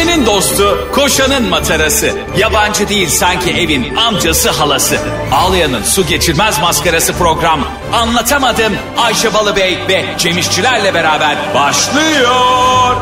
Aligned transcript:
Ayşe'nin 0.00 0.26
dostu, 0.26 0.88
koşanın 0.92 1.48
matarası. 1.48 2.10
Yabancı 2.38 2.88
değil 2.88 3.08
sanki 3.08 3.50
evin 3.50 3.96
amcası 3.96 4.50
halası. 4.50 4.96
Ağlayan'ın 5.32 5.82
su 5.82 6.06
geçirmez 6.06 6.60
maskarası 6.60 7.12
program. 7.12 7.60
Anlatamadım 7.92 8.72
Ayşe 8.98 9.34
Balıbey 9.34 9.78
ve 9.88 10.04
Cemişçilerle 10.18 10.94
beraber 10.94 11.36
başlıyor. 11.54 12.96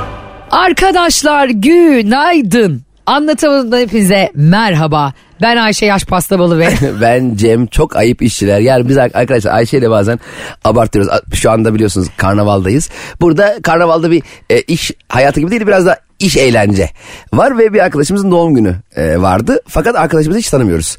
Arkadaşlar 0.50 1.48
günaydın. 1.48 2.82
Anlatamadım 3.06 3.78
hepinize 3.78 4.32
merhaba. 4.34 5.12
Ben 5.42 5.56
Ayşe 5.56 5.86
Yaş 5.86 6.04
Pastabalı 6.04 6.58
ve 6.58 6.68
ben 7.00 7.34
Cem 7.34 7.66
çok 7.66 7.96
ayıp 7.96 8.22
işçiler. 8.22 8.60
Yani 8.60 8.88
biz 8.88 8.98
arkadaşlar 8.98 9.54
Ayşe 9.54 9.78
ile 9.78 9.90
bazen 9.90 10.20
abartıyoruz. 10.64 11.10
Şu 11.34 11.50
anda 11.50 11.74
biliyorsunuz 11.74 12.08
karnavaldayız. 12.16 12.90
Burada 13.20 13.56
karnavalda 13.62 14.10
bir 14.10 14.22
e, 14.50 14.60
iş 14.60 14.90
hayatı 15.08 15.40
gibi 15.40 15.50
değil 15.50 15.66
biraz 15.66 15.86
da 15.86 16.07
iş 16.18 16.36
eğlence 16.36 16.90
var 17.32 17.58
ve 17.58 17.72
bir 17.72 17.78
arkadaşımızın 17.80 18.30
doğum 18.30 18.54
günü 18.54 18.76
e, 18.96 19.22
vardı. 19.22 19.60
Fakat 19.68 19.96
arkadaşımızı 19.96 20.38
hiç 20.38 20.50
tanımıyoruz. 20.50 20.96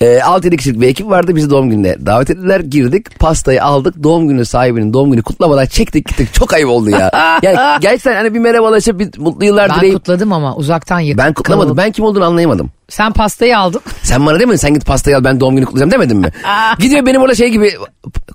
E, 0.00 0.06
6-7 0.18 0.56
kişilik 0.56 0.80
bir 0.80 0.88
ekip 0.88 1.06
vardı 1.06 1.36
bizi 1.36 1.50
doğum 1.50 1.70
gününe 1.70 2.06
davet 2.06 2.30
ettiler. 2.30 2.60
Girdik 2.60 3.18
pastayı 3.18 3.64
aldık 3.64 4.02
doğum 4.02 4.28
günü 4.28 4.44
sahibinin 4.44 4.92
doğum 4.92 5.10
günü 5.10 5.22
kutlamadan 5.22 5.66
çektik 5.66 6.08
gittik. 6.08 6.34
Çok 6.34 6.52
ayıp 6.52 6.68
oldu 6.68 6.90
ya. 6.90 7.10
Yani 7.42 7.80
gerçekten 7.80 8.14
hani 8.14 8.34
bir 8.34 8.38
merhabalaşıp 8.38 8.98
bir 8.98 9.18
mutlu 9.18 9.44
yıllar 9.44 9.70
ben 9.70 9.76
dileyip. 9.76 9.94
Ben 9.94 9.98
kutladım 9.98 10.32
ama 10.32 10.56
uzaktan 10.56 11.00
yakın. 11.00 11.18
Ben 11.18 11.32
kutlamadım. 11.32 11.76
Ben 11.76 11.92
kim 11.92 12.04
olduğunu 12.04 12.24
anlayamadım. 12.24 12.70
Sen 12.88 13.12
pastayı 13.12 13.58
aldın. 13.58 13.80
Sen 14.02 14.26
bana 14.26 14.40
demedin 14.40 14.56
sen 14.56 14.74
git 14.74 14.86
pastayı 14.86 15.16
al 15.16 15.24
ben 15.24 15.40
doğum 15.40 15.56
günü 15.56 15.66
kutlayacağım 15.66 15.90
demedin 15.90 16.16
mi? 16.16 16.30
Gidiyor 16.78 17.06
benim 17.06 17.20
orada 17.20 17.34
şey 17.34 17.48
gibi 17.48 17.72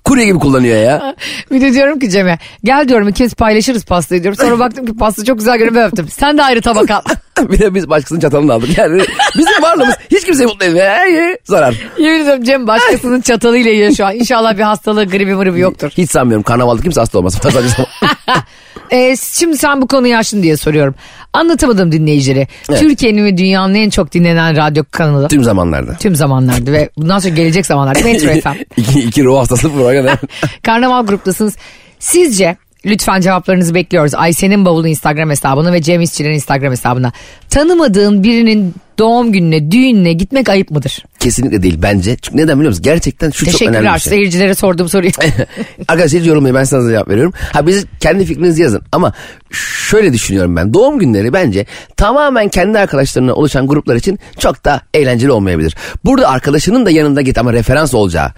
kurye 0.04 0.24
gibi 0.24 0.38
kullanıyor 0.38 0.76
ya. 0.82 1.14
bir 1.50 1.60
de 1.60 1.72
diyorum 1.72 1.98
ki 1.98 2.10
Cem'e 2.10 2.38
gel 2.64 2.88
diyorum 2.88 3.08
ikimiz 3.08 3.34
paylaşırız 3.34 3.84
pastayı 3.84 4.22
diyorum. 4.22 4.38
Sonra 4.42 4.58
baktım 4.58 4.86
ki 4.86 4.96
pasta 4.96 5.24
çok 5.24 5.38
güzel 5.38 5.58
görünüyor 5.58 5.88
öptüm. 5.88 6.08
Sen 6.08 6.38
de 6.38 6.42
ayrı 6.42 6.60
tabak 6.62 6.90
al. 6.90 7.00
bir 7.50 7.58
de 7.58 7.74
biz 7.74 7.88
başkasının 7.88 8.20
çatalını 8.20 8.52
aldık. 8.52 8.78
Yani 8.78 9.02
bizim 9.38 9.62
varlığımız 9.62 9.94
hiç 10.10 10.24
kimseyi 10.24 10.46
mutlu 10.46 10.66
etmiyor. 10.66 10.86
Her 10.86 11.36
zarar. 11.44 11.74
Yemin 11.98 12.20
ediyorum 12.20 12.44
Cem 12.44 12.66
başkasının 12.66 13.20
çatalıyla 13.20 13.70
yiyor 13.70 13.92
şu 13.94 14.06
an. 14.06 14.14
İnşallah 14.14 14.56
bir 14.56 14.62
hastalığı 14.62 15.04
gribi 15.04 15.34
mırıbı 15.34 15.58
yoktur. 15.58 15.90
Hiç 15.96 16.10
sanmıyorum 16.10 16.42
karnavalda 16.42 16.82
kimse 16.82 17.00
hasta 17.00 17.18
olmaz. 17.18 17.40
ee, 18.90 19.16
şimdi 19.16 19.58
sen 19.58 19.82
bu 19.82 19.86
konuyu 19.86 20.16
açtın 20.16 20.42
diye 20.42 20.56
soruyorum. 20.56 20.94
Anlatamadım 21.32 21.92
dinleyicileri. 21.92 22.48
Evet. 22.70 22.80
Türkiye'nin 22.80 23.24
ve 23.24 23.38
dünyanın 23.38 23.74
en 23.74 23.90
çok 23.90 24.12
dinlenen 24.12 24.56
radyo 24.56 24.84
kanalı. 24.90 25.28
Tüm 25.28 25.44
zamanlarda. 25.44 25.96
Tüm 25.96 26.16
zamanlarda 26.16 26.72
ve 26.72 26.90
bundan 26.96 27.18
sonra 27.18 27.34
gelecek 27.34 27.66
zamanlarda 27.66 28.00
Metro 28.04 28.28
FM. 28.40 28.62
iki, 28.76 29.00
iki 29.00 29.24
ruh 29.24 29.38
hastası 29.38 29.72
program. 29.72 30.16
Karnaval 30.62 31.06
gruptasınız. 31.06 31.56
Sizce 31.98 32.56
Lütfen 32.88 33.20
cevaplarınızı 33.20 33.74
bekliyoruz. 33.74 34.14
Ayşe'nin 34.14 34.64
bavulu 34.64 34.88
Instagram 34.88 35.30
hesabına 35.30 35.72
ve 35.72 35.82
Cem 35.82 36.00
İşçilerin 36.00 36.34
Instagram 36.34 36.70
hesabına. 36.70 37.12
Tanımadığın 37.50 38.22
birinin 38.22 38.74
doğum 38.98 39.32
gününe, 39.32 39.70
düğününe 39.70 40.12
gitmek 40.12 40.48
ayıp 40.48 40.70
mıdır? 40.70 41.04
Kesinlikle 41.20 41.62
değil 41.62 41.78
bence. 41.82 42.16
Çünkü 42.22 42.38
neden 42.38 42.58
biliyor 42.58 42.70
musun? 42.70 42.82
Gerçekten 42.82 43.30
şu 43.30 43.50
çok 43.50 43.62
önemli 43.62 43.74
bir 43.74 43.74
şey. 43.74 43.92
Teşekkürler 43.92 43.98
seyircilere 43.98 44.54
sorduğum 44.54 44.88
soruyu. 44.88 45.10
Arkadaşlar 45.88 46.20
hiç 46.20 46.28
yorumlayın 46.28 46.56
ben 46.56 46.64
sana 46.64 46.90
cevap 46.90 47.08
veriyorum. 47.08 47.32
Ha 47.52 47.66
biz 47.66 47.86
kendi 48.00 48.24
fikrinizi 48.24 48.62
yazın 48.62 48.82
ama 48.92 49.12
şöyle 49.88 50.12
düşünüyorum 50.12 50.56
ben. 50.56 50.74
Doğum 50.74 50.98
günleri 50.98 51.32
bence 51.32 51.66
tamamen 51.96 52.48
kendi 52.48 52.78
arkadaşlarına 52.78 53.34
oluşan 53.34 53.66
gruplar 53.66 53.96
için 53.96 54.18
çok 54.38 54.64
da 54.64 54.80
eğlenceli 54.94 55.32
olmayabilir. 55.32 55.76
Burada 56.04 56.28
arkadaşının 56.28 56.86
da 56.86 56.90
yanında 56.90 57.20
git 57.20 57.38
ama 57.38 57.52
referans 57.52 57.94
olacağı 57.94 58.32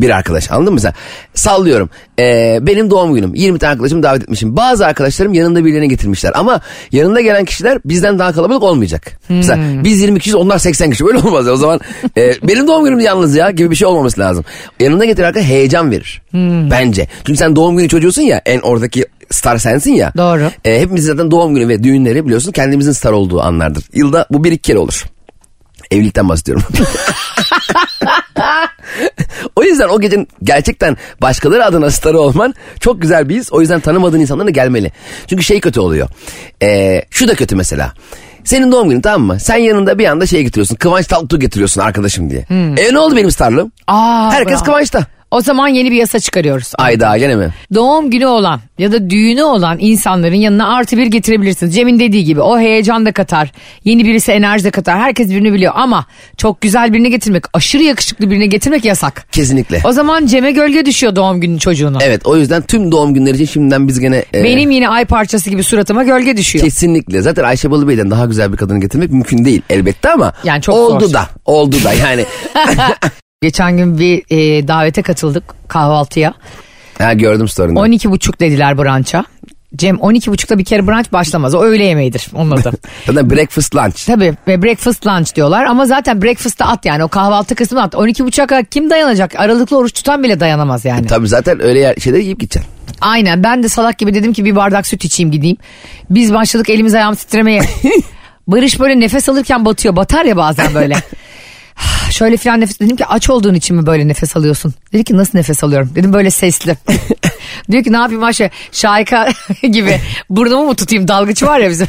bir 0.00 0.10
arkadaş 0.10 0.50
anladın 0.50 0.72
mı 0.72 0.74
mesela? 0.74 0.94
Sallıyorum 1.34 1.90
ee, 2.18 2.58
benim 2.62 2.90
doğum 2.90 3.14
günüm 3.14 3.34
20 3.34 3.58
tane 3.58 3.72
arkadaşımı 3.72 4.02
davet 4.02 4.22
etmişim. 4.22 4.56
Bazı 4.56 4.86
arkadaşlarım 4.86 5.34
yanında 5.34 5.64
birilerini 5.64 5.88
getirmişler 5.88 6.32
ama 6.34 6.60
yanında 6.92 7.20
gelen 7.20 7.44
kişiler 7.44 7.78
bizden 7.84 8.18
daha 8.18 8.32
kalabalık 8.32 8.62
olmayacak. 8.62 9.12
Hmm. 9.26 9.36
Mesela 9.36 9.84
biz 9.84 10.00
20 10.00 10.18
kişiyiz 10.18 10.34
onlar 10.34 10.58
80 10.58 10.90
kişi 10.90 11.04
böyle 11.04 11.18
olmaz 11.18 11.46
ya. 11.46 11.52
o 11.52 11.56
zaman 11.56 11.80
e, 12.16 12.34
benim 12.42 12.66
doğum 12.66 12.84
günüm 12.84 13.00
yalnız 13.00 13.36
ya 13.36 13.50
gibi 13.50 13.70
bir 13.70 13.76
şey 13.76 13.88
olmaması 13.88 14.20
lazım. 14.20 14.44
Yanında 14.80 15.04
getiren 15.04 15.28
arkadaş 15.28 15.46
heyecan 15.46 15.90
verir 15.90 16.22
hmm. 16.30 16.70
bence. 16.70 17.08
Çünkü 17.26 17.38
sen 17.38 17.56
doğum 17.56 17.76
günü 17.76 17.88
çocuğusun 17.88 18.22
ya 18.22 18.42
en 18.46 18.60
oradaki 18.60 19.06
star 19.30 19.58
sensin 19.58 19.92
ya. 19.92 20.12
Doğru. 20.16 20.50
E, 20.64 20.80
hepimiz 20.80 21.04
zaten 21.04 21.30
doğum 21.30 21.54
günü 21.54 21.68
ve 21.68 21.84
düğünleri 21.84 22.24
biliyorsun 22.24 22.52
kendimizin 22.52 22.92
star 22.92 23.12
olduğu 23.12 23.40
anlardır. 23.40 23.84
Yılda 23.94 24.26
bu 24.30 24.44
bir 24.44 24.52
iki 24.52 24.62
kere 24.62 24.78
olur. 24.78 25.04
Evlilikten 25.92 26.28
bahsediyorum. 26.28 26.64
o 29.56 29.64
yüzden 29.64 29.88
o 29.88 30.00
gecenin 30.00 30.28
gerçekten 30.42 30.96
başkaları 31.22 31.64
adına 31.64 31.90
starı 31.90 32.20
olman 32.20 32.54
çok 32.80 33.02
güzel 33.02 33.28
bir 33.28 33.36
his. 33.36 33.52
O 33.52 33.60
yüzden 33.60 33.80
tanımadığın 33.80 34.20
insanlara 34.20 34.50
gelmeli. 34.50 34.92
Çünkü 35.26 35.42
şey 35.42 35.60
kötü 35.60 35.80
oluyor. 35.80 36.08
Ee, 36.62 37.02
şu 37.10 37.28
da 37.28 37.34
kötü 37.34 37.56
mesela. 37.56 37.92
Senin 38.44 38.72
doğum 38.72 38.88
günün 38.88 39.00
tamam 39.00 39.22
mı? 39.22 39.40
Sen 39.40 39.56
yanında 39.56 39.98
bir 39.98 40.06
anda 40.06 40.26
şey 40.26 40.42
getiriyorsun. 40.42 40.76
Kıvanç 40.76 41.06
Tatlıtuğ 41.06 41.38
getiriyorsun 41.38 41.80
arkadaşım 41.80 42.30
diye. 42.30 42.42
Hmm. 42.42 42.78
E 42.78 42.92
ne 42.92 42.98
oldu 42.98 43.16
benim 43.16 43.30
starlığım? 43.30 43.72
Aa, 43.86 44.32
Herkes 44.32 44.54
bravo. 44.54 44.64
Kıvanç'ta. 44.64 45.06
O 45.32 45.40
zaman 45.40 45.68
yeni 45.68 45.90
bir 45.90 45.96
yasa 45.96 46.20
çıkarıyoruz. 46.20 46.72
Ayda 46.78 47.18
gene 47.18 47.36
mi? 47.36 47.48
Doğum 47.74 48.10
günü 48.10 48.26
olan 48.26 48.60
ya 48.78 48.92
da 48.92 49.10
düğünü 49.10 49.42
olan 49.42 49.76
insanların 49.80 50.34
yanına 50.34 50.74
artı 50.74 50.96
bir 50.96 51.06
getirebilirsiniz. 51.06 51.74
Cem'in 51.74 52.00
dediği 52.00 52.24
gibi 52.24 52.40
o 52.40 52.58
heyecan 52.58 53.06
da 53.06 53.12
katar. 53.12 53.52
Yeni 53.84 54.04
birisi 54.04 54.32
enerji 54.32 54.64
de 54.64 54.70
katar. 54.70 54.98
Herkes 54.98 55.30
birini 55.30 55.52
biliyor 55.52 55.72
ama 55.76 56.06
çok 56.36 56.60
güzel 56.60 56.92
birini 56.92 57.10
getirmek, 57.10 57.44
aşırı 57.52 57.82
yakışıklı 57.82 58.30
birini 58.30 58.48
getirmek 58.48 58.84
yasak. 58.84 59.32
Kesinlikle. 59.32 59.80
O 59.84 59.92
zaman 59.92 60.26
Cem'e 60.26 60.52
gölge 60.52 60.86
düşüyor 60.86 61.16
doğum 61.16 61.40
günü 61.40 61.58
çocuğuna. 61.58 61.98
Evet 62.02 62.26
o 62.26 62.36
yüzden 62.36 62.62
tüm 62.62 62.92
doğum 62.92 63.14
günleri 63.14 63.34
için 63.34 63.46
şimdiden 63.46 63.88
biz 63.88 64.00
gene... 64.00 64.24
E... 64.34 64.44
Benim 64.44 64.70
yine 64.70 64.88
ay 64.88 65.04
parçası 65.04 65.50
gibi 65.50 65.62
suratıma 65.62 66.04
gölge 66.04 66.36
düşüyor. 66.36 66.64
Kesinlikle. 66.64 67.22
Zaten 67.22 67.44
Ayşe 67.44 67.70
Balıbey'den 67.70 68.10
daha 68.10 68.26
güzel 68.26 68.52
bir 68.52 68.56
kadını 68.56 68.80
getirmek 68.80 69.10
mümkün 69.10 69.44
değil 69.44 69.62
elbette 69.70 70.10
ama... 70.10 70.32
Yani 70.44 70.62
çok 70.62 70.74
oldu 70.74 71.06
zor. 71.06 71.14
da. 71.14 71.28
Oldu 71.46 71.76
da 71.84 71.92
yani. 71.92 72.24
Geçen 73.42 73.76
gün 73.76 73.98
bir 73.98 74.22
e, 74.30 74.68
davete 74.68 75.02
katıldık 75.02 75.44
kahvaltıya. 75.68 76.34
Ha 76.98 77.12
gördüm 77.12 77.48
story'ni. 77.48 77.78
12 77.78 78.10
buçuk 78.10 78.40
dediler 78.40 78.78
brança. 78.78 79.24
Cem 79.76 79.98
12 80.00 80.30
buçukta 80.30 80.58
bir 80.58 80.64
kere 80.64 80.86
brunch 80.86 81.12
başlamaz. 81.12 81.54
O 81.54 81.62
öğle 81.62 81.84
yemeğidir 81.84 82.26
onun 82.34 82.50
adı. 82.50 82.72
zaten 83.06 83.30
breakfast 83.30 83.76
lunch. 83.76 84.06
Tabii 84.06 84.34
ve 84.48 84.62
breakfast 84.62 85.06
lunch 85.06 85.34
diyorlar 85.34 85.64
ama 85.64 85.86
zaten 85.86 86.22
breakfast'ta 86.22 86.66
at 86.66 86.86
yani 86.86 87.04
o 87.04 87.08
kahvaltı 87.08 87.54
kısmı 87.54 87.82
at. 87.82 87.94
12 87.94 88.24
buçuğa 88.24 88.46
kadar 88.46 88.64
kim 88.64 88.90
dayanacak? 88.90 89.34
Aralıklı 89.36 89.78
oruç 89.78 89.92
tutan 89.92 90.22
bile 90.22 90.40
dayanamaz 90.40 90.84
yani. 90.84 91.04
E, 91.04 91.06
tabii 91.06 91.28
zaten 91.28 91.62
öyle 91.62 91.78
yer, 91.78 91.96
şeyleri 91.96 92.22
yiyip 92.22 92.40
gideceksin. 92.40 92.70
Aynen 93.00 93.42
ben 93.42 93.62
de 93.62 93.68
salak 93.68 93.98
gibi 93.98 94.14
dedim 94.14 94.32
ki 94.32 94.44
bir 94.44 94.56
bardak 94.56 94.86
süt 94.86 95.04
içeyim 95.04 95.30
gideyim. 95.30 95.56
Biz 96.10 96.34
başladık 96.34 96.70
elimiz 96.70 96.94
ayağımız 96.94 97.18
titremeye. 97.18 97.62
Barış 98.46 98.80
böyle 98.80 99.00
nefes 99.00 99.28
alırken 99.28 99.64
batıyor. 99.64 99.96
Batar 99.96 100.24
ya 100.24 100.36
bazen 100.36 100.74
böyle. 100.74 100.94
Şöyle 102.12 102.36
filan 102.36 102.60
nefes 102.60 102.80
dedim 102.80 102.96
ki 102.96 103.06
aç 103.06 103.30
olduğun 103.30 103.54
için 103.54 103.76
mi 103.76 103.86
böyle 103.86 104.08
nefes 104.08 104.36
alıyorsun? 104.36 104.74
Dedi 104.92 105.04
ki 105.04 105.16
nasıl 105.16 105.38
nefes 105.38 105.64
alıyorum? 105.64 105.90
Dedim 105.94 106.12
böyle 106.12 106.30
sesli. 106.30 106.76
Diyor 107.70 107.84
ki 107.84 107.92
ne 107.92 107.96
yapayım 107.96 108.22
Ayşe 108.22 108.50
şayka 108.72 109.28
gibi 109.62 110.00
burnumu 110.30 110.64
mu 110.64 110.74
tutayım 110.74 111.08
dalgıç 111.08 111.42
var 111.42 111.58
ya 111.58 111.70
bizim. 111.70 111.86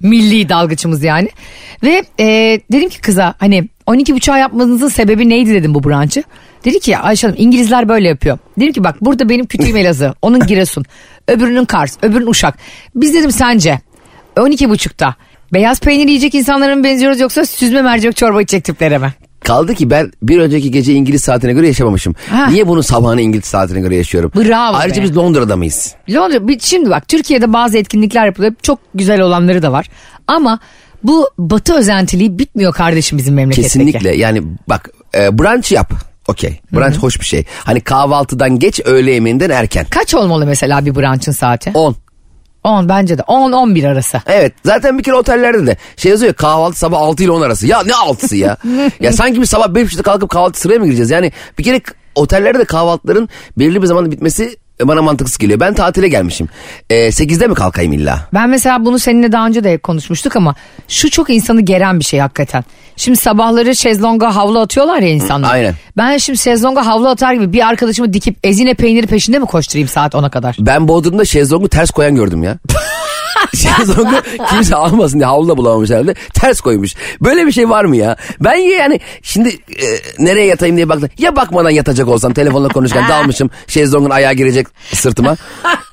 Milli 0.00 0.48
dalgıçımız 0.48 1.02
yani. 1.02 1.28
Ve 1.82 2.04
e, 2.20 2.26
dedim 2.72 2.88
ki 2.88 3.00
kıza 3.00 3.34
hani 3.38 3.68
12 3.86 4.14
buçuğa 4.14 4.38
yapmanızın 4.38 4.88
sebebi 4.88 5.28
neydi 5.28 5.54
dedim 5.54 5.74
bu 5.74 5.84
branşı. 5.84 6.22
Dedi 6.64 6.80
ki 6.80 6.98
Ayşe 6.98 7.26
Hanım 7.26 7.40
İngilizler 7.40 7.88
böyle 7.88 8.08
yapıyor. 8.08 8.38
Dedim 8.58 8.72
ki 8.72 8.84
bak 8.84 8.96
burada 9.00 9.28
benim 9.28 9.46
kütüğüm 9.46 9.76
Elazığ. 9.76 10.14
Onun 10.22 10.46
Giresun. 10.46 10.84
Öbürünün 11.28 11.64
Kars. 11.64 11.96
Öbürünün 12.02 12.26
Uşak. 12.26 12.58
Biz 12.94 13.14
dedim 13.14 13.32
sence 13.32 13.80
12 14.38 14.68
buçukta 14.68 15.14
Beyaz 15.52 15.80
peynir 15.80 16.08
yiyecek 16.08 16.34
insanlara 16.34 16.76
mı 16.76 16.84
benziyoruz 16.84 17.20
yoksa 17.20 17.46
süzme 17.46 17.82
mercimek 17.82 18.16
çorba 18.16 18.42
içecek 18.42 18.64
tiplere 18.64 18.98
mi? 18.98 19.12
Kaldı 19.44 19.74
ki 19.74 19.90
ben 19.90 20.12
bir 20.22 20.38
önceki 20.38 20.70
gece 20.70 20.92
İngiliz 20.92 21.22
saatine 21.24 21.52
göre 21.52 21.66
yaşamamışım. 21.66 22.14
Ha. 22.30 22.46
Niye 22.46 22.68
bunu 22.68 22.82
sabahını 22.82 23.20
İngiliz 23.20 23.44
saatine 23.44 23.80
göre 23.80 23.96
yaşıyorum? 23.96 24.32
Bravo 24.36 24.76
Ayrıca 24.76 25.02
be. 25.02 25.06
biz 25.06 25.16
Londra'da 25.16 25.56
mıyız? 25.56 25.94
Londra, 26.10 26.58
şimdi 26.60 26.90
bak 26.90 27.08
Türkiye'de 27.08 27.52
bazı 27.52 27.78
etkinlikler 27.78 28.26
yapılıyor. 28.26 28.52
Çok 28.62 28.78
güzel 28.94 29.20
olanları 29.20 29.62
da 29.62 29.72
var. 29.72 29.88
Ama 30.26 30.58
bu 31.02 31.28
batı 31.38 31.74
özentiliği 31.74 32.38
bitmiyor 32.38 32.72
kardeşim 32.74 33.18
bizim 33.18 33.34
memleketteki. 33.34 33.72
Kesinlikle 33.72 34.16
yani 34.16 34.42
bak 34.68 34.90
e, 35.14 35.38
brunch 35.38 35.72
yap. 35.72 35.92
Okey. 36.28 36.60
Brunch 36.72 36.98
hoş 36.98 37.20
bir 37.20 37.24
şey. 37.24 37.44
Hani 37.64 37.80
kahvaltıdan 37.80 38.58
geç 38.58 38.80
öğle 38.84 39.10
yemeğinden 39.12 39.50
erken. 39.50 39.86
Kaç 39.90 40.14
olmalı 40.14 40.46
mesela 40.46 40.86
bir 40.86 40.94
brunch'ın 40.94 41.32
saati? 41.32 41.70
10. 41.74 41.96
10 42.64 42.88
bence 42.88 43.18
de 43.18 43.22
10-11 43.22 43.88
arası. 43.88 44.22
Evet 44.26 44.52
zaten 44.64 44.98
bir 44.98 45.02
kere 45.02 45.14
otellerde 45.14 45.66
de 45.66 45.76
şey 45.96 46.10
yazıyor 46.10 46.34
kahvaltı 46.34 46.78
sabah 46.78 46.98
6 46.98 47.24
ile 47.24 47.30
10 47.30 47.42
arası. 47.42 47.66
Ya 47.66 47.82
ne 47.82 47.92
6'sı 47.92 48.36
ya? 48.36 48.56
ya 49.00 49.12
sanki 49.12 49.40
bir 49.40 49.46
sabah 49.46 49.66
5.30'da 49.66 50.02
kalkıp 50.02 50.30
kahvaltı 50.30 50.60
sıraya 50.60 50.78
mı 50.78 50.86
gireceğiz? 50.86 51.10
Yani 51.10 51.32
bir 51.58 51.64
kere 51.64 51.80
otellerde 52.14 52.58
de 52.58 52.64
kahvaltıların 52.64 53.28
belirli 53.58 53.82
bir 53.82 53.86
zamanda 53.86 54.10
bitmesi 54.10 54.56
bana 54.82 55.02
mantıksız 55.02 55.38
geliyor. 55.38 55.60
Ben 55.60 55.74
tatile 55.74 56.08
gelmişim. 56.08 56.48
Ee, 56.90 56.94
8'de 56.94 57.46
mi 57.46 57.54
kalkayım 57.54 57.92
illa? 57.92 58.28
Ben 58.34 58.48
mesela 58.48 58.84
bunu 58.84 58.98
seninle 58.98 59.32
daha 59.32 59.46
önce 59.46 59.64
de 59.64 59.78
konuşmuştuk 59.78 60.36
ama 60.36 60.54
şu 60.88 61.10
çok 61.10 61.30
insanı 61.30 61.60
geren 61.60 62.00
bir 62.00 62.04
şey 62.04 62.20
hakikaten. 62.20 62.64
Şimdi 62.96 63.18
sabahları 63.18 63.76
şezlonga 63.76 64.36
havlu 64.36 64.60
atıyorlar 64.60 64.98
ya 64.98 65.08
insanlar. 65.08 65.52
Aynen. 65.54 65.74
Ben 65.96 66.16
şimdi 66.16 66.38
şezlonga 66.38 66.86
havlu 66.86 67.08
atar 67.08 67.34
gibi 67.34 67.52
bir 67.52 67.68
arkadaşımı 67.68 68.12
dikip 68.12 68.36
ezine 68.42 68.74
peyniri 68.74 69.06
peşinde 69.06 69.38
mi 69.38 69.46
koşturayım 69.46 69.88
saat 69.88 70.14
10'a 70.14 70.30
kadar? 70.30 70.56
Ben 70.58 70.88
Bodrum'da 70.88 71.24
şezlongu 71.24 71.68
ters 71.68 71.90
koyan 71.90 72.14
gördüm 72.14 72.42
ya. 72.42 72.58
şezlongu 73.56 74.16
kimse 74.50 74.76
almasın 74.76 75.18
diye 75.18 75.26
havluda 75.26 75.56
bulamamış 75.56 75.90
herhalde. 75.90 76.14
Ters 76.34 76.60
koymuş. 76.60 76.94
Böyle 77.20 77.46
bir 77.46 77.52
şey 77.52 77.68
var 77.70 77.84
mı 77.84 77.96
ya? 77.96 78.16
Ben 78.40 78.54
yani 78.54 79.00
şimdi 79.22 79.48
e, 79.48 79.86
nereye 80.18 80.46
yatayım 80.46 80.76
diye 80.76 80.88
baktım. 80.88 81.08
Ya 81.18 81.36
bakmadan 81.36 81.70
yatacak 81.70 82.08
olsam 82.08 82.32
telefonla 82.34 82.68
konuşurken 82.68 83.08
dalmışım. 83.08 83.50
Şezlongun 83.66 84.10
ayağı 84.10 84.32
girecek 84.32 84.66
sırtıma. 84.94 85.36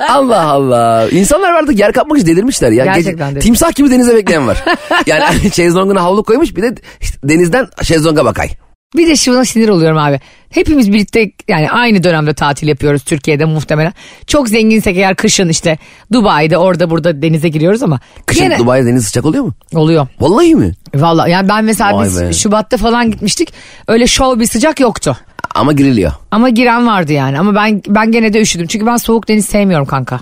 Allah 0.10 0.42
Allah. 0.46 1.10
İnsanlar 1.12 1.52
artık 1.52 1.80
yer 1.80 1.94
kapmak 1.94 2.18
için 2.18 2.28
delirmişler 2.28 2.72
ya. 2.72 2.86
Gerçekten 2.86 3.30
Gece- 3.34 3.40
timsah 3.40 3.76
gibi 3.76 3.92
denize 3.92 4.16
bekleyen 4.16 4.48
var. 4.48 4.64
Yani 5.06 5.52
şezlonguna 5.54 6.04
havlu 6.04 6.24
koymuş 6.24 6.56
bir 6.56 6.62
de 6.62 6.76
denizden 7.24 7.68
şezlonga 7.84 8.26
bakay. 8.26 8.50
Bir 8.96 9.08
de 9.08 9.16
şuna 9.16 9.46
sinir 9.46 9.70
oluyorum 9.70 9.98
abi. 9.98 10.20
Hepimiz 10.50 10.92
birlikte 10.94 11.32
yani 11.48 11.72
aynı 11.72 12.04
dönemde 12.04 12.34
tatil 12.34 12.68
yapıyoruz 12.68 13.04
Türkiye'de 13.04 13.46
muhtemelen. 13.46 13.94
Çok 14.28 14.50
zenginsek 14.50 14.98
eğer 14.98 15.16
kışın 15.16 15.50
işte 15.50 15.78
Dubai'de 16.14 16.58
orada 16.58 16.90
burada 16.90 17.22
denize 17.22 17.50
giriyoruz 17.50 17.84
ama. 17.84 18.00
Kışın 18.26 18.44
gene- 18.44 18.60
Dubai'de 18.60 18.86
deniz 18.88 19.06
sıcak 19.06 19.26
oluyor 19.26 19.44
mu? 19.44 19.54
Oluyor. 19.76 20.08
Vallahi 20.20 20.56
mi? 20.56 20.74
Valla 20.96 21.28
yani 21.28 21.50
ben 21.50 21.64
mesela 21.66 21.94
Vay 21.98 22.06
biz 22.06 22.22
be. 22.22 22.34
Şubat'ta 22.34 22.78
falan 22.78 23.12
gitmiştik. 23.12 23.54
Öyle 23.88 24.08
şov 24.08 24.40
bir 24.40 24.46
sıcak 24.46 24.80
yoktu. 24.80 25.18
Ama 25.56 25.74
giriliyor. 25.74 26.12
Ama 26.32 26.50
giren 26.50 26.88
vardı 26.88 27.14
yani. 27.14 27.40
Ama 27.40 27.56
ben 27.56 27.82
ben 27.88 28.12
gene 28.12 28.34
de 28.34 28.42
üşüdüm. 28.42 28.68
Çünkü 28.68 28.86
ben 28.86 28.98
soğuk 28.98 29.28
deniz 29.28 29.46
sevmiyorum 29.46 29.86
kanka. 29.88 30.20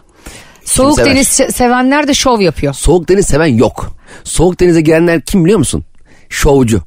Soğuk 0.66 0.96
sever? 0.96 1.12
deniz 1.16 1.28
se- 1.28 1.52
sevenler 1.52 2.08
de 2.08 2.14
şov 2.14 2.40
yapıyor. 2.42 2.74
Soğuk 2.74 3.10
deniz 3.10 3.26
seven 3.26 3.46
yok. 3.48 3.92
Soğuk 4.24 4.60
denize 4.60 4.82
girenler 4.82 5.22
kim 5.22 5.44
biliyor 5.46 5.60
musun? 5.60 5.84
Şovcu. 6.30 6.82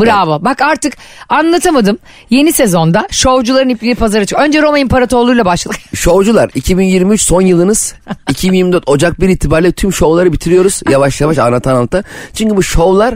Bravo. 0.00 0.44
Bak 0.44 0.62
artık 0.62 0.92
anlatamadım. 1.28 1.98
Yeni 2.30 2.52
sezonda 2.52 3.08
şovcuların 3.10 3.68
ipliği 3.68 3.94
pazara 3.94 4.24
çıkıyor. 4.24 4.48
Önce 4.48 4.62
Roma 4.62 4.78
İmparatorluğu'yla 4.78 5.44
başladık. 5.44 5.80
Şovcular 5.94 6.50
2023 6.54 7.22
son 7.22 7.40
yılınız 7.40 7.94
2024 8.30 8.88
Ocak 8.88 9.20
1 9.20 9.28
itibariyle 9.28 9.72
tüm 9.72 9.92
şovları 9.92 10.32
bitiriyoruz 10.32 10.80
yavaş 10.90 11.20
yavaş 11.20 11.38
anlatan 11.38 11.74
anlata. 11.74 12.02
Çünkü 12.34 12.56
bu 12.56 12.62
şovlar 12.62 13.14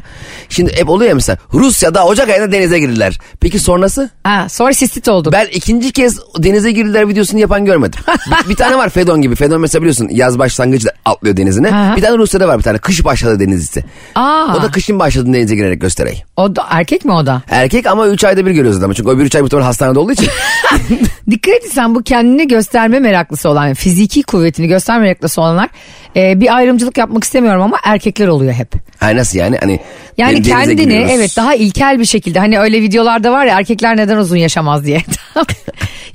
şimdi 0.49 0.73
hep 0.77 0.89
oluyor 0.89 1.09
ya 1.09 1.15
mesela 1.15 1.39
Rusya'da 1.53 2.07
Ocak 2.07 2.29
ayında 2.29 2.53
denize 2.53 2.79
girdiler. 2.79 3.19
Peki 3.41 3.59
sonrası? 3.59 4.11
Ha, 4.25 4.47
sonra 4.49 4.75
sistit 4.75 5.09
oldum. 5.09 5.33
Ben 5.33 5.47
ikinci 5.53 5.93
kez 5.93 6.21
denize 6.39 6.73
girdiler 6.73 7.09
videosunu 7.09 7.41
yapan 7.41 7.65
görmedim. 7.65 8.01
bir, 8.45 8.49
bir 8.49 8.57
tane 8.57 8.77
var 8.77 8.89
Fedon 8.89 9.23
gibi. 9.23 9.35
Fedon 9.35 9.61
mesela 9.61 9.83
biliyorsun 9.83 10.09
yaz 10.11 10.39
başlangıcı 10.39 10.87
da 10.87 10.93
atlıyor 11.05 11.37
denizine. 11.37 11.69
Aha. 11.69 11.97
Bir 11.97 12.03
tane 12.03 12.19
Rusya'da 12.19 12.49
var 12.49 12.59
bir 12.59 12.63
tane 12.63 12.79
kış 12.79 13.05
başladı 13.05 13.41
denizlisi. 13.41 13.85
Aa. 14.15 14.57
O 14.59 14.63
da 14.63 14.71
kışın 14.71 14.99
başladı 14.99 15.33
denize 15.33 15.55
girerek 15.65 15.81
gösterey. 15.81 16.25
O 16.37 16.57
da 16.57 16.67
erkek 16.71 17.05
mi 17.05 17.13
o 17.13 17.27
da? 17.27 17.43
Erkek 17.51 17.87
ama 17.87 18.09
3 18.09 18.25
ayda 18.25 18.47
bir 18.47 18.51
görüyoruz 18.51 18.79
adamı. 18.79 18.95
Çünkü 18.95 19.11
öbür 19.11 19.25
3 19.25 19.35
ay 19.35 19.43
muhtemelen 19.43 19.67
hastanede 19.67 19.99
olduğu 19.99 20.13
için. 20.13 20.29
Dikkat 21.31 21.55
etsen 21.55 21.95
bu 21.95 22.03
kendini 22.03 22.49
gösterme 22.49 23.01
meraklısı 23.01 23.49
olan, 23.49 23.75
fiziki 23.75 24.23
kuvvetini 24.23 24.69
gösterme 24.69 25.03
meraklısı 25.03 25.41
olanlar 25.41 25.69
e, 26.17 26.41
bir 26.41 26.57
ayrımcılık 26.57 26.99
yapmak 26.99 27.25
istemiyorum 27.25 27.63
ama 27.63 27.77
erkekler 27.85 28.29
oluyor 28.29 28.53
hep. 28.53 28.69
Ay 29.01 29.17
nasıl 29.17 29.39
yani? 29.39 29.57
Hani 29.61 29.81
Yani 30.19 30.35
denize 30.37 30.51
kendini 30.51 30.81
giriyoruz. 30.81 31.11
evet 31.11 31.37
daha 31.37 31.55
ilkel 31.55 31.99
bir 31.99 32.05
şekilde 32.05 32.39
hani 32.39 32.59
öyle 32.59 32.83
videolarda 32.83 33.33
var 33.33 33.47
ya 33.47 33.59
erkekler 33.59 33.97
neden 33.97 34.17
uzun 34.17 34.37
yaşamaz 34.37 34.85
diye. 34.85 35.01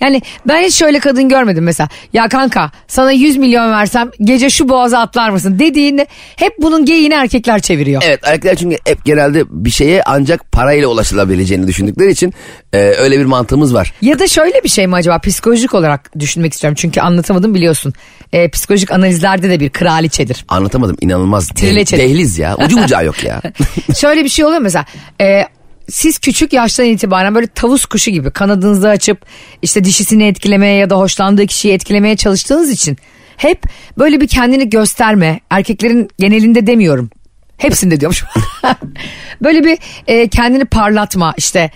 yani 0.01 0.21
ben 0.47 0.63
hiç 0.63 0.73
şöyle 0.75 0.99
kadın 0.99 1.29
görmedim 1.29 1.63
mesela. 1.63 1.89
Ya 2.13 2.27
kanka 2.29 2.71
sana 2.87 3.11
100 3.11 3.37
milyon 3.37 3.71
versem 3.71 4.11
gece 4.21 4.49
şu 4.49 4.69
boğaza 4.69 4.99
atlar 4.99 5.29
mısın 5.29 5.59
dediğinde 5.59 6.07
hep 6.35 6.53
bunun 6.61 6.85
geyiğini 6.85 7.13
erkekler 7.13 7.59
çeviriyor. 7.59 8.01
Evet 8.05 8.19
erkekler 8.23 8.55
çünkü 8.55 8.77
hep 8.85 9.05
genelde 9.05 9.43
bir 9.49 9.69
şeye 9.69 10.03
ancak 10.05 10.51
parayla 10.51 10.87
ulaşılabileceğini 10.87 11.67
düşündükleri 11.67 12.11
için 12.11 12.33
e, 12.73 12.77
öyle 12.77 13.19
bir 13.19 13.25
mantığımız 13.25 13.73
var. 13.73 13.93
Ya 14.01 14.19
da 14.19 14.27
şöyle 14.27 14.63
bir 14.63 14.69
şey 14.69 14.87
mi 14.87 14.95
acaba 14.95 15.19
psikolojik 15.19 15.73
olarak 15.73 16.19
düşünmek 16.19 16.53
istiyorum 16.53 16.75
çünkü 16.81 17.01
anlatamadım 17.01 17.53
biliyorsun. 17.55 17.93
E, 18.33 18.49
psikolojik 18.49 18.91
analizlerde 18.91 19.49
de 19.49 19.59
bir 19.59 19.69
kraliçedir. 19.89 20.45
Anlatamadım 20.47 20.97
inanılmaz. 21.01 21.49
De- 21.49 21.53
Trileçe. 21.53 21.97
dehliz 21.97 22.39
ya. 22.39 22.55
Ucu 22.65 22.77
bucağı 22.83 23.05
yok 23.05 23.23
ya. 23.23 23.41
Şöyle 23.99 24.23
bir 24.23 24.29
şey 24.29 24.45
oluyor 24.45 24.61
mesela. 24.61 24.85
e, 25.21 25.43
siz 25.89 26.19
küçük 26.19 26.53
yaştan 26.53 26.85
itibaren 26.85 27.35
böyle 27.35 27.47
tavus 27.47 27.85
kuşu 27.85 28.11
gibi 28.11 28.31
kanadınızı 28.31 28.89
açıp 28.89 29.25
işte 29.61 29.83
dişisini 29.83 30.27
etkilemeye 30.27 30.75
ya 30.75 30.89
da 30.89 30.97
hoşlandığı 30.97 31.45
kişiyi 31.45 31.73
etkilemeye 31.73 32.15
çalıştığınız 32.17 32.71
için 32.71 32.97
hep 33.37 33.63
böyle 33.97 34.21
bir 34.21 34.27
kendini 34.27 34.69
gösterme 34.69 35.39
erkeklerin 35.49 36.09
genelinde 36.19 36.67
demiyorum. 36.67 37.09
Hepsinde 37.57 37.99
diyormuş. 37.99 38.23
böyle 39.43 39.63
bir 39.63 39.77
e, 40.07 40.27
kendini 40.27 40.65
parlatma 40.65 41.33
işte 41.37 41.71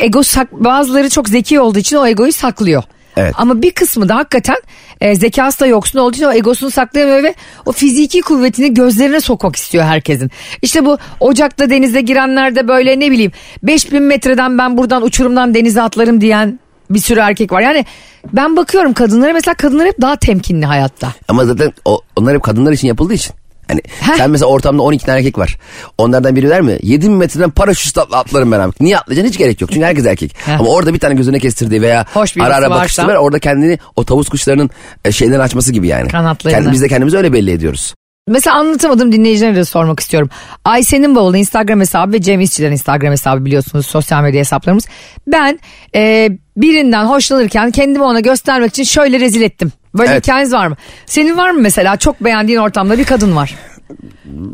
ego 0.00 0.22
sak 0.22 0.52
bazıları 0.52 1.08
çok 1.10 1.28
zeki 1.28 1.60
olduğu 1.60 1.78
için 1.78 1.96
o 1.96 2.06
egoyu 2.06 2.32
saklıyor. 2.32 2.82
Evet. 3.16 3.34
Ama 3.38 3.62
bir 3.62 3.70
kısmı 3.70 4.08
da 4.08 4.16
hakikaten 4.16 4.56
e, 5.02 5.14
zekası 5.14 5.60
da 5.60 5.66
yoksun 5.66 5.98
olduğu 5.98 6.16
için 6.16 6.24
o 6.24 6.32
egosunu 6.32 6.70
saklayamıyor 6.70 7.22
ve 7.22 7.34
o 7.66 7.72
fiziki 7.72 8.20
kuvvetini 8.20 8.74
gözlerine 8.74 9.20
sokmak 9.20 9.56
istiyor 9.56 9.84
herkesin. 9.84 10.30
İşte 10.62 10.84
bu 10.84 10.98
ocakta 11.20 11.70
denize 11.70 12.00
girenler 12.00 12.54
de 12.56 12.68
böyle 12.68 13.00
ne 13.00 13.10
bileyim 13.10 13.32
5000 13.62 14.02
metreden 14.02 14.58
ben 14.58 14.76
buradan 14.76 15.02
uçurumdan 15.02 15.54
denize 15.54 15.82
atlarım 15.82 16.20
diyen 16.20 16.58
bir 16.90 16.98
sürü 16.98 17.20
erkek 17.20 17.52
var. 17.52 17.60
Yani 17.60 17.84
ben 18.32 18.56
bakıyorum 18.56 18.92
kadınlara 18.92 19.32
mesela 19.32 19.54
kadınlar 19.54 19.86
hep 19.86 20.00
daha 20.00 20.16
temkinli 20.16 20.66
hayatta. 20.66 21.12
Ama 21.28 21.44
zaten 21.44 21.72
o, 21.84 22.00
onlar 22.16 22.34
hep 22.34 22.42
kadınlar 22.42 22.72
için 22.72 22.88
yapıldığı 22.88 23.14
için. 23.14 23.34
Hani 23.72 23.80
Heh. 24.12 24.16
sen 24.16 24.30
mesela 24.30 24.48
ortamda 24.48 24.82
12 24.82 25.06
tane 25.06 25.18
erkek 25.18 25.38
var. 25.38 25.56
Onlardan 25.98 26.36
biri 26.36 26.48
der 26.48 26.60
mi? 26.60 26.78
7 26.82 27.06
bin 27.06 27.12
metreden 27.12 27.50
paraşütle 27.50 28.00
atla- 28.02 28.16
atlarım 28.16 28.52
ben 28.52 28.60
abi. 28.60 28.72
Niye 28.80 28.98
atlayacaksın 28.98 29.30
hiç 29.32 29.38
gerek 29.38 29.60
yok. 29.60 29.70
Çünkü 29.72 29.86
herkes 29.86 30.06
erkek. 30.06 30.36
Heh. 30.46 30.60
Ama 30.60 30.70
orada 30.70 30.94
bir 30.94 30.98
tane 30.98 31.14
gözüne 31.14 31.38
kestirdiği 31.38 31.82
veya 31.82 32.06
Hoş 32.14 32.36
ara 32.36 32.54
ara 32.56 32.70
bakışları 32.70 33.08
var. 33.08 33.14
Orada 33.16 33.38
kendini 33.38 33.78
o 33.96 34.04
tavus 34.04 34.28
kuşlarının 34.28 34.70
e, 35.04 35.12
şeyden 35.12 35.40
açması 35.40 35.72
gibi 35.72 35.86
yani. 35.88 36.08
Kanatlarını. 36.08 36.58
Kendi, 36.58 36.72
biz 36.72 36.82
de 36.82 36.88
kendimizi 36.88 37.16
öyle 37.16 37.32
belli 37.32 37.50
ediyoruz. 37.50 37.94
Mesela 38.28 38.56
anlatamadım 38.56 39.12
dinleyicilere 39.12 39.56
de 39.56 39.64
sormak 39.64 40.00
istiyorum. 40.00 40.30
Ayşe'nin 40.64 41.14
bavulu 41.14 41.36
Instagram 41.36 41.80
hesabı 41.80 42.12
ve 42.12 42.22
Cem 42.22 42.40
İşçilerin 42.40 42.72
Instagram 42.72 43.10
hesabı 43.12 43.44
biliyorsunuz 43.44 43.86
sosyal 43.86 44.22
medya 44.22 44.40
hesaplarımız. 44.40 44.86
Ben 45.26 45.60
e, 45.94 46.28
birinden 46.56 47.04
hoşlanırken 47.04 47.70
kendimi 47.70 48.04
ona 48.04 48.20
göstermek 48.20 48.70
için 48.70 48.84
şöyle 48.84 49.20
rezil 49.20 49.42
ettim. 49.42 49.72
Böyle 49.98 50.10
Evet. 50.12 50.22
hikayeniz 50.26 50.52
var 50.52 50.66
mı? 50.66 50.76
Senin 51.06 51.36
var 51.36 51.50
mı 51.50 51.60
mesela 51.60 51.96
çok 51.96 52.24
beğendiğin 52.24 52.58
ortamda 52.58 52.98
bir 52.98 53.04
kadın 53.04 53.36
var. 53.36 53.54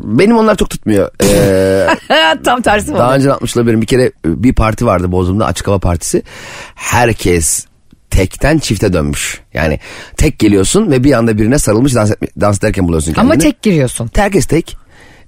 Benim 0.03 0.37
onlar 0.37 0.55
çok 0.55 0.69
tutmuyor. 0.69 1.11
Ee, 1.23 1.87
Tam 2.43 2.61
tersi 2.61 2.93
Daha 2.93 3.07
oldu? 3.07 3.15
önce 3.15 3.33
atmışlar 3.33 3.67
benim 3.67 3.81
bir 3.81 3.87
kere 3.87 4.11
bir 4.25 4.53
parti 4.53 4.85
vardı 4.85 5.11
Bozum'da 5.11 5.45
açık 5.45 5.67
hava 5.67 5.79
partisi. 5.79 6.23
Herkes 6.75 7.65
tekten 8.09 8.57
çifte 8.57 8.93
dönmüş. 8.93 9.41
Yani 9.53 9.79
tek 10.17 10.39
geliyorsun 10.39 10.91
ve 10.91 11.03
bir 11.03 11.13
anda 11.13 11.37
birine 11.37 11.59
sarılmış 11.59 11.95
dans, 11.95 12.11
etme, 12.11 12.27
dans 12.41 12.57
ederken 12.57 12.87
buluyorsun 12.87 13.13
kendini. 13.13 13.31
Ama 13.33 13.39
tek 13.41 13.61
giriyorsun. 13.61 14.09
Herkes 14.15 14.45
tek. 14.45 14.77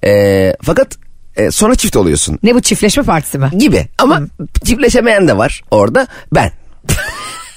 Ee, 0.04 0.56
fakat 0.64 0.98
e, 1.36 1.52
sonra 1.52 1.76
çift 1.76 1.96
oluyorsun 1.96 2.40
Ne 2.44 2.56
bu 2.56 2.62
çiftleşme 2.62 3.04
partisi 3.04 3.38
mi? 3.40 3.50
gibi. 3.58 3.88
Ama 3.98 4.22
çiftleşemeyen 4.66 5.28
de 5.28 5.38
var 5.38 5.62
orada 5.72 6.08
ben. 6.36 6.52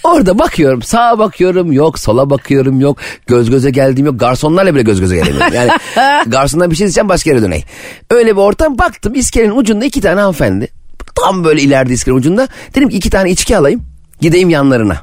Orada 0.05 0.39
bakıyorum 0.39 0.83
sağa 0.83 1.19
bakıyorum 1.19 1.73
yok 1.73 1.99
sola 1.99 2.31
bakıyorum 2.31 2.81
yok 2.81 2.99
göz 3.27 3.51
göze 3.51 3.71
geldiğim 3.71 4.07
yok 4.07 4.21
garsonlarla 4.21 4.75
bile 4.75 4.83
göz 4.83 5.01
göze 5.01 5.17
gelemiyorum. 5.17 5.55
Yani 5.55 5.71
garsondan 6.27 6.71
bir 6.71 6.77
şey 6.77 6.87
isteyeceğim 6.87 7.09
başka 7.09 7.31
yere 7.31 7.43
döneyim. 7.43 7.65
Öyle 8.11 8.33
bir 8.37 8.41
ortam 8.41 8.79
baktım 8.79 9.15
iskelenin 9.15 9.57
ucunda 9.57 9.85
iki 9.85 10.01
tane 10.01 10.21
hanımefendi. 10.21 10.69
Tam 11.15 11.45
böyle 11.45 11.63
ileride 11.63 11.93
iskelenin 11.93 12.19
ucunda. 12.21 12.49
Dedim 12.75 12.89
ki 12.89 12.97
iki 12.97 13.11
tane 13.11 13.31
içki 13.31 13.57
alayım 13.57 13.83
gideyim 14.21 14.51
yanlarına. 14.51 14.97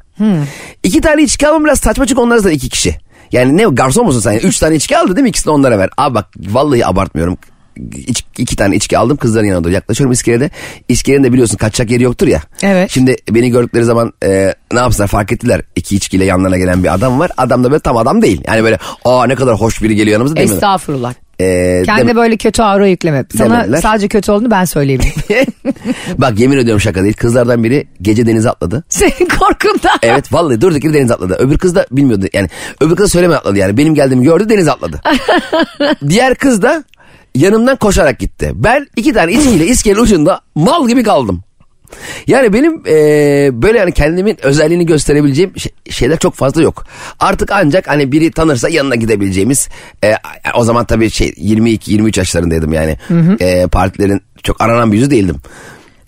İki 0.83 1.01
tane 1.01 1.23
içki 1.23 1.47
almam 1.47 1.65
biraz 1.65 1.79
saçma 1.79 2.05
çünkü 2.05 2.21
onlar 2.21 2.43
da 2.43 2.51
iki 2.51 2.69
kişi. 2.69 2.95
Yani 3.31 3.57
ne 3.57 3.63
garson 3.63 4.05
musun 4.05 4.19
sen? 4.19 4.33
Üç 4.33 4.59
tane 4.59 4.75
içki 4.75 4.97
aldı 4.97 5.15
değil 5.15 5.23
mi? 5.23 5.29
İkisini 5.29 5.51
onlara 5.53 5.79
ver. 5.79 5.89
Abi 5.97 6.15
bak 6.15 6.25
vallahi 6.49 6.85
abartmıyorum. 6.85 7.37
İç, 8.07 8.23
iki 8.37 8.55
tane 8.55 8.75
içki 8.75 8.97
aldım 8.97 9.17
kızların 9.17 9.45
yanına 9.45 9.63
doğru 9.63 9.73
yaklaşıyorum 9.73 10.11
iskelede. 10.11 10.49
İskelenin 10.87 11.23
de 11.23 11.33
biliyorsun 11.33 11.57
kaçacak 11.57 11.91
yeri 11.91 12.03
yoktur 12.03 12.27
ya. 12.27 12.41
Evet. 12.63 12.91
Şimdi 12.91 13.15
beni 13.29 13.49
gördükleri 13.49 13.83
zaman 13.83 14.13
e, 14.23 14.53
ne 14.73 14.79
yapsınlar 14.79 15.07
fark 15.07 15.31
ettiler. 15.31 15.61
İki 15.75 15.95
içkiyle 15.95 16.25
yanlarına 16.25 16.57
gelen 16.57 16.83
bir 16.83 16.93
adam 16.93 17.19
var. 17.19 17.31
Adam 17.37 17.63
da 17.63 17.71
böyle 17.71 17.79
tam 17.79 17.97
adam 17.97 18.21
değil. 18.21 18.41
Yani 18.47 18.63
böyle 18.63 18.79
aa 19.05 19.25
ne 19.25 19.35
kadar 19.35 19.55
hoş 19.55 19.83
biri 19.83 19.95
geliyor 19.95 20.13
yanımıza 20.13 20.35
demiyorlar. 20.35 20.55
Estağfurullah. 20.55 21.13
Ee, 21.41 21.83
Kendine 21.85 22.15
böyle 22.15 22.37
kötü 22.37 22.61
aura 22.61 22.87
yükleme. 22.87 23.25
Sana 23.37 23.57
Demediler. 23.57 23.81
sadece 23.81 24.07
kötü 24.07 24.31
olduğunu 24.31 24.51
ben 24.51 24.65
söyleyebilirim. 24.65 25.45
Bak 26.17 26.39
yemin 26.39 26.57
ediyorum 26.57 26.81
şaka 26.81 27.03
değil. 27.03 27.13
Kızlardan 27.13 27.63
biri 27.63 27.87
gece 28.01 28.25
denize 28.25 28.49
atladı. 28.49 28.83
Senin 28.89 29.29
korkundan. 29.39 29.99
Evet 30.01 30.33
vallahi 30.33 30.61
durduk 30.61 30.83
yere 30.83 30.93
denize 30.93 31.13
atladı. 31.13 31.35
Öbür 31.39 31.57
kız 31.57 31.75
da 31.75 31.85
bilmiyordu. 31.91 32.25
Yani 32.33 32.49
öbür 32.81 32.95
kız 32.95 33.05
da 33.05 33.09
söyleme 33.09 33.35
atladı 33.35 33.57
yani. 33.57 33.77
Benim 33.77 33.95
geldiğimi 33.95 34.23
gördü 34.23 34.49
denize 34.49 34.71
atladı. 34.71 35.01
Diğer 36.09 36.35
kız 36.35 36.61
da 36.61 36.83
yanımdan 37.35 37.75
koşarak 37.75 38.19
gitti. 38.19 38.51
Ben 38.55 38.87
iki 38.95 39.13
tane 39.13 39.31
içkiyle 39.31 39.65
iskelenin 39.67 40.01
ucunda 40.01 40.41
mal 40.55 40.87
gibi 40.87 41.03
kaldım. 41.03 41.41
Yani 42.27 42.53
benim 42.53 42.81
eee, 42.85 43.49
böyle 43.53 43.77
yani 43.77 43.91
kendimin 43.91 44.37
özelliğini 44.45 44.85
gösterebileceğim 44.85 45.53
şey- 45.59 45.71
şeyler 45.89 46.19
çok 46.19 46.33
fazla 46.35 46.61
yok. 46.61 46.85
Artık 47.19 47.51
ancak 47.51 47.87
hani 47.87 48.11
biri 48.11 48.31
tanırsa 48.31 48.69
yanına 48.69 48.95
gidebileceğimiz 48.95 49.69
eee, 50.03 50.17
o 50.55 50.63
zaman 50.63 50.85
tabii 50.85 51.09
şey 51.09 51.27
22-23 51.37 52.17
yaşlarındaydım 52.17 52.73
yani. 52.73 52.97
Eee, 53.39 53.67
partilerin 53.67 54.21
çok 54.43 54.61
aranan 54.61 54.91
bir 54.91 54.97
yüzü 54.97 55.11
değildim. 55.11 55.35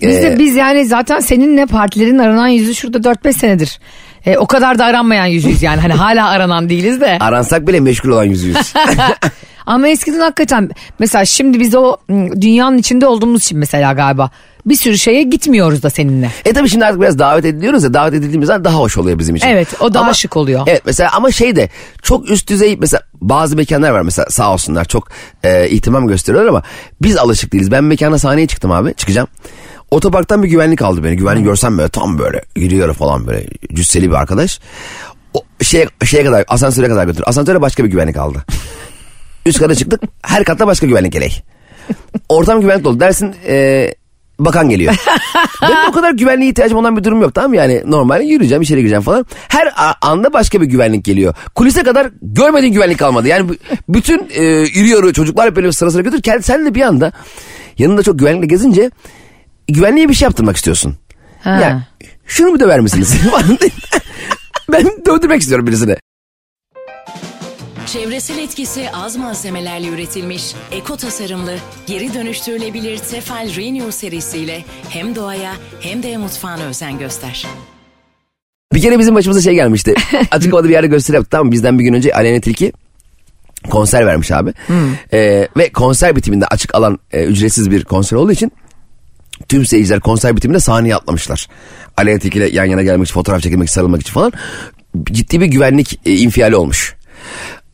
Biz 0.01 0.15
de 0.15 0.39
biz 0.39 0.55
yani 0.55 0.85
zaten 0.85 1.19
seninle 1.19 1.65
partilerin 1.65 2.17
aranan 2.17 2.47
yüzü 2.47 2.75
şurada 2.75 2.97
4-5 3.03 3.33
senedir. 3.37 3.79
E, 4.25 4.37
o 4.37 4.47
kadar 4.47 4.79
da 4.79 4.85
aranmayan 4.85 5.25
yüzüyüz 5.25 5.63
yani. 5.63 5.81
Hani 5.81 5.93
hala 5.93 6.29
aranan 6.29 6.69
değiliz 6.69 7.01
de. 7.01 7.17
aransak 7.19 7.67
bile 7.67 7.79
meşgul 7.79 8.09
olan 8.09 8.23
yüzüyüz. 8.23 8.57
Ama 9.65 9.87
eskiden 9.87 10.19
hakikaten 10.19 10.69
mesela 10.99 11.25
şimdi 11.25 11.59
biz 11.59 11.75
o 11.75 11.97
ım, 12.09 12.41
dünyanın 12.41 12.77
içinde 12.77 13.07
olduğumuz 13.07 13.43
için 13.43 13.57
mesela 13.57 13.93
galiba 13.93 14.29
bir 14.65 14.75
sürü 14.75 14.97
şeye 14.97 15.23
gitmiyoruz 15.23 15.83
da 15.83 15.89
seninle. 15.89 16.31
E 16.45 16.53
tabii 16.53 16.69
şimdi 16.69 16.85
artık 16.85 17.01
biraz 17.01 17.19
davet 17.19 17.45
ediliyoruz 17.45 17.83
ya 17.83 17.93
davet 17.93 18.13
edildiğimiz 18.13 18.47
zaman 18.47 18.63
daha 18.63 18.75
hoş 18.75 18.97
oluyor 18.97 19.19
bizim 19.19 19.35
için. 19.35 19.47
Evet, 19.47 19.67
o 19.79 19.93
daha 19.93 20.13
şık 20.13 20.37
oluyor. 20.37 20.63
Evet 20.67 20.81
mesela 20.85 21.11
ama 21.13 21.31
şey 21.31 21.55
de 21.55 21.69
çok 22.01 22.29
üst 22.29 22.49
düzey 22.49 22.77
mesela 22.79 23.03
bazı 23.21 23.55
mekanlar 23.55 23.89
var 23.91 24.01
mesela 24.01 24.29
sağ 24.29 24.53
olsunlar 24.53 24.85
çok 24.85 25.07
e, 25.43 25.69
ihtimam 25.69 26.07
gösteriyorlar 26.07 26.49
ama 26.49 26.63
biz 27.01 27.17
alışık 27.17 27.53
değiliz. 27.53 27.71
Ben 27.71 27.83
mekana 27.83 28.17
sahneye 28.19 28.47
çıktım 28.47 28.71
abi 28.71 28.93
çıkacağım. 28.93 29.27
Otoparktan 29.91 30.43
bir 30.43 30.47
güvenlik 30.47 30.81
aldı 30.81 31.03
beni. 31.03 31.15
Güvenlik 31.15 31.45
görsem 31.45 31.77
böyle 31.77 31.89
tam 31.89 32.19
böyle 32.19 32.41
yürüyor 32.55 32.93
falan 32.93 33.27
böyle 33.27 33.47
cüsseli 33.73 34.09
bir 34.09 34.15
arkadaş. 34.15 34.59
O 35.33 35.43
şeye, 35.61 35.87
şeye 36.05 36.23
kadar 36.23 36.45
asansöre 36.47 36.87
kadar 36.87 37.05
götür. 37.05 37.23
Asansöre 37.25 37.61
başka 37.61 37.83
bir 37.83 37.89
güvenlik 37.89 38.17
aldı. 38.17 38.45
Üst 39.45 39.59
kata 39.59 39.75
çıktık 39.75 40.01
her 40.21 40.43
katta 40.43 40.67
başka 40.67 40.87
güvenlik 40.87 41.13
gerek. 41.13 41.43
Ortam 42.29 42.61
güvenlik 42.61 42.83
dolu 42.83 42.99
dersin 42.99 43.35
e, 43.47 43.93
bakan 44.39 44.69
geliyor. 44.69 44.95
Benim 45.61 45.89
o 45.89 45.91
kadar 45.91 46.11
güvenliğe 46.11 46.49
ihtiyacım 46.49 46.77
olan 46.77 46.97
bir 46.97 47.03
durum 47.03 47.21
yok 47.21 47.35
tamam 47.35 47.49
mı? 47.49 47.57
Yani 47.57 47.83
normal 47.85 48.21
yürüyeceğim 48.21 48.61
içeri 48.61 48.79
gireceğim 48.79 49.01
falan. 49.01 49.25
Her 49.47 49.73
anda 50.01 50.33
başka 50.33 50.61
bir 50.61 50.65
güvenlik 50.65 51.05
geliyor. 51.05 51.35
Kulise 51.55 51.83
kadar 51.83 52.09
görmediğin 52.21 52.73
güvenlik 52.73 52.99
kalmadı. 52.99 53.27
Yani 53.27 53.51
bütün 53.89 54.29
e, 54.33 54.43
yarı 54.89 55.13
çocuklar 55.13 55.55
böyle 55.55 55.71
sıra 55.71 55.91
sıra 55.91 56.01
götür. 56.01 56.21
Kendi, 56.21 56.43
sen 56.43 56.65
de 56.65 56.75
bir 56.75 56.81
anda 56.81 57.11
yanında 57.77 58.03
çok 58.03 58.19
güvenlikle 58.19 58.47
gezince 58.47 58.91
güvenliğe 59.67 60.09
bir 60.09 60.13
şey 60.13 60.25
yaptırmak 60.25 60.55
istiyorsun. 60.55 60.95
Ha. 61.43 61.49
Ya 61.49 61.87
şunu 62.25 62.51
mu 62.51 62.59
döver 62.59 62.79
misiniz? 62.79 63.15
ben 64.71 64.85
dövdürmek 65.05 65.41
istiyorum 65.41 65.67
birisine. 65.67 65.97
Çevresel 67.85 68.37
etkisi 68.37 68.89
az 68.93 69.17
malzemelerle 69.17 69.87
üretilmiş, 69.87 70.53
eko 70.71 70.97
tasarımlı, 70.97 71.55
geri 71.87 72.13
dönüştürülebilir 72.13 72.97
Tefal 72.97 73.55
Renew 73.55 73.91
serisiyle 73.91 74.63
hem 74.89 75.15
doğaya 75.15 75.53
hem 75.79 76.03
de 76.03 76.17
mutfağına 76.17 76.63
özen 76.63 76.99
göster. 76.99 77.47
Bir 78.73 78.81
kere 78.81 78.99
bizim 78.99 79.15
başımıza 79.15 79.41
şey 79.41 79.53
gelmişti. 79.53 79.93
Açık 80.31 80.53
havada 80.53 80.67
bir 80.67 80.73
yerde 80.73 80.87
gösteri 80.87 81.15
yaptık 81.15 81.31
tamam? 81.31 81.51
Bizden 81.51 81.79
bir 81.79 81.83
gün 81.83 81.93
önce 81.93 82.13
Aleyna 82.13 82.41
Tilki 82.41 82.73
konser 83.69 84.05
vermiş 84.05 84.31
abi. 84.31 84.53
Ee, 85.13 85.47
ve 85.57 85.71
konser 85.71 86.15
bitiminde 86.15 86.47
açık 86.47 86.75
alan 86.75 86.99
e, 87.11 87.23
ücretsiz 87.23 87.71
bir 87.71 87.83
konser 87.83 88.17
olduğu 88.17 88.31
için 88.31 88.51
tüm 89.49 89.65
seyirciler 89.65 89.99
konser 89.99 90.35
bitiminde 90.35 90.59
sahneye 90.59 90.95
atlamışlar. 90.95 91.47
Aleyna 91.97 92.19
Tilki 92.19 92.37
ile 92.37 92.49
yan 92.49 92.65
yana 92.65 92.83
gelmek 92.83 93.05
için, 93.05 93.13
fotoğraf 93.13 93.41
çekilmek 93.41 93.67
için, 93.67 93.75
sarılmak 93.75 94.01
için 94.01 94.13
falan. 94.13 94.31
Ciddi 95.03 95.41
bir 95.41 95.45
güvenlik 95.45 95.99
e, 96.05 96.15
infiali 96.15 96.55
olmuş. 96.55 96.95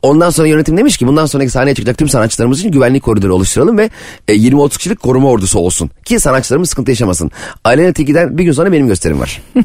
Ondan 0.01 0.29
sonra 0.29 0.47
yönetim 0.47 0.77
demiş 0.77 0.97
ki 0.97 1.07
bundan 1.07 1.25
sonraki 1.25 1.49
sahneye 1.49 1.75
çıkacak 1.75 1.97
tüm 1.97 2.09
sanatçılarımız 2.09 2.59
için 2.59 2.71
güvenlik 2.71 3.03
koridoru 3.03 3.35
oluşturalım 3.35 3.77
ve 3.77 3.89
e, 4.27 4.33
20-30 4.33 4.77
kişilik 4.77 4.99
koruma 4.99 5.29
ordusu 5.29 5.59
olsun. 5.59 5.89
Ki 6.05 6.19
sanatçılarımız 6.19 6.69
sıkıntı 6.69 6.91
yaşamasın. 6.91 7.31
Aleyna 7.63 7.93
Tilki'den 7.93 8.37
bir 8.37 8.43
gün 8.43 8.51
sonra 8.51 8.71
benim 8.71 8.87
gösterim 8.87 9.19
var. 9.19 9.41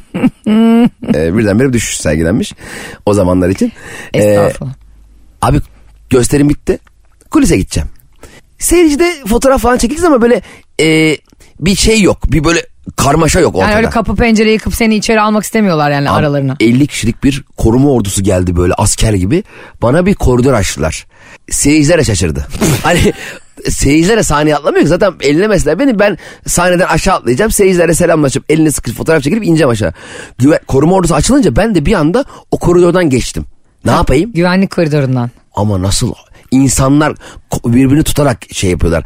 e, 1.14 1.36
birdenbire 1.36 1.68
bir 1.68 1.72
düşüş 1.72 1.96
sergilenmiş 1.96 2.52
o 3.06 3.14
zamanlar 3.14 3.48
için. 3.48 3.72
E, 4.14 4.22
Estağfurullah. 4.22 4.74
Abi 5.42 5.60
gösterim 6.10 6.48
bitti. 6.48 6.78
Kulise 7.30 7.56
gideceğim. 7.56 7.88
Seyircide 8.58 9.12
fotoğraf 9.26 9.62
falan 9.62 9.78
çekiliriz 9.78 10.04
ama 10.04 10.22
böyle 10.22 10.42
e, 10.80 11.16
bir 11.60 11.74
şey 11.74 12.02
yok. 12.02 12.32
Bir 12.32 12.44
böyle 12.44 12.66
karmaşa 12.96 13.40
yok 13.40 13.54
ortada. 13.54 13.70
Yani 13.70 13.76
öyle 13.76 13.90
kapı 13.90 14.16
pencere 14.16 14.52
yıkıp 14.52 14.74
seni 14.74 14.94
içeri 14.94 15.20
almak 15.20 15.44
istemiyorlar 15.44 15.90
yani 15.90 16.10
Abi, 16.10 16.18
aralarına. 16.18 16.56
50 16.60 16.86
kişilik 16.86 17.24
bir 17.24 17.44
koruma 17.56 17.90
ordusu 17.90 18.22
geldi 18.22 18.56
böyle 18.56 18.74
asker 18.74 19.12
gibi. 19.12 19.44
Bana 19.82 20.06
bir 20.06 20.14
koridor 20.14 20.52
açtılar. 20.52 21.06
Seyirciler 21.50 21.98
de 21.98 22.04
şaşırdı. 22.04 22.46
hani 22.82 23.12
seyircilere 23.70 24.22
sahneye 24.22 24.56
atlamıyor 24.56 24.86
zaten 24.86 25.12
eline 25.20 25.46
mesela 25.48 25.78
beni 25.78 25.98
ben 25.98 26.18
sahneden 26.46 26.86
aşağı 26.86 27.14
atlayacağım. 27.14 27.50
Seyircilere 27.50 27.94
selamlaşıp 27.94 28.44
elini 28.48 28.72
sıkıp 28.72 28.96
fotoğraf 28.96 29.22
çekilip 29.22 29.44
ineceğim 29.44 29.70
aşağı. 29.70 29.92
Güven, 30.38 30.58
koruma 30.66 30.94
ordusu 30.94 31.14
açılınca 31.14 31.56
ben 31.56 31.74
de 31.74 31.86
bir 31.86 31.92
anda 31.92 32.24
o 32.50 32.58
koridordan 32.58 33.10
geçtim. 33.10 33.44
Ne 33.84 33.90
yapayım? 33.90 34.32
Güvenlik 34.32 34.70
koridorundan. 34.70 35.30
Ama 35.54 35.82
nasıl 35.82 36.12
insanlar 36.50 37.14
birbirini 37.64 38.02
tutarak 38.02 38.38
şey 38.52 38.70
yapıyorlar. 38.70 39.04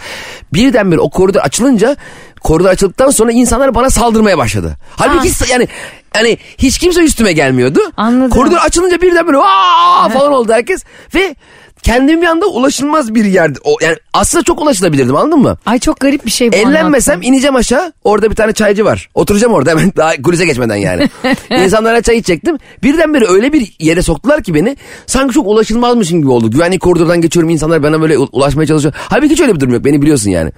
Birdenbire 0.53 1.01
o 1.01 1.11
koridor 1.11 1.41
açılınca 1.41 1.97
koridor 2.41 2.69
açıldıktan 2.69 3.11
sonra 3.11 3.33
insanlar 3.33 3.75
bana 3.75 3.91
saldırmaya 3.91 4.39
başladı. 4.39 4.77
Halbuki 4.97 5.29
hiç, 5.29 5.51
yani 5.51 5.69
yani 6.15 6.39
hiç 6.59 6.79
kimse 6.79 7.01
üstüme 7.05 7.33
gelmiyordu. 7.33 7.81
Anladım. 7.97 8.31
Koridor 8.31 8.57
açılınca 8.57 9.01
birdenbire 9.01 9.37
aa 9.37 10.09
falan 10.09 10.33
oldu 10.33 10.53
herkes 10.53 10.85
ve 11.15 11.35
kendim 11.83 12.23
bir 12.23 12.27
anda 12.27 12.47
ulaşılmaz 12.47 13.15
bir 13.15 13.25
yerde. 13.25 13.59
O, 13.65 13.77
yani 13.83 13.97
aslında 14.13 14.45
çok 14.45 14.61
ulaşılabilirdim 14.61 15.17
anladın 15.17 15.41
mı? 15.41 15.59
Ay 15.67 15.79
çok 15.79 16.01
garip 16.01 16.27
bir 16.27 16.31
şey 16.31 16.53
bu 16.53 16.57
Ellenmesem 16.57 17.13
anlattığın. 17.15 17.33
ineceğim 17.33 17.57
aşağı. 17.57 17.93
Orada 18.05 18.31
bir 18.31 18.35
tane 18.35 18.53
çaycı 18.53 18.85
var. 18.85 19.09
Oturacağım 19.15 19.53
orada 19.53 19.71
hemen 19.71 19.93
daha 19.97 20.23
kulise 20.23 20.47
geçmeden 20.47 20.77
yani. 20.77 21.09
İnsanlara 21.51 22.03
çay 22.03 22.17
içecektim. 22.17 22.59
Birdenbire 22.83 23.27
öyle 23.29 23.53
bir 23.53 23.77
yere 23.81 24.03
soktular 24.03 24.43
ki 24.43 24.55
beni. 24.55 24.77
Sanki 25.07 25.35
çok 25.35 25.47
ulaşılmazmışım 25.47 26.19
gibi 26.21 26.31
oldu. 26.31 26.51
Güvenlik 26.51 26.81
koridordan 26.81 27.21
geçiyorum 27.21 27.51
insanlar 27.51 27.83
bana 27.83 28.01
böyle 28.01 28.19
ulaşmaya 28.19 28.67
çalışıyor. 28.67 28.95
Halbuki 28.97 29.33
hiç 29.33 29.41
öyle 29.41 29.55
bir 29.55 29.61
durum 29.61 29.75
yok. 29.75 29.85
Beni 29.85 30.03
biliyorsun 30.03 30.31
yani. 30.31 30.53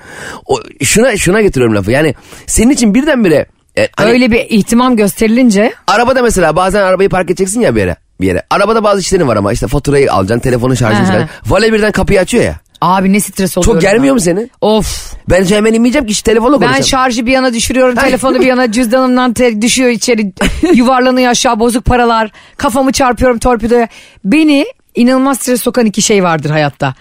O, 0.46 0.58
şuna 0.84 1.16
şuna 1.16 1.40
getiriyorum 1.40 1.76
lafı. 1.76 1.90
Yani 1.90 2.14
senin 2.46 2.70
için 2.70 2.94
birdenbire 2.94 3.46
e, 3.78 3.88
hani 3.96 4.10
Öyle 4.10 4.30
bir 4.32 4.46
ihtimam 4.48 4.96
gösterilince 4.96 5.72
arabada 5.86 6.22
mesela 6.22 6.56
bazen 6.56 6.82
arabayı 6.82 7.08
park 7.08 7.30
edeceksin 7.30 7.60
ya 7.60 7.74
bir 7.74 7.80
yere. 7.80 7.96
Bir 8.20 8.26
yere. 8.26 8.42
Arabada 8.50 8.84
bazı 8.84 9.00
işlerin 9.00 9.28
var 9.28 9.36
ama 9.36 9.52
işte 9.52 9.66
faturayı 9.66 10.12
alacaksın, 10.12 10.40
telefonun 10.42 10.74
şarjını 10.74 10.98
Aha. 10.98 11.06
çıkaracaksın. 11.06 11.50
Vale 11.52 11.72
birden 11.72 11.92
kapıyı 11.92 12.20
açıyor 12.20 12.44
ya. 12.44 12.56
abi 12.80 13.12
ne 13.12 13.20
stres 13.20 13.58
oluyor. 13.58 13.72
Çok 13.72 13.82
germiyor 13.82 14.14
mu 14.14 14.20
seni? 14.20 14.48
Of. 14.60 15.14
Ben 15.30 15.44
hemen 15.44 15.74
inmeyeceğim 15.74 16.06
ki 16.06 16.12
işte 16.12 16.30
telefonla 16.30 16.60
Ben 16.60 16.66
konuşacağım. 16.66 16.84
şarjı 16.88 17.26
bir 17.26 17.32
yana 17.32 17.54
düşürüyorum, 17.54 17.94
telefonu 17.94 18.40
bir 18.40 18.46
yana 18.46 18.72
cüzdanımdan 18.72 19.32
te- 19.32 19.62
düşüyor 19.62 19.90
içeri, 19.90 20.32
yuvarlanıyor 20.74 21.30
aşağı 21.30 21.60
bozuk 21.60 21.84
paralar, 21.84 22.30
kafamı 22.56 22.92
çarpıyorum 22.92 23.38
torpidoya. 23.38 23.88
Beni 24.24 24.66
inanılmaz 24.94 25.38
stres 25.38 25.62
sokan 25.62 25.86
iki 25.86 26.02
şey 26.02 26.22
vardır 26.24 26.50
hayatta. 26.50 26.94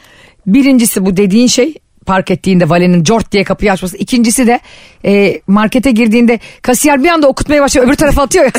Birincisi 0.47 1.05
bu 1.05 1.17
dediğin 1.17 1.47
şey 1.47 1.73
park 2.05 2.31
ettiğinde 2.31 2.69
valenin 2.69 3.03
cort 3.03 3.31
diye 3.31 3.43
kapıyı 3.43 3.71
açması. 3.71 3.97
İkincisi 3.97 4.47
de 4.47 4.59
e, 5.05 5.41
markete 5.47 5.91
girdiğinde 5.91 6.39
kasiyer 6.61 7.03
bir 7.03 7.09
anda 7.09 7.27
okutmaya 7.27 7.61
başlıyor 7.61 7.88
öbür 7.88 7.95
tarafa 7.95 8.21
atıyor 8.21 8.45
ya. 8.45 8.51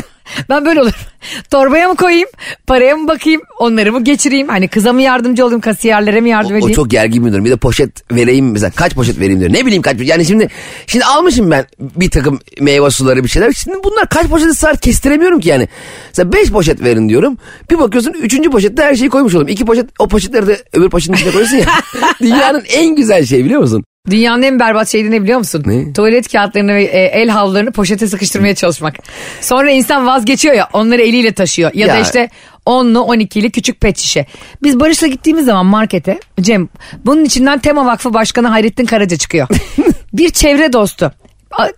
Ben 0.49 0.65
böyle 0.67 0.81
olurum. 0.81 0.95
Torbaya 1.51 1.89
mı 1.89 1.97
koyayım, 1.97 2.29
paraya 2.67 2.97
mı 2.97 3.09
bakayım, 3.09 3.43
onları 3.59 3.93
mı 3.93 4.05
geçireyim? 4.05 4.49
Hani 4.49 4.69
kıza 4.69 4.93
mı 4.93 5.03
yardımcı 5.03 5.45
olayım, 5.45 5.61
kasiyerlere 5.61 6.21
mi 6.21 6.31
yardım 6.31 6.53
O, 6.53 6.55
o 6.55 6.59
edeyim? 6.59 6.75
çok 6.75 6.91
gergin 6.91 7.27
bir 7.27 7.33
durum. 7.33 7.45
Bir 7.45 7.51
de 7.51 7.57
poşet 7.57 8.13
vereyim 8.13 8.51
mesela 8.53 8.71
kaç 8.71 8.95
poşet 8.95 9.21
vereyim 9.21 9.41
diyor. 9.41 9.53
Ne 9.53 9.67
bileyim 9.67 9.83
kaç 9.83 9.97
Yani 10.01 10.25
şimdi 10.25 10.49
şimdi 10.87 11.05
almışım 11.05 11.51
ben 11.51 11.67
bir 11.81 12.11
takım 12.11 12.41
meyve 12.61 12.91
suları 12.91 13.25
bir 13.25 13.29
şeyler. 13.29 13.53
Şimdi 13.53 13.77
bunlar 13.85 14.09
kaç 14.09 14.27
poşet 14.27 14.47
ısrar 14.49 14.77
kestiremiyorum 14.77 15.41
ki 15.41 15.49
yani. 15.49 15.69
Mesela 16.09 16.33
beş 16.33 16.51
poşet 16.51 16.83
verin 16.83 17.09
diyorum. 17.09 17.39
Bir 17.71 17.79
bakıyorsun 17.79 18.13
üçüncü 18.13 18.51
poşette 18.51 18.83
her 18.83 18.95
şeyi 18.95 19.11
koymuş 19.11 19.35
oldum. 19.35 19.49
İki 19.49 19.65
poşet 19.65 19.87
o 19.99 20.09
poşetleri 20.09 20.47
de 20.47 20.63
öbür 20.73 20.91
poşetin 20.91 21.15
içine 21.15 21.31
koyuyorsun 21.31 21.57
ya. 21.57 21.67
Dünyanın 22.21 22.63
en 22.69 22.97
güzel 22.97 23.27
şey 23.27 23.45
biliyor 23.45 23.61
musun? 23.61 23.85
Dünyanın 24.11 24.43
en 24.43 24.61
berbat 24.61 24.89
şeyi 24.89 25.11
ne 25.11 25.23
biliyor 25.23 25.39
musun? 25.39 25.63
Ne? 25.67 25.93
Tuvalet 25.93 26.33
kağıtlarını 26.33 26.75
ve 26.75 26.85
e, 26.85 27.01
el 27.05 27.29
havlularını 27.29 27.73
poşete 27.73 28.07
sıkıştırmaya 28.07 28.55
çalışmak. 28.55 28.95
Sonra 29.41 29.71
insan 29.71 30.07
vazgeçiyor 30.07 30.55
ya 30.55 30.69
onları 30.73 31.03
eliyle 31.03 31.33
taşıyor. 31.33 31.71
Ya, 31.75 31.89
da 31.89 31.95
Ya. 31.95 32.01
işte 32.01 32.29
10'lu 32.67 32.99
12'li 32.99 33.51
küçük 33.51 33.81
pet 33.81 33.99
şişe. 33.99 34.27
Biz 34.63 34.81
Barış'la 34.81 35.07
gittiğimiz 35.07 35.45
zaman 35.45 35.67
markete 35.67 36.21
Cem 36.41 36.69
bunun 37.05 37.25
içinden 37.25 37.59
Tema 37.59 37.87
Vakfı 37.87 38.15
Başkanı 38.15 38.49
Hayrettin 38.49 38.87
Karaca 38.87 39.17
çıkıyor. 39.17 39.49
bir 40.13 40.31
çevre 40.31 40.73
dostu. 40.73 41.13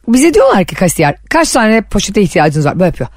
Bize 0.09 0.35
diyorlar 0.35 0.65
ki 0.65 0.75
kasiyer 0.75 1.17
kaç 1.31 1.53
tane 1.53 1.83
poşete 1.83 2.23
ihtiyacınız 2.23 2.67
var? 2.67 2.75
Böyle 2.81 2.87
yapıyor. 2.87 3.11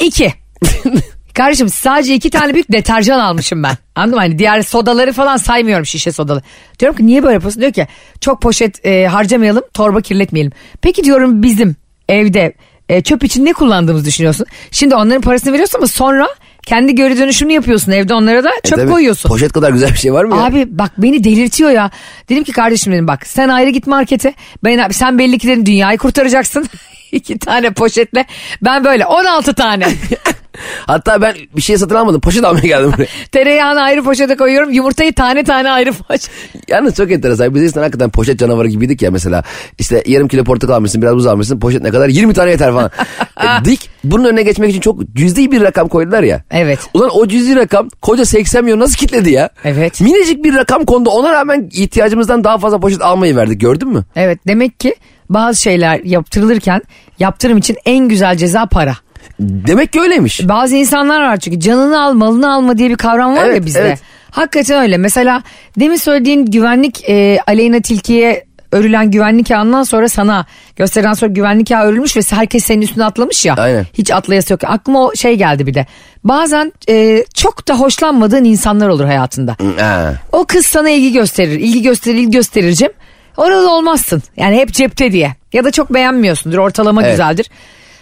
İki. 0.00 0.32
Kardeşim 1.36 1.68
sadece 1.68 2.14
iki 2.14 2.30
tane 2.30 2.54
büyük 2.54 2.72
deterjan 2.72 3.18
almışım 3.20 3.62
ben. 3.62 3.76
Anladın 3.94 4.14
mı? 4.14 4.20
Hani 4.20 4.38
diğer 4.38 4.62
sodaları 4.62 5.12
falan 5.12 5.36
saymıyorum 5.36 5.86
şişe 5.86 6.12
sodalı. 6.12 6.42
Diyorum 6.78 6.96
ki 6.96 7.06
niye 7.06 7.22
böyle 7.22 7.34
yapıyorsun? 7.34 7.60
Diyor 7.60 7.72
ki 7.72 7.86
çok 8.20 8.42
poşet 8.42 8.86
e, 8.86 9.06
harcamayalım 9.06 9.62
torba 9.74 10.00
kirletmeyelim. 10.00 10.52
Peki 10.82 11.04
diyorum 11.04 11.42
bizim 11.42 11.76
evde 12.08 12.52
e, 12.88 13.02
çöp 13.02 13.24
için 13.24 13.44
ne 13.44 13.52
kullandığımızı 13.52 14.04
düşünüyorsun? 14.04 14.46
Şimdi 14.70 14.94
onların 14.94 15.20
parasını 15.20 15.52
veriyorsun 15.52 15.78
ama 15.78 15.86
sonra 15.86 16.28
kendi 16.66 16.94
geri 16.94 17.18
dönüşümünü 17.18 17.54
yapıyorsun. 17.54 17.92
Evde 17.92 18.14
onlara 18.14 18.44
da 18.44 18.50
E 18.50 18.68
çöp 18.68 18.78
tabii, 18.78 18.90
koyuyorsun. 18.90 19.28
Poşet 19.28 19.52
kadar 19.52 19.70
güzel 19.70 19.90
bir 19.90 19.98
şey 19.98 20.12
var 20.12 20.24
mı 20.24 20.36
ya? 20.36 20.44
Abi 20.44 20.66
bak 20.70 20.92
beni 20.98 21.24
delirtiyor 21.24 21.70
ya. 21.70 21.90
Dedim 22.28 22.44
ki 22.44 22.52
kardeşim 22.52 22.92
dedim 22.92 23.08
bak 23.08 23.26
sen 23.26 23.48
ayrı 23.48 23.70
git 23.70 23.86
markete. 23.86 24.34
Ben 24.64 24.88
sen 24.88 25.18
belli 25.18 25.38
ki 25.38 25.48
dedim 25.48 25.66
dünyayı 25.66 25.98
kurtaracaksın. 25.98 26.68
İki 27.12 27.38
tane 27.38 27.70
poşetle. 27.70 28.26
Ben 28.62 28.84
böyle 28.84 29.06
16 29.06 29.54
tane. 29.54 29.88
Hatta 30.86 31.22
ben 31.22 31.34
bir 31.56 31.62
şey 31.62 31.78
satın 31.78 31.94
almadım. 31.94 32.20
Poşet 32.20 32.44
almaya 32.44 32.66
geldim 32.66 32.92
buraya. 32.96 33.06
Tereyağını 33.32 33.80
ayrı 33.80 34.02
poşete 34.02 34.36
koyuyorum. 34.36 34.70
Yumurtayı 34.72 35.14
tane 35.14 35.44
tane 35.44 35.70
ayrı 35.70 35.92
poşet. 35.92 36.30
Yalnız 36.68 36.94
çok 36.94 37.12
enteresan. 37.12 37.54
Biz 37.54 37.62
eskiden 37.62 37.82
hakikaten 37.82 38.10
poşet 38.10 38.38
canavarı 38.38 38.68
gibiydik 38.68 39.02
ya 39.02 39.10
mesela. 39.10 39.42
İşte 39.78 40.02
yarım 40.06 40.28
kilo 40.28 40.44
portakal 40.44 40.74
almışsın 40.74 41.02
biraz 41.02 41.14
buz 41.14 41.26
almışsın. 41.26 41.60
Poşet 41.60 41.82
ne 41.82 41.90
kadar? 41.90 42.08
20 42.08 42.34
tane 42.34 42.50
yeter 42.50 42.72
falan. 42.72 42.90
E, 43.36 43.64
Dik 43.64 43.90
bunun 44.04 44.24
önüne 44.24 44.42
geçmek 44.42 44.70
için 44.70 44.80
çok 44.80 45.14
cüzdi 45.14 45.50
bir 45.52 45.60
rakam 45.60 45.88
koydular 45.88 46.22
ya. 46.22 46.42
Evet. 46.50 46.78
Ulan 46.94 47.10
o 47.12 47.28
cüzdi 47.28 47.56
rakam 47.56 47.88
koca 48.02 48.24
80 48.24 48.64
milyon 48.64 48.80
nasıl 48.80 48.96
kitledi 48.96 49.30
ya? 49.30 49.50
Evet. 49.64 50.00
Minicik 50.00 50.44
bir 50.44 50.54
rakam 50.54 50.84
kondu. 50.84 51.10
Ona 51.10 51.32
rağmen 51.32 51.68
ihtiyacımızdan 51.72 52.44
daha 52.44 52.58
fazla 52.58 52.80
poşet 52.80 53.02
almayı 53.02 53.36
verdik 53.36 53.60
gördün 53.60 53.88
mü? 53.88 54.04
Evet 54.16 54.38
demek 54.46 54.80
ki 54.80 54.94
bazı 55.30 55.60
şeyler 55.62 56.00
yaptırılırken 56.04 56.82
yaptırım 57.18 57.58
için 57.58 57.76
en 57.86 58.08
güzel 58.08 58.36
ceza 58.36 58.66
para. 58.66 58.96
Demek 59.40 59.92
ki 59.92 60.00
öyleymiş. 60.00 60.48
Bazı 60.48 60.76
insanlar 60.76 61.20
var 61.20 61.36
çünkü 61.36 61.60
canını 61.60 62.02
al 62.02 62.12
malını 62.12 62.52
alma 62.52 62.78
diye 62.78 62.90
bir 62.90 62.96
kavram 62.96 63.36
var 63.36 63.44
Evet, 63.44 63.56
ya 63.56 63.66
bizde. 63.66 63.80
evet. 63.80 63.98
Hakikaten 64.30 64.82
öyle. 64.82 64.96
Mesela 64.96 65.42
demin 65.80 65.96
söylediğin 65.96 66.46
güvenlik 66.46 67.08
e, 67.08 67.38
Aleyna 67.46 67.80
Tilki'ye 67.80 68.44
örülen 68.72 69.10
güvenlik 69.10 69.50
ağından 69.50 69.82
sonra 69.82 70.08
sana 70.08 70.46
gösteren 70.76 71.12
sonra 71.12 71.32
güvenlik 71.32 71.70
ağı 71.72 71.84
örülmüş 71.84 72.16
ve 72.16 72.20
herkes 72.30 72.64
senin 72.64 72.82
üstüne 72.82 73.04
atlamış 73.04 73.46
ya. 73.46 73.54
Aynen. 73.54 73.86
Hiç 73.94 74.10
atlayası 74.10 74.52
yok. 74.52 74.60
Aklıma 74.64 75.02
o 75.04 75.14
şey 75.16 75.34
geldi 75.34 75.66
bir 75.66 75.74
de. 75.74 75.86
Bazen 76.24 76.72
e, 76.88 77.24
çok 77.34 77.68
da 77.68 77.74
hoşlanmadığın 77.78 78.44
insanlar 78.44 78.88
olur 78.88 79.04
hayatında. 79.04 79.56
Ha. 79.78 80.14
O 80.32 80.44
kız 80.44 80.66
sana 80.66 80.90
ilgi 80.90 81.12
gösterir, 81.12 81.52
ilgi 81.60 81.82
gösterir, 81.82 82.16
ilgi 82.18 82.30
gösterircim. 82.30 82.90
Orada 83.36 83.70
olmazsın. 83.70 84.22
Yani 84.36 84.56
hep 84.56 84.72
cepte 84.72 85.12
diye. 85.12 85.34
Ya 85.52 85.64
da 85.64 85.70
çok 85.70 85.94
beğenmiyorsundur, 85.94 86.58
ortalama 86.58 87.02
Evet. 87.02 87.12
güzeldir. 87.12 87.50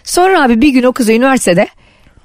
Sonra 0.04 0.42
abi 0.42 0.60
bir 0.60 0.68
gün 0.68 0.82
o 0.82 0.92
kıza 0.92 1.12
üniversitede 1.12 1.68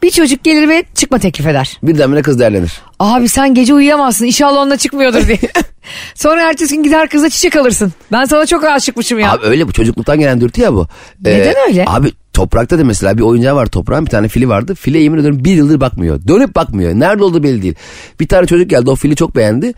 bir 0.03 0.09
çocuk 0.09 0.43
gelir 0.43 0.69
ve 0.69 0.83
çıkma 0.95 1.19
teklif 1.19 1.47
eder. 1.47 1.77
Birdenbire 1.83 2.21
kız 2.21 2.39
değerlenir. 2.39 2.81
Abi 2.99 3.29
sen 3.29 3.53
gece 3.53 3.73
uyuyamazsın 3.73 4.25
inşallah 4.25 4.61
onunla 4.61 4.77
çıkmıyordur 4.77 5.27
diye. 5.27 5.39
Sonra 6.15 6.49
ertesi 6.49 6.75
gün 6.75 6.83
gider 6.83 7.09
kıza 7.09 7.29
çiçek 7.29 7.55
alırsın. 7.55 7.93
Ben 8.11 8.25
sana 8.25 8.45
çok 8.45 8.63
aşıkmışım 8.63 9.19
ya. 9.19 9.31
Abi 9.31 9.45
öyle 9.45 9.67
bu 9.67 9.71
çocukluktan 9.73 10.19
gelen 10.19 10.41
dürtü 10.41 10.61
ya 10.61 10.73
bu. 10.73 10.87
Ee, 11.25 11.33
Neden 11.33 11.55
öyle? 11.67 11.85
Abi 11.87 12.11
toprakta 12.33 12.79
da 12.79 12.83
mesela 12.83 13.17
bir 13.17 13.23
oyuncağı 13.23 13.55
var 13.55 13.65
toprağın 13.65 14.05
bir 14.05 14.11
tane 14.11 14.27
fili 14.27 14.49
vardı. 14.49 14.75
File 14.75 14.99
yemin 14.99 15.17
ediyorum 15.19 15.43
bir 15.43 15.51
yıldır 15.53 15.79
bakmıyor. 15.79 16.19
Dönüp 16.27 16.55
bakmıyor. 16.55 16.93
Nerede 16.93 17.23
olduğu 17.23 17.43
belli 17.43 17.61
değil. 17.61 17.75
Bir 18.19 18.27
tane 18.27 18.47
çocuk 18.47 18.69
geldi 18.69 18.89
o 18.89 18.95
fili 18.95 19.15
çok 19.15 19.35
beğendi. 19.35 19.73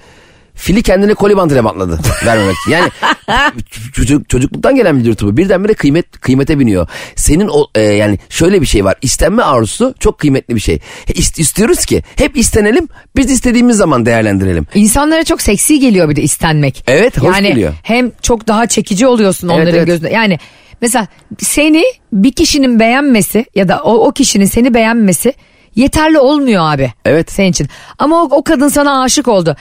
Fili 0.55 0.83
kendine 0.83 1.13
koli 1.13 1.37
bandıyla 1.37 1.63
bantladı 1.63 1.99
vermemek 2.25 2.55
için. 2.61 2.71
Yani 2.71 2.89
çocuk, 3.93 4.29
çocukluktan 4.29 4.75
gelen 4.75 4.99
bir 4.99 5.05
dürtü 5.05 5.25
bu. 5.25 5.37
Birdenbire 5.37 5.73
kıymet, 5.73 6.11
kıymete 6.21 6.59
biniyor. 6.59 6.87
Senin 7.15 7.47
o 7.47 7.67
e, 7.75 7.81
yani 7.81 8.19
şöyle 8.29 8.61
bir 8.61 8.65
şey 8.65 8.85
var. 8.85 8.95
İstenme 9.01 9.43
arzusu 9.43 9.95
çok 9.99 10.17
kıymetli 10.19 10.55
bir 10.55 10.59
şey. 10.59 10.79
İst- 11.07 11.39
istiyoruz 11.39 11.85
ki 11.85 12.03
hep 12.15 12.37
istenelim 12.37 12.87
biz 13.15 13.31
istediğimiz 13.31 13.77
zaman 13.77 14.05
değerlendirelim. 14.05 14.67
İnsanlara 14.75 15.23
çok 15.23 15.41
seksi 15.41 15.79
geliyor 15.79 16.09
bir 16.09 16.15
de 16.15 16.21
istenmek. 16.21 16.83
Evet, 16.87 17.17
hoş 17.17 17.35
yani 17.35 17.47
geliyor. 17.47 17.73
hem 17.83 18.11
çok 18.21 18.47
daha 18.47 18.67
çekici 18.67 19.07
oluyorsun 19.07 19.49
Evet, 19.49 19.57
onların 19.59 19.75
evet. 19.75 19.87
gözünde. 19.87 20.09
Yani 20.09 20.39
mesela 20.81 21.07
seni 21.39 21.83
bir 22.13 22.31
kişinin 22.31 22.79
beğenmesi 22.79 23.45
ya 23.55 23.67
da 23.67 23.81
o, 23.83 24.07
o 24.07 24.11
kişinin 24.11 24.45
seni 24.45 24.73
beğenmesi 24.73 25.33
yeterli 25.75 26.19
olmuyor 26.19 26.73
abi. 26.73 26.93
Evet. 27.05 27.31
Senin 27.31 27.49
için. 27.51 27.67
Ama 27.99 28.23
o, 28.23 28.29
o 28.31 28.43
kadın 28.43 28.67
sana 28.67 29.01
aşık 29.01 29.27
oldu. 29.27 29.55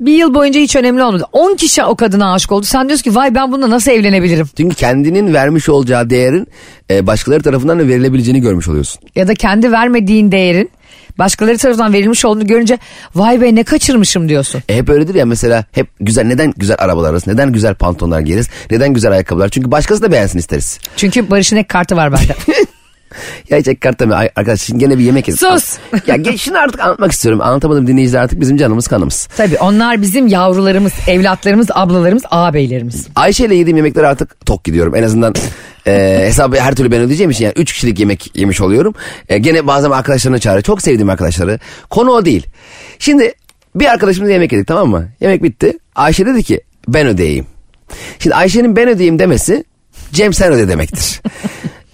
Bir 0.00 0.12
yıl 0.12 0.34
boyunca 0.34 0.60
hiç 0.60 0.76
önemli 0.76 1.02
olmadı. 1.02 1.24
10 1.32 1.56
kişi 1.56 1.84
o 1.84 1.96
kadına 1.96 2.32
aşık 2.34 2.52
oldu. 2.52 2.66
Sen 2.66 2.88
diyorsun 2.88 3.10
ki 3.10 3.14
vay 3.14 3.34
ben 3.34 3.52
bununla 3.52 3.70
nasıl 3.70 3.90
evlenebilirim? 3.90 4.48
Çünkü 4.56 4.76
kendinin 4.76 5.34
vermiş 5.34 5.68
olacağı 5.68 6.10
değerin 6.10 6.48
e, 6.90 7.06
başkaları 7.06 7.42
tarafından 7.42 7.78
da 7.78 7.88
verilebileceğini 7.88 8.40
görmüş 8.40 8.68
oluyorsun. 8.68 9.02
Ya 9.14 9.28
da 9.28 9.34
kendi 9.34 9.72
vermediğin 9.72 10.32
değerin 10.32 10.70
başkaları 11.18 11.58
tarafından 11.58 11.92
verilmiş 11.92 12.24
olduğunu 12.24 12.46
görünce 12.46 12.78
vay 13.14 13.40
be 13.40 13.54
ne 13.54 13.62
kaçırmışım 13.64 14.28
diyorsun. 14.28 14.62
E 14.68 14.76
hep 14.76 14.88
öyledir 14.88 15.14
ya 15.14 15.26
mesela 15.26 15.64
hep 15.72 15.86
güzel 16.00 16.24
neden 16.24 16.52
güzel 16.56 16.76
arabalar 16.78 17.08
alırız 17.08 17.26
neden 17.26 17.52
güzel 17.52 17.74
pantolonlar 17.74 18.20
giyeriz 18.20 18.48
neden 18.70 18.92
güzel 18.92 19.12
ayakkabılar 19.12 19.48
çünkü 19.48 19.70
başkası 19.70 20.02
da 20.02 20.12
beğensin 20.12 20.38
isteriz. 20.38 20.78
Çünkü 20.96 21.30
Barış'ın 21.30 21.56
ek 21.56 21.68
kartı 21.68 21.96
var 21.96 22.12
bende. 22.12 22.34
Ya 23.50 23.58
hiç 23.58 23.68
ek 23.68 23.80
kart 23.80 24.00
deme 24.00 24.14
Ay, 24.14 24.30
arkadaş 24.36 24.60
şimdi 24.60 24.80
gene 24.80 24.98
bir 24.98 25.04
yemek 25.04 25.28
yedik. 25.28 25.40
Sus. 25.40 25.78
ya 26.06 26.36
şunu 26.36 26.58
artık 26.58 26.80
anlatmak 26.80 27.12
istiyorum 27.12 27.40
anlatamadım 27.40 27.86
dinleyiciler 27.86 28.22
artık 28.22 28.40
bizim 28.40 28.56
canımız 28.56 28.88
kanımız. 28.88 29.28
Tabii 29.36 29.58
onlar 29.58 30.02
bizim 30.02 30.26
yavrularımız, 30.26 30.92
evlatlarımız, 31.06 31.66
ablalarımız, 31.70 32.22
ağabeylerimiz. 32.30 33.06
Ayşe 33.16 33.44
ile 33.44 33.54
yediğim 33.54 33.76
yemeklere 33.76 34.06
artık 34.06 34.46
tok 34.46 34.64
gidiyorum 34.64 34.94
en 34.94 35.02
azından 35.02 35.34
e, 35.86 36.18
hesabı 36.22 36.56
her 36.60 36.74
türlü 36.74 36.90
ben 36.90 37.00
ödeyeceğim 37.00 37.30
için 37.30 37.44
yani 37.44 37.54
3 37.56 37.72
kişilik 37.72 37.98
yemek 37.98 38.36
yemiş 38.36 38.60
oluyorum. 38.60 38.94
E, 39.28 39.38
gene 39.38 39.66
bazen 39.66 39.90
arkadaşlarını 39.90 40.38
çağırıyor 40.38 40.62
çok 40.62 40.82
sevdiğim 40.82 41.10
arkadaşları 41.10 41.58
konu 41.90 42.10
o 42.10 42.24
değil. 42.24 42.46
Şimdi 42.98 43.32
bir 43.74 43.86
arkadaşımızla 43.86 44.32
yemek 44.32 44.52
yedik 44.52 44.66
tamam 44.66 44.88
mı 44.88 45.08
yemek 45.20 45.42
bitti 45.42 45.78
Ayşe 45.94 46.26
dedi 46.26 46.42
ki 46.42 46.60
ben 46.88 47.06
ödeyeyim. 47.06 47.46
Şimdi 48.18 48.34
Ayşe'nin 48.34 48.76
ben 48.76 48.88
ödeyeyim 48.88 49.18
demesi 49.18 49.64
Cem 50.12 50.32
sen 50.32 50.52
öde 50.52 50.68
demektir. 50.68 51.20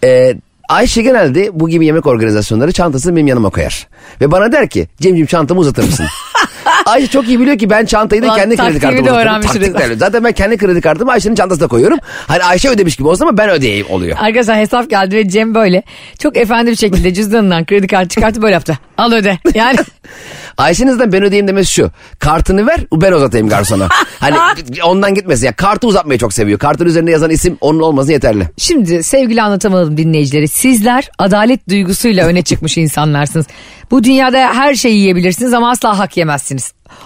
Ee, 0.05 0.35
Ayşe 0.69 1.03
genelde 1.03 1.61
bu 1.61 1.69
gibi 1.69 1.87
yemek 1.87 2.07
organizasyonları 2.07 2.73
çantasını 2.73 3.17
benim 3.17 3.27
yanıma 3.27 3.51
koyar. 3.51 3.89
Ve 4.21 4.31
bana 4.31 4.53
der 4.53 4.69
ki 4.69 4.89
Cemciğim 5.01 5.27
çantamı 5.27 5.61
uzatır 5.61 5.85
mısın? 5.85 6.07
Ayşe 6.87 7.07
çok 7.07 7.29
iyi 7.29 7.41
biliyor 7.41 7.59
ki 7.59 7.71
ben 7.71 7.85
çantayı 7.85 8.23
da 8.23 8.27
Ulan 8.27 8.37
kendi 8.37 8.57
kredi 8.57 8.57
taktiğimi 8.57 8.81
kartımı 8.81 8.97
de 9.07 9.11
uzatıyorum. 9.11 9.29
öğrenmiş 9.31 9.47
Taktik 9.47 9.63
resmen. 9.63 9.83
derler. 9.83 9.97
Zaten 9.97 10.25
ben 10.25 10.33
kendi 10.33 10.57
kredi 10.57 10.81
kartımı 10.81 11.13
Ayşe'nin 11.13 11.35
çantasına 11.35 11.69
koyuyorum. 11.69 11.99
Hani 12.29 12.43
Ayşe 12.45 12.69
ödemiş 12.69 12.97
gibi 12.97 13.09
olsa 13.09 13.25
ama 13.25 13.39
ben 13.39 13.51
ödeyeyim 13.51 13.87
oluyor. 13.91 14.17
Arkadaşlar 14.21 14.57
hesap 14.59 14.91
geldi 14.91 15.17
ve 15.17 15.29
Cem 15.29 15.55
böyle 15.55 15.83
çok 16.19 16.37
efendi 16.37 16.71
bir 16.71 16.77
şekilde 16.77 17.15
cüzdanından 17.15 17.65
kredi 17.67 17.87
kartı 17.87 18.09
çıkartıp 18.09 18.43
böyle 18.43 18.53
yaptı. 18.55 18.79
Al 18.99 19.13
öde. 19.13 19.39
Yani 19.55 19.77
Ayşe'nin 20.59 20.93
zaten 20.93 21.13
ben 21.13 21.23
ödeyeyim 21.23 21.49
demesi 21.49 21.73
şu. 21.73 21.91
Kartını 22.19 22.67
ver 22.67 22.81
ben 22.93 23.13
uzatayım 23.13 23.49
garsona. 23.49 23.89
hani 24.21 24.37
ondan 24.85 25.15
gitmesin. 25.15 25.47
Ya 25.47 25.53
kartı 25.53 25.87
uzatmayı 25.87 26.19
çok 26.19 26.33
seviyor. 26.33 26.59
Kartın 26.59 26.87
üzerinde 26.87 27.11
yazan 27.11 27.31
isim 27.31 27.59
onun 27.61 27.81
olması 27.81 28.13
yeterli. 28.13 28.49
şimdi 28.59 29.03
sevgili 29.03 29.43
anlatamadım 29.43 29.97
dinleyicileri. 29.97 30.49
Sizler 30.49 31.09
adalet 31.19 31.69
duygusuyla 31.69 32.27
öne 32.27 32.43
çıkmış 32.43 32.79
insanlarsınız. 32.79 33.47
Bu 33.91 34.05
dünyada 34.05 34.39
her 34.39 34.75
şeyi 34.75 34.97
yiyebilirsiniz 34.97 35.55
ama 35.55 35.71
asla 35.71 35.99
hak 35.99 36.17
yemezsiniz. 36.17 36.54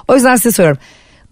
O 0.08 0.14
yüzden 0.14 0.36
size 0.36 0.52
soruyorum. 0.52 0.78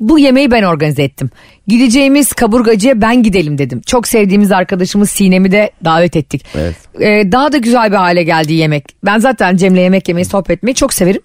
Bu 0.00 0.18
yemeği 0.18 0.50
ben 0.50 0.62
organize 0.62 1.02
ettim. 1.02 1.30
Gideceğimiz 1.66 2.32
kaburgacıya 2.32 3.00
ben 3.00 3.22
gidelim 3.22 3.58
dedim. 3.58 3.80
Çok 3.86 4.08
sevdiğimiz 4.08 4.52
arkadaşımız 4.52 5.10
Sinem'i 5.10 5.52
de 5.52 5.70
davet 5.84 6.16
ettik. 6.16 6.44
Evet. 6.54 6.74
Ee, 7.00 7.32
daha 7.32 7.52
da 7.52 7.58
güzel 7.58 7.90
bir 7.90 7.96
hale 7.96 8.22
geldi 8.22 8.54
yemek. 8.54 8.84
Ben 9.04 9.18
zaten 9.18 9.56
Cem'le 9.56 9.76
yemek 9.76 10.08
yemeyi, 10.08 10.24
sohbet 10.24 10.50
etmeyi 10.50 10.74
çok 10.74 10.94
severim. 10.94 11.22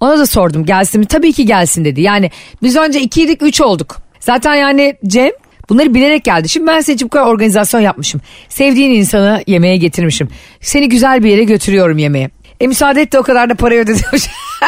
Ona 0.00 0.18
da 0.18 0.26
sordum 0.26 0.64
gelsin 0.64 1.00
mi? 1.00 1.06
Tabii 1.06 1.32
ki 1.32 1.46
gelsin 1.46 1.84
dedi. 1.84 2.00
Yani 2.00 2.30
biz 2.62 2.76
önce 2.76 3.00
ikiydik 3.00 3.42
üç 3.42 3.60
olduk. 3.60 3.96
Zaten 4.20 4.54
yani 4.54 4.96
Cem 5.06 5.30
bunları 5.68 5.94
bilerek 5.94 6.24
geldi. 6.24 6.48
Şimdi 6.48 6.66
ben 6.66 6.80
senin 6.80 6.96
için 6.96 7.06
bu 7.06 7.10
kadar 7.10 7.26
organizasyon 7.26 7.80
yapmışım. 7.80 8.20
Sevdiğin 8.48 8.90
insanı 8.90 9.42
yemeğe 9.46 9.76
getirmişim. 9.76 10.28
Seni 10.60 10.88
güzel 10.88 11.22
bir 11.22 11.30
yere 11.30 11.44
götürüyorum 11.44 11.98
yemeğe. 11.98 12.30
E 12.60 12.66
müsaade 12.66 13.02
et 13.02 13.12
de 13.12 13.18
o 13.18 13.22
kadar 13.22 13.50
da 13.50 13.54
parayı 13.54 13.80
ödedim. 13.80 14.04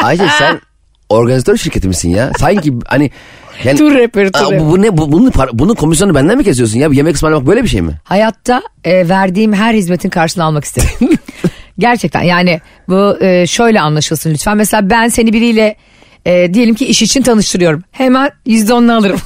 Ayşe 0.03 0.27
sen 0.39 0.61
organizatör 1.09 1.57
şirketi 1.57 1.87
misin 1.87 2.09
ya? 2.09 2.31
Sanki 2.39 2.73
hani 2.87 3.11
yani, 3.63 3.77
Tur 3.77 3.95
rehberi, 3.95 4.31
tur 4.31 4.59
bu, 4.59 4.71
bu 4.71 4.81
ne 4.81 4.97
bu, 4.97 5.11
bunun, 5.11 5.31
bunun 5.53 5.75
komisyonu 5.75 6.15
benden 6.15 6.37
mi 6.37 6.43
kesiyorsun 6.43 6.79
ya? 6.79 6.89
Yemek 6.91 7.15
ısmarlamak 7.15 7.47
böyle 7.47 7.63
bir 7.63 7.67
şey 7.67 7.81
mi? 7.81 7.91
Hayatta 8.03 8.61
e, 8.83 9.09
verdiğim 9.09 9.53
her 9.53 9.73
hizmetin 9.73 10.09
karşılığını 10.09 10.45
almak 10.45 10.63
isterim. 10.63 10.89
Gerçekten 11.79 12.21
yani 12.21 12.61
bu 12.87 13.17
e, 13.21 13.47
şöyle 13.47 13.81
anlaşılsın 13.81 14.33
lütfen. 14.33 14.57
Mesela 14.57 14.89
ben 14.89 15.07
seni 15.07 15.33
biriyle 15.33 15.75
e, 16.25 16.53
diyelim 16.53 16.75
ki 16.75 16.85
iş 16.85 17.01
için 17.01 17.21
tanıştırıyorum. 17.21 17.83
Hemen 17.91 18.31
yüzde 18.45 18.73
onunu 18.73 18.95
alırım. 18.95 19.19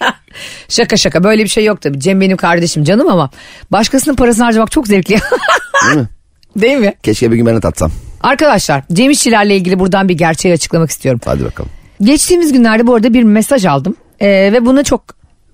şaka 0.68 0.96
şaka 0.96 1.24
böyle 1.24 1.44
bir 1.44 1.48
şey 1.48 1.64
yok 1.64 1.80
tabii. 1.80 2.00
Cem 2.00 2.20
benim 2.20 2.36
kardeşim 2.36 2.84
canım 2.84 3.08
ama 3.08 3.30
başkasının 3.72 4.16
parasını 4.16 4.44
harcamak 4.44 4.70
çok 4.70 4.86
zevkli. 4.86 5.16
Değil 5.86 5.96
mi? 5.96 6.08
Değil 6.56 6.76
mi? 6.76 6.94
Keşke 7.02 7.30
bir 7.30 7.36
gün 7.36 7.46
ben 7.46 7.56
de 7.56 7.60
tatsam. 7.60 7.92
Arkadaşlar 8.20 8.82
Cem 8.92 9.10
İşçilerle 9.10 9.56
ilgili 9.56 9.78
buradan 9.78 10.08
bir 10.08 10.14
gerçeği 10.14 10.54
açıklamak 10.54 10.90
istiyorum. 10.90 11.20
Hadi 11.24 11.44
bakalım. 11.44 11.70
Geçtiğimiz 12.00 12.52
günlerde 12.52 12.86
bu 12.86 12.94
arada 12.94 13.14
bir 13.14 13.22
mesaj 13.22 13.64
aldım. 13.66 13.96
E, 14.20 14.28
ve 14.28 14.66
buna 14.66 14.84
çok 14.84 15.02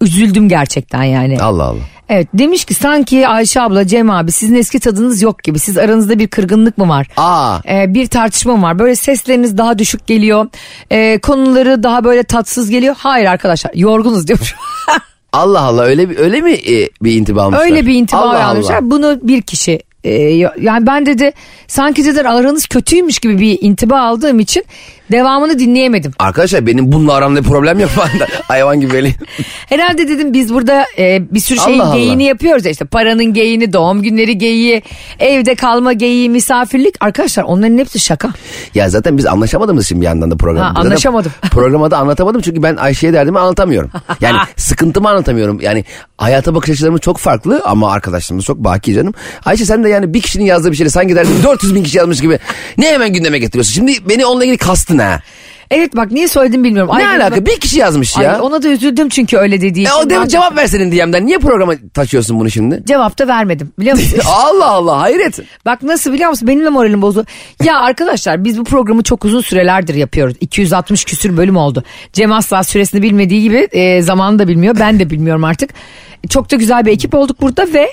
üzüldüm 0.00 0.48
gerçekten 0.48 1.02
yani. 1.02 1.42
Allah 1.42 1.64
Allah. 1.64 1.80
Evet 2.08 2.28
demiş 2.34 2.64
ki 2.64 2.74
sanki 2.74 3.28
Ayşe 3.28 3.60
abla 3.60 3.86
Cem 3.86 4.10
abi 4.10 4.32
sizin 4.32 4.54
eski 4.54 4.80
tadınız 4.80 5.22
yok 5.22 5.42
gibi. 5.42 5.58
Siz 5.58 5.78
aranızda 5.78 6.18
bir 6.18 6.28
kırgınlık 6.28 6.78
mı 6.78 6.88
var? 6.88 7.06
Aa. 7.16 7.58
Ee, 7.68 7.94
bir 7.94 8.06
tartışma 8.06 8.56
mı 8.56 8.62
var? 8.62 8.78
Böyle 8.78 8.96
sesleriniz 8.96 9.58
daha 9.58 9.78
düşük 9.78 10.06
geliyor. 10.06 10.46
Ee, 10.90 11.18
konuları 11.18 11.82
daha 11.82 12.04
böyle 12.04 12.22
tatsız 12.22 12.70
geliyor. 12.70 12.94
Hayır 12.98 13.26
arkadaşlar 13.26 13.72
yorgunuz 13.74 14.28
diyor. 14.28 14.54
Allah 15.32 15.60
Allah 15.60 15.82
öyle 15.82 16.18
öyle 16.18 16.40
mi 16.40 16.52
e, 16.52 16.90
bir 17.02 17.12
intiba 17.12 17.42
almışlar? 17.42 17.64
Öyle 17.64 17.86
bir 17.86 17.94
intiba 17.94 18.20
Allah 18.20 18.46
almışlar. 18.46 18.74
Allah. 18.74 18.90
Bunu 18.90 19.18
bir 19.22 19.42
kişi 19.42 19.80
e, 20.04 20.12
yani 20.60 20.86
ben 20.86 21.06
dedi 21.06 21.32
sanki 21.66 22.04
dedi 22.04 22.24
aranız 22.24 22.66
kötüymüş 22.66 23.18
gibi 23.18 23.38
bir 23.38 23.58
intiba 23.60 24.00
aldığım 24.00 24.40
için 24.40 24.64
Devamını 25.12 25.58
dinleyemedim. 25.58 26.12
Arkadaşlar 26.18 26.66
benim 26.66 26.92
bununla 26.92 27.12
aramda 27.14 27.40
bir 27.40 27.48
problem 27.48 27.80
yok 27.80 27.90
falan 27.90 28.20
da. 28.20 28.26
Hayvan 28.48 28.80
gibi 28.80 28.92
böyle. 28.92 29.14
Herhalde 29.66 30.08
dedim 30.08 30.32
biz 30.32 30.54
burada 30.54 30.86
e, 30.98 31.34
bir 31.34 31.40
sürü 31.40 31.58
şeyin 31.60 31.78
Allah 31.78 31.88
Allah. 31.88 31.96
geyiğini 31.96 32.24
yapıyoruz 32.24 32.64
ya 32.64 32.70
işte 32.70 32.84
paranın 32.84 33.24
geyiğini, 33.24 33.72
doğum 33.72 34.02
günleri 34.02 34.38
geyiği, 34.38 34.82
evde 35.18 35.54
kalma 35.54 35.92
geyiği, 35.92 36.30
misafirlik. 36.30 36.94
Arkadaşlar 37.00 37.42
onların 37.42 37.78
hepsi 37.78 38.00
şaka. 38.00 38.28
Ya 38.74 38.90
zaten 38.90 39.18
biz 39.18 39.26
anlaşamadığımız 39.26 39.84
için 39.84 40.00
bir 40.00 40.06
yandan 40.06 40.30
da 40.30 40.36
program. 40.36 40.74
Ha, 40.74 40.80
anlaşamadım. 40.80 41.32
Programa 41.50 41.90
da 41.90 41.98
anlatamadım 41.98 42.40
çünkü 42.40 42.62
ben 42.62 42.76
Ayşe'ye 42.76 43.12
derdimi 43.12 43.38
anlatamıyorum. 43.38 43.90
Yani 44.20 44.38
sıkıntımı 44.56 45.08
anlatamıyorum. 45.08 45.60
Yani 45.60 45.84
hayata 46.18 46.54
bakış 46.54 46.70
açılarımız 46.70 47.00
çok 47.00 47.18
farklı 47.18 47.62
ama 47.64 47.92
arkadaşlarımız 47.92 48.44
çok 48.44 48.58
baki 48.58 48.94
canım. 48.94 49.14
Ayşe 49.44 49.64
sen 49.64 49.84
de 49.84 49.88
yani 49.88 50.14
bir 50.14 50.20
kişinin 50.20 50.44
yazdığı 50.44 50.70
bir 50.70 50.76
şeyle 50.76 50.90
sanki 50.90 51.16
derdin 51.16 51.42
400 51.42 51.74
bin 51.74 51.82
kişi 51.82 51.98
yazmış 51.98 52.20
gibi 52.20 52.38
ne 52.78 52.86
hemen 52.92 53.12
gündeme 53.12 53.38
getiriyorsun. 53.38 53.72
Şimdi 53.72 54.08
beni 54.08 54.26
onunla 54.26 54.44
ilgili 54.44 54.58
kastın 54.58 54.93
ha. 54.98 55.20
Evet 55.70 55.96
bak 55.96 56.10
niye 56.10 56.28
söyledim 56.28 56.64
bilmiyorum. 56.64 56.92
Ne 56.98 57.08
Ay, 57.08 57.16
alaka 57.16 57.46
bir 57.46 57.60
kişi 57.60 57.78
yazmış 57.78 58.16
ya. 58.18 58.34
Ay, 58.34 58.40
ona 58.40 58.62
da 58.62 58.68
üzüldüm 58.68 59.08
çünkü 59.08 59.36
öyle 59.36 59.60
dediği 59.60 59.80
E, 59.80 59.82
için. 59.82 59.92
o 60.06 60.10
demin 60.10 60.22
Ben- 60.22 60.28
cevap 60.28 60.56
versenin 60.56 60.92
DM'den 60.92 61.26
niye 61.26 61.38
programa 61.38 61.72
taşıyorsun 61.94 62.40
bunu 62.40 62.50
şimdi? 62.50 62.82
Cevap 62.86 63.18
da 63.18 63.28
vermedim 63.28 63.72
biliyor 63.78 63.96
musun? 63.96 64.18
Allah 64.26 64.66
Allah 64.66 65.00
hayret. 65.00 65.38
Bak 65.66 65.82
nasıl 65.82 66.12
biliyor 66.12 66.30
musun 66.30 66.48
benim 66.48 66.64
de 66.64 66.68
moralim 66.68 67.02
bozuldu. 67.02 67.26
Ya 67.64 67.78
arkadaşlar 67.80 68.44
biz 68.44 68.58
bu 68.58 68.64
programı 68.64 69.02
çok 69.02 69.24
uzun 69.24 69.40
sürelerdir 69.40 69.94
yapıyoruz. 69.94 70.36
260 70.40 71.04
küsür 71.04 71.36
bölüm 71.36 71.56
oldu. 71.56 71.84
Cem 72.12 72.32
asla 72.32 72.62
süresini 72.62 73.02
bilmediği 73.02 73.42
gibi 73.42 73.68
e, 73.72 74.02
zamanını 74.02 74.38
da 74.38 74.48
bilmiyor. 74.48 74.76
Ben 74.80 74.98
de 74.98 75.10
bilmiyorum 75.10 75.44
artık. 75.44 75.70
Çok 76.30 76.50
da 76.50 76.56
güzel 76.56 76.86
bir 76.86 76.92
ekip 76.92 77.14
olduk 77.14 77.40
burada 77.40 77.66
ve 77.74 77.88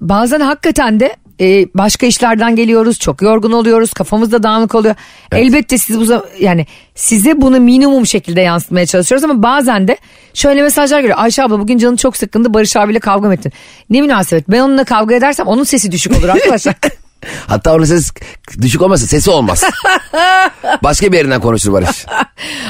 bazen 0.00 0.40
hakikaten 0.40 1.00
de 1.00 1.16
e, 1.40 1.66
başka 1.74 2.06
işlerden 2.06 2.56
geliyoruz. 2.56 2.98
Çok 2.98 3.22
yorgun 3.22 3.52
oluyoruz. 3.52 3.92
Kafamız 3.92 4.32
da 4.32 4.42
dağınık 4.42 4.74
oluyor. 4.74 4.94
Elbette 5.32 5.78
siz 5.78 6.00
bu 6.00 6.24
yani 6.40 6.66
size 6.94 7.40
bunu 7.40 7.60
minimum 7.60 8.06
şekilde 8.06 8.40
yansıtmaya 8.40 8.86
çalışıyoruz 8.86 9.24
ama 9.24 9.42
bazen 9.42 9.88
de 9.88 9.98
şöyle 10.34 10.62
mesajlar 10.62 11.00
geliyor. 11.00 11.18
Ayşe 11.18 11.42
abla 11.42 11.60
bugün 11.60 11.78
canın 11.78 11.96
çok 11.96 12.16
sıkkındı. 12.16 12.54
Barış 12.54 12.76
abiyle 12.76 13.00
kavga 13.00 13.28
mı 13.28 13.34
ettin? 13.34 13.52
Ne 13.90 14.00
münasebet. 14.00 14.48
Ben 14.48 14.60
onunla 14.60 14.84
kavga 14.84 15.14
edersem 15.14 15.46
onun 15.46 15.64
sesi 15.64 15.92
düşük 15.92 16.16
olur 16.18 16.28
arkadaşlar. 16.28 16.74
Hatta 17.46 17.74
onun 17.74 17.84
ses 17.84 18.12
düşük 18.60 18.82
olmasa 18.82 19.06
sesi 19.06 19.30
olmaz. 19.30 19.64
Başka 20.82 21.12
bir 21.12 21.16
yerinden 21.16 21.40
konuşur 21.40 21.72
Barış. 21.72 22.06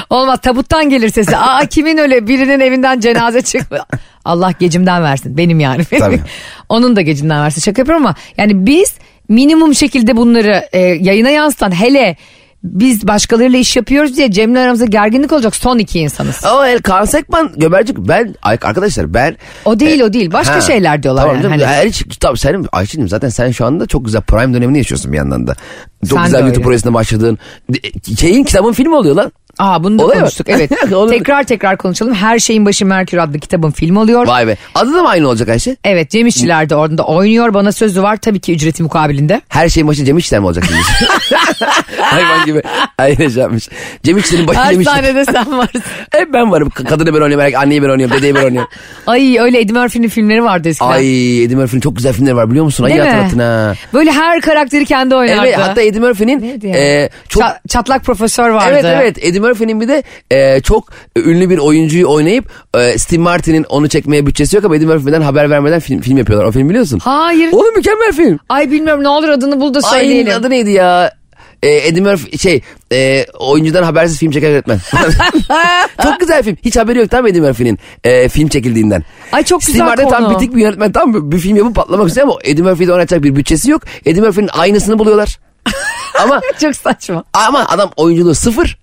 Olmaz 0.09 0.39
tabuttan 0.41 0.89
gelir 0.89 1.09
sesi. 1.09 1.37
Aa 1.37 1.65
kimin 1.65 1.97
öyle 1.97 2.27
birinin 2.27 2.59
evinden 2.59 2.99
cenaze 2.99 3.41
çıkmıyor. 3.41 3.85
Allah 4.29 4.51
gecimden 4.59 5.03
versin 5.03 5.37
benim 5.37 5.59
yani. 5.59 5.85
Tabii. 5.99 6.19
Onun 6.69 6.95
da 6.95 7.01
gecinden 7.01 7.41
versin 7.41 7.61
şaka 7.61 7.81
yapıyorum 7.81 8.05
ama 8.05 8.15
yani 8.37 8.65
biz 8.65 8.93
minimum 9.29 9.75
şekilde 9.75 10.17
bunları 10.17 10.63
e, 10.73 10.79
yayına 10.79 11.29
yansıtan 11.29 11.71
hele 11.81 12.17
biz 12.63 13.07
başkalarıyla 13.07 13.59
iş 13.59 13.75
yapıyoruz 13.75 14.17
diye 14.17 14.31
Cem'le 14.31 14.55
aramızda 14.55 14.85
gerginlik 14.85 15.31
olacak 15.33 15.55
son 15.55 15.77
iki 15.77 15.99
insanız. 15.99 16.45
Ama 16.45 16.67
el 16.67 16.79
Kaan 16.81 17.05
Sekman 17.05 17.53
Göbercik 17.57 17.97
ben 17.97 18.35
arkadaşlar 18.41 19.13
ben 19.13 19.37
O 19.65 19.79
değil 19.79 20.01
o 20.01 20.13
değil 20.13 20.31
başka 20.33 20.55
Ha, 20.55 20.61
şeyler 20.61 21.03
diyorlar 21.03 21.21
tamam 21.21 21.35
yani. 21.35 21.43
canım. 21.43 21.59
Hani- 21.59 21.71
Her 21.75 21.91
tamam 22.19 22.37
senin 22.37 22.67
Ayşe'cim 22.71 23.09
zaten 23.09 23.29
sen 23.29 23.51
şu 23.51 23.65
anda 23.65 23.85
çok 23.85 24.05
güzel 24.05 24.21
prime 24.21 24.53
dönemini 24.53 24.77
yaşıyorsun 24.77 25.11
bir 25.11 25.17
yandan 25.17 25.47
da. 25.47 25.55
Çok 26.09 26.17
Sen 26.19 26.25
güzel 26.25 26.39
YouTube 26.41 26.63
projesine 26.63 26.93
başladın. 26.93 27.37
De- 27.69 28.15
Şeyin 28.15 28.43
kitabın 28.43 28.73
filmi 28.73 28.95
oluyor 28.95 29.15
lan. 29.15 29.31
Aa 29.59 29.83
bunu 29.83 29.99
da 29.99 30.03
Oluyor 30.03 30.15
mu? 30.17 30.21
konuştuk 30.21 30.47
evet. 30.49 30.71
Olur. 30.93 31.11
tekrar 31.11 31.43
tekrar 31.43 31.77
konuşalım. 31.77 32.13
Her 32.13 32.39
şeyin 32.39 32.65
başı 32.65 32.85
Merkür 32.85 33.17
adlı 33.17 33.39
kitabın 33.39 33.71
film 33.71 33.97
oluyor. 33.97 34.27
Vay 34.27 34.47
be. 34.47 34.57
Adı 34.75 34.93
da 34.93 35.01
mı 35.01 35.09
aynı 35.09 35.27
olacak 35.27 35.49
Ayşe? 35.49 35.75
Evet 35.83 36.09
Cem 36.09 36.27
İşçiler 36.27 36.69
de 36.69 36.75
orada 36.75 37.03
oynuyor. 37.03 37.53
Bana 37.53 37.71
sözü 37.71 38.03
var 38.03 38.17
tabii 38.17 38.39
ki 38.39 38.53
ücreti 38.53 38.83
mukabilinde. 38.83 39.41
Her 39.49 39.69
şeyin 39.69 39.87
başı 39.87 40.05
Cem 40.05 40.17
İşler 40.17 40.39
mi 40.39 40.45
olacak 40.45 40.63
şimdi? 40.67 40.79
Hayvan 42.01 42.45
gibi. 42.45 42.61
Aynen 42.97 43.29
şey 43.29 43.41
yapmış. 43.43 43.69
Cem 44.03 44.17
İşler'in 44.17 44.47
başı 44.47 44.59
Her 44.59 44.71
Cem 44.71 44.81
İşler. 44.81 44.91
sahnede 44.93 45.25
sen 45.25 45.51
varsın. 45.57 45.81
Hep 46.11 46.33
ben 46.33 46.51
varım. 46.51 46.69
K- 46.69 46.83
Kadını 46.83 47.07
ben 47.07 47.21
oynuyorum. 47.21 47.39
erkek- 47.45 47.57
Anneyi 47.59 47.83
ben 47.83 47.89
oynuyorum. 47.89 48.17
Dedeyi 48.17 48.35
ben 48.35 48.43
oynuyorum. 48.43 48.69
Ay 49.07 49.37
öyle 49.39 49.59
Eddie 49.61 49.73
Murphy'nin 49.79 50.07
filmleri 50.09 50.43
vardı 50.43 50.69
eskiden. 50.69 50.89
Ay 50.91 51.43
Eddie 51.43 51.55
Murphy'nin 51.55 51.81
çok 51.81 51.95
güzel 51.95 52.13
filmleri 52.13 52.35
var 52.35 52.49
biliyor 52.49 52.65
musun? 52.65 52.83
Ay 52.83 52.89
Değil 52.91 53.01
mi? 53.03 53.09
hatırlattın 53.09 53.39
ha. 53.39 53.73
Böyle 53.93 54.11
her 54.11 54.41
karakteri 54.41 54.85
kendi 54.85 55.15
oynardı. 55.15 55.45
Evet 55.45 55.57
hatta 55.57 55.81
Eddie 55.81 55.99
Murphy'nin 56.01 56.41
Neydi 56.41 56.67
ya? 56.67 56.77
e, 56.77 57.09
çok 57.29 57.43
Ça- 57.43 57.57
çatlak 57.69 58.03
profesör 58.03 58.49
vardı. 58.49 58.65
Evet 58.71 58.85
evet 58.85 59.17
Eddie 59.21 59.39
Murphy'nin 59.49 59.81
bir 59.81 59.87
de 59.87 60.03
e, 60.31 60.61
çok 60.61 60.89
ünlü 61.15 61.49
bir 61.49 61.57
oyuncuyu 61.57 62.07
oynayıp 62.09 62.45
e, 62.77 62.97
Steve 62.97 63.21
Martin'in 63.21 63.63
onu 63.63 63.89
çekmeye 63.89 64.25
bütçesi 64.25 64.55
yok 64.55 64.65
ama 64.65 64.75
Eddie 64.75 64.87
Murphy'den 64.87 65.21
haber 65.21 65.49
vermeden 65.49 65.79
film, 65.79 66.01
film 66.01 66.17
yapıyorlar. 66.17 66.47
O 66.47 66.51
film 66.51 66.69
biliyorsun. 66.69 66.99
Hayır. 66.99 67.51
Oğlum 67.51 67.75
mükemmel 67.75 68.11
film. 68.11 68.39
Ay 68.49 68.71
bilmiyorum 68.71 69.03
ne 69.03 69.07
olur 69.07 69.29
adını 69.29 69.61
bul 69.61 69.73
da 69.73 69.79
Ay 69.83 69.99
söyleyelim. 69.99 70.33
adı 70.33 70.49
neydi 70.49 70.71
ya? 70.71 71.11
E, 71.63 71.87
Eddie 71.87 72.01
Murphy 72.01 72.37
şey 72.37 72.61
e, 72.93 73.25
oyuncudan 73.39 73.83
habersiz 73.83 74.19
film 74.19 74.31
çeken 74.31 74.49
yönetmen. 74.49 74.79
çok 76.03 76.19
güzel 76.19 76.43
film. 76.43 76.57
Hiç 76.65 76.77
haberi 76.77 76.99
yok 76.99 77.11
mı 77.13 77.29
Eddie 77.29 77.41
Murphy'nin 77.41 77.79
e, 78.03 78.29
film 78.29 78.47
çekildiğinden. 78.47 79.03
Ay 79.31 79.43
çok 79.43 79.63
Steve 79.63 79.73
güzel 79.73 80.09
tam 80.09 80.23
konu. 80.23 80.35
bitik 80.35 80.55
bir 80.55 80.61
yönetmen 80.61 80.91
tam 80.91 81.13
bir, 81.13 81.31
bir 81.31 81.41
film 81.41 81.55
yapıp 81.55 81.75
patlamak 81.75 82.07
istiyor 82.07 82.27
ama 82.27 82.37
Eddie 82.43 82.63
Murphy'de 82.63 82.93
oynatacak 82.93 83.23
bir 83.23 83.35
bütçesi 83.35 83.71
yok. 83.71 83.81
Eddie 84.05 84.21
Murphy'nin 84.21 84.49
aynısını 84.53 84.99
buluyorlar. 84.99 85.39
ama 86.23 86.41
Çok 86.61 86.75
saçma. 86.75 87.23
ama 87.33 87.65
adam 87.67 87.91
oyunculuğu 87.97 88.35
sıfır. 88.35 88.79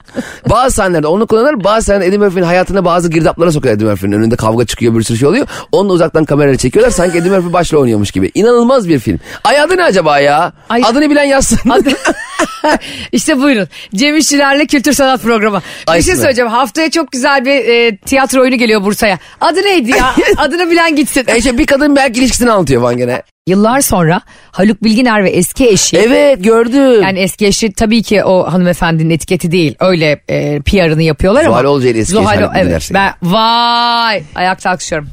Bazı 0.50 0.74
sahnelerde 0.76 1.06
onu 1.06 1.26
kullanır. 1.26 1.64
Bazı 1.64 1.86
sahnelerde 1.86 2.06
Eddie 2.08 2.18
Murphy'nin 2.18 2.44
hayatına 2.44 2.84
bazı 2.84 3.10
girdaplara 3.10 3.52
sokuyor 3.52 3.74
Eddie 3.74 3.88
Murphy'nin. 3.88 4.12
Önünde 4.12 4.36
kavga 4.36 4.66
çıkıyor 4.66 4.94
bir 4.94 5.02
sürü 5.02 5.18
şey 5.18 5.28
oluyor. 5.28 5.46
Onu 5.72 5.92
uzaktan 5.92 6.24
kamerayla 6.24 6.58
çekiyorlar. 6.58 6.90
Sanki 6.92 7.18
Eddie 7.18 7.30
Murphy 7.30 7.52
başla 7.52 7.78
oynuyormuş 7.78 8.10
gibi. 8.10 8.30
İnanılmaz 8.34 8.88
bir 8.88 8.98
film. 8.98 9.18
Ay 9.44 9.60
adı 9.60 9.76
ne 9.76 9.84
acaba 9.84 10.18
ya? 10.18 10.52
Ay- 10.68 10.82
Adını 10.84 11.10
bilen 11.10 11.24
yazsın. 11.24 11.70
Adı... 11.70 11.88
işte 13.12 13.38
buyurun. 13.42 13.68
Cem 13.94 14.16
İşçilerle 14.16 14.66
Kültür 14.66 14.92
Sanat 14.92 15.22
Programı. 15.22 15.62
Ay 15.86 15.98
bir 15.98 16.02
şey 16.04 16.12
ismi. 16.12 16.22
söyleyeceğim. 16.22 16.50
Haftaya 16.50 16.90
çok 16.90 17.12
güzel 17.12 17.44
bir 17.44 17.50
e, 17.68 17.96
tiyatro 17.96 18.40
oyunu 18.40 18.56
geliyor 18.56 18.82
Bursa'ya. 18.84 19.18
Adı 19.40 19.62
neydi 19.62 19.90
ya? 19.90 20.14
Adını 20.36 20.70
bilen 20.70 20.96
gitsin. 20.96 21.24
E 21.28 21.36
işte 21.38 21.58
bir 21.58 21.66
kadın 21.66 21.96
belki 21.96 22.20
ilişkisini 22.20 22.50
anlatıyor 22.50 22.82
falan 22.82 22.96
gene. 22.96 23.22
Yıllar 23.48 23.80
sonra 23.80 24.20
Haluk 24.50 24.84
Bilginer 24.84 25.24
ve 25.24 25.30
eski 25.30 25.68
eşi 25.68 25.98
Evet 25.98 26.44
gördüm. 26.44 27.02
Yani 27.02 27.18
eski 27.18 27.46
eşi 27.46 27.72
tabii 27.72 28.02
ki 28.02 28.24
o 28.24 28.52
hanımefendinin 28.52 29.10
etiketi 29.10 29.50
değil. 29.52 29.74
Öyle 29.80 30.20
e, 30.28 30.60
PR'ını 30.60 31.02
yapıyorlar 31.02 31.40
ama. 31.44 31.50
Zuhal 31.50 31.64
Olcay'ın 31.64 31.96
eski 31.96 32.16
eşi 32.16 32.22
Zuhal- 32.24 32.36
Haluk 32.36 32.54
Bilginer 32.54 32.70
evet. 32.70 32.90
Ben, 32.94 33.12
vay 33.22 34.22
ayakta 34.34 34.70
alkışlıyorum. 34.70 35.08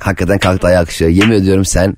Hakikaten 0.00 0.38
kalktı 0.38 0.66
ayağı 0.66 0.82
akışıyor. 0.82 1.10
Yemin 1.10 1.32
ediyorum 1.34 1.64
sen 1.64 1.96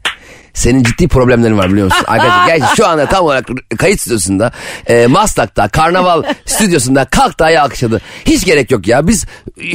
senin 0.55 0.83
ciddi 0.83 1.09
problemlerin 1.09 1.59
var 1.59 1.71
biliyor 1.71 1.85
musun? 1.87 2.05
Arkadaşlar 2.07 2.47
gerçi 2.47 2.77
şu 2.77 2.87
anda 2.87 3.07
tam 3.07 3.25
olarak 3.25 3.49
kayıt 3.79 4.01
stüdyosunda 4.01 4.53
e, 4.87 5.07
Maslak'ta 5.07 5.69
Karnaval 5.69 6.23
stüdyosunda 6.47 7.05
kalktı 7.05 7.45
ayağı 7.45 7.65
akışladı. 7.65 8.01
Hiç 8.25 8.45
gerek 8.45 8.71
yok 8.71 8.89
ya 8.89 9.07
biz 9.09 9.27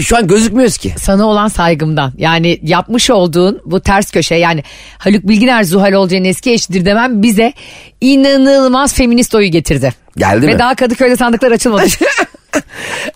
şu 0.01 0.17
an 0.17 0.27
gözükmüyoruz 0.27 0.77
ki. 0.77 0.93
Sana 0.97 1.25
olan 1.25 1.47
saygımdan 1.47 2.13
yani 2.17 2.59
yapmış 2.63 3.09
olduğun 3.09 3.61
bu 3.65 3.79
ters 3.81 4.11
köşe 4.11 4.35
yani 4.35 4.63
Haluk 4.97 5.27
Bilginer 5.27 5.63
Zuhal 5.63 5.93
Olcay'ın 5.93 6.23
eski 6.23 6.51
eşidir 6.51 6.85
demem 6.85 7.23
bize 7.23 7.53
inanılmaz 8.01 8.93
feminist 8.93 9.35
oyu 9.35 9.51
getirdi. 9.51 9.93
Geldi 10.17 10.47
Ve 10.47 10.53
mi? 10.53 10.59
daha 10.59 10.75
Kadıköy'de 10.75 11.15
sandıklar 11.15 11.51
açılmadı. 11.51 11.85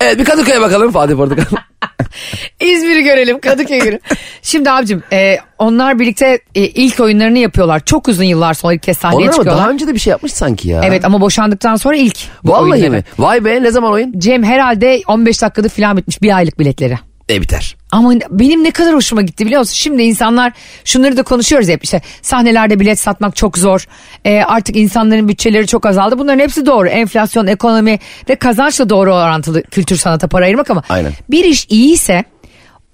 Evet 0.01 0.19
bir 0.19 0.25
Kadıköy'e 0.25 0.61
bakalım 0.61 0.91
Fatih 0.91 1.15
Portakal. 1.15 1.43
İzmir'i 2.59 3.03
görelim 3.03 3.39
Kadıköy 3.39 3.79
görelim. 3.79 3.99
Şimdi 4.41 4.71
abicim 4.71 5.03
e, 5.13 5.37
onlar 5.59 5.99
birlikte 5.99 6.39
e, 6.55 6.61
ilk 6.61 6.99
oyunlarını 6.99 7.37
yapıyorlar. 7.39 7.79
Çok 7.85 8.07
uzun 8.07 8.23
yıllar 8.23 8.53
sonra 8.53 8.73
ilk 8.73 8.83
kez 8.83 8.97
sahneye 8.97 9.15
Onlar 9.17 9.25
ama 9.25 9.33
çıkıyorlar. 9.33 9.63
daha 9.63 9.69
önce 9.71 9.87
de 9.87 9.93
bir 9.93 9.99
şey 9.99 10.11
yapmış 10.11 10.33
sanki 10.33 10.69
ya. 10.69 10.81
Evet 10.83 11.05
ama 11.05 11.21
boşandıktan 11.21 11.75
sonra 11.75 11.95
ilk. 11.95 12.17
bu 12.43 12.51
Vallahi 12.51 12.71
oyunları. 12.71 12.91
mi? 12.91 13.03
Vay 13.19 13.45
be 13.45 13.63
ne 13.63 13.71
zaman 13.71 13.91
oyun? 13.91 14.13
Cem 14.19 14.43
herhalde 14.43 15.01
15 15.07 15.41
dakikada 15.41 15.69
falan 15.69 15.97
bitmiş 15.97 16.21
bir 16.21 16.35
aylık 16.37 16.59
biletleri. 16.59 16.99
E 17.29 17.41
biter. 17.41 17.75
Ama 17.93 18.13
benim 18.29 18.63
ne 18.63 18.71
kadar 18.71 18.95
hoşuma 18.95 19.21
gitti 19.21 19.45
biliyor 19.45 19.59
musun? 19.59 19.73
Şimdi 19.73 20.03
insanlar 20.03 20.53
şunları 20.85 21.17
da 21.17 21.23
konuşuyoruz 21.23 21.69
hep 21.69 21.83
işte 21.83 22.01
sahnelerde 22.21 22.79
bilet 22.79 22.99
satmak 22.99 23.35
çok 23.35 23.57
zor. 23.57 23.87
Ee, 24.25 24.41
artık 24.41 24.75
insanların 24.75 25.27
bütçeleri 25.27 25.67
çok 25.67 25.85
azaldı. 25.85 26.19
Bunların 26.19 26.39
hepsi 26.39 26.65
doğru. 26.65 26.87
Enflasyon, 26.87 27.47
ekonomi 27.47 27.99
ve 28.29 28.35
kazançla 28.35 28.89
doğru 28.89 29.13
orantılı 29.13 29.61
kültür 29.63 29.95
sanata 29.95 30.27
para 30.27 30.45
ayırmak 30.45 30.69
ama 30.69 30.83
Aynen. 30.89 31.11
bir 31.29 31.43
iş 31.43 31.65
iyiyse 31.69 32.23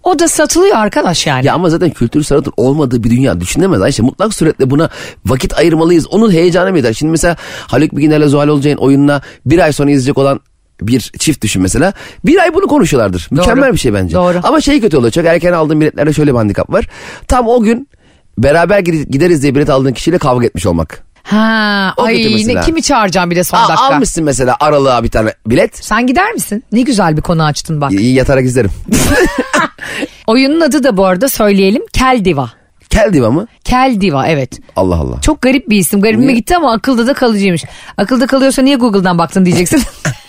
o 0.03 0.19
da 0.19 0.27
satılıyor 0.27 0.75
arkadaş 0.75 1.27
yani. 1.27 1.45
Ya 1.45 1.53
ama 1.53 1.69
zaten 1.69 1.89
kültür 1.89 2.23
sanatın 2.23 2.53
olmadığı 2.57 3.03
bir 3.03 3.09
dünya 3.09 3.41
düşünemez 3.41 3.81
Ayşe. 3.81 4.03
Mutlak 4.03 4.33
suretle 4.33 4.69
buna 4.69 4.89
vakit 5.25 5.57
ayırmalıyız. 5.57 6.07
Onun 6.07 6.31
heyecanı 6.31 6.71
mıydı? 6.71 6.95
Şimdi 6.95 7.11
mesela 7.11 7.35
Haluk 7.67 7.95
Bilginer'le 7.95 8.27
Zuhal 8.27 8.47
Olcay'ın 8.47 8.77
oyununa 8.77 9.21
bir 9.45 9.59
ay 9.59 9.73
sonra 9.73 9.91
izleyecek 9.91 10.17
olan 10.17 10.39
bir 10.81 11.11
çift 11.19 11.43
düşün 11.43 11.61
mesela. 11.61 11.93
Bir 12.25 12.37
ay 12.37 12.53
bunu 12.53 12.67
konuşuyorlardır. 12.67 13.27
Mükemmel 13.31 13.63
Doğru. 13.65 13.73
bir 13.73 13.79
şey 13.79 13.93
bence. 13.93 14.15
Doğru. 14.15 14.39
Ama 14.43 14.61
şey 14.61 14.81
kötü 14.81 14.97
oluyor. 14.97 15.11
Çok 15.11 15.25
erken 15.25 15.53
aldığın 15.53 15.81
biletlerde 15.81 16.13
şöyle 16.13 16.31
bir 16.31 16.37
handikap 16.37 16.69
var. 16.71 16.87
Tam 17.27 17.47
o 17.47 17.61
gün 17.61 17.87
beraber 18.37 18.79
gide- 18.79 19.11
gideriz 19.11 19.41
diye 19.43 19.55
bilet 19.55 19.69
aldığın 19.69 19.93
kişiyle 19.93 20.17
kavga 20.17 20.45
etmiş 20.45 20.65
olmak. 20.65 21.03
Ha, 21.23 21.93
O 21.97 22.03
ay 22.03 22.45
ne, 22.47 22.61
kimi 22.61 22.81
çağıracağım 22.81 23.31
bir 23.31 23.35
de 23.35 23.43
son 23.43 23.57
Aa, 23.57 23.69
dakika. 23.69 23.83
almışsın 23.95 24.23
mesela 24.23 24.55
aralığa 24.59 25.03
bir 25.03 25.09
tane 25.09 25.33
bilet. 25.47 25.85
Sen 25.85 26.07
gider 26.07 26.31
misin? 26.33 26.63
Ne 26.71 26.81
güzel 26.81 27.17
bir 27.17 27.21
konu 27.21 27.43
açtın 27.43 27.81
bak. 27.81 27.91
İyi 27.91 28.13
yatarak 28.13 28.43
izlerim. 28.45 28.71
Oyunun 30.27 30.61
adı 30.61 30.83
da 30.83 30.97
bu 30.97 31.05
arada 31.05 31.29
söyleyelim 31.29 31.81
Kel 31.93 32.21
Diva. 32.25 32.49
Kel 32.89 33.13
diva 33.13 33.31
mı? 33.31 33.47
Kel 33.63 33.97
Diva 34.01 34.27
evet. 34.27 34.59
Allah 34.75 34.95
Allah. 34.95 35.21
Çok 35.21 35.41
garip 35.41 35.69
bir 35.69 35.77
isim. 35.77 36.01
Garibime 36.01 36.33
gitti 36.33 36.55
ama 36.55 36.73
akılda 36.73 37.07
da 37.07 37.13
kalıcıymış. 37.13 37.63
Akılda 37.97 38.27
kalıyorsa 38.27 38.61
niye 38.61 38.75
Google'dan 38.75 39.17
baktın 39.17 39.45
diyeceksin. 39.45 39.81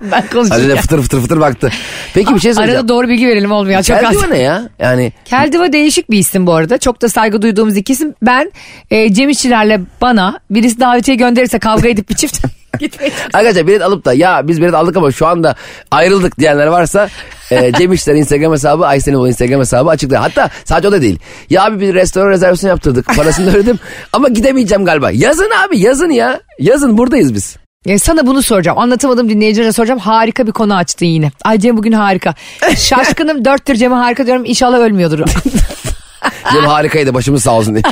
Ben 0.00 0.26
konuşurken. 0.26 0.58
Halil'e 0.58 0.76
fıtır 0.76 1.02
fıtır 1.02 1.20
fıtır 1.20 1.40
baktı. 1.40 1.70
Peki 2.14 2.34
bir 2.34 2.40
şey 2.40 2.54
söyleyeceğim. 2.54 2.78
Arada 2.80 2.88
doğru 2.88 3.08
bilgi 3.08 3.26
verelim 3.26 3.52
olmuyor. 3.52 3.82
Çok 3.82 3.96
az. 3.96 4.02
Keldiva 4.02 4.26
ne 4.26 4.38
ya? 4.38 4.68
Yani 4.78 5.12
Keldiva 5.24 5.72
değişik 5.72 6.10
bir 6.10 6.18
isim 6.18 6.46
bu 6.46 6.54
arada. 6.54 6.78
Çok 6.78 7.02
da 7.02 7.08
saygı 7.08 7.42
duyduğumuz 7.42 7.76
iki 7.76 7.92
isim. 7.92 8.14
Ben 8.22 8.52
e, 8.90 9.12
Cem 9.14 9.28
İşçilerle 9.28 9.80
bana 10.00 10.40
birisi 10.50 10.80
davetiye 10.80 11.16
gönderirse 11.16 11.58
kavga 11.58 11.88
edip 11.88 12.10
bir 12.10 12.14
çift 12.14 12.44
arkadaşlar 13.34 13.66
bilet 13.66 13.82
alıp 13.82 14.04
da 14.04 14.12
ya 14.12 14.48
biz 14.48 14.60
bilet 14.60 14.74
aldık 14.74 14.96
ama 14.96 15.12
şu 15.12 15.26
anda 15.26 15.54
ayrıldık 15.90 16.38
diyenler 16.38 16.66
varsa 16.66 17.08
e, 17.50 17.72
Cem 17.72 17.92
İşler 17.92 18.14
Instagram 18.14 18.52
hesabı 18.52 18.86
Aysen'in 18.86 19.26
Instagram 19.26 19.60
hesabı 19.60 19.90
açıkta. 19.90 20.22
Hatta 20.22 20.50
sadece 20.64 20.88
o 20.88 20.92
da 20.92 21.02
değil. 21.02 21.18
Ya 21.50 21.64
abi 21.64 21.80
bir 21.80 21.94
restoran 21.94 22.30
rezervasyon 22.30 22.70
yaptırdık. 22.70 23.16
Parasını 23.16 23.50
ödedim 23.50 23.78
ama 24.12 24.28
gidemeyeceğim 24.28 24.84
galiba. 24.84 25.10
Yazın 25.10 25.50
abi 25.66 25.78
yazın 25.78 26.10
ya. 26.10 26.40
Yazın 26.58 26.98
buradayız 26.98 27.34
biz. 27.34 27.56
Ya 27.86 27.98
sana 27.98 28.26
bunu 28.26 28.42
soracağım. 28.42 28.78
Anlatamadım 28.78 29.28
dinleyicilere 29.28 29.72
soracağım. 29.72 30.00
Harika 30.00 30.46
bir 30.46 30.52
konu 30.52 30.76
açtın 30.76 31.06
yine. 31.06 31.30
Ay 31.44 31.58
Cem 31.58 31.76
bugün 31.76 31.92
harika. 31.92 32.34
Şaşkınım 32.76 33.44
dörttür 33.44 33.74
Cem'e 33.74 33.94
harika 33.94 34.26
diyorum. 34.26 34.44
İnşallah 34.44 34.78
ölmüyordur. 34.78 35.18
Cem 36.52 36.64
harikaydı 36.64 37.14
başımız 37.14 37.42
sağ 37.42 37.52
olsun 37.52 37.74
diye. 37.74 37.82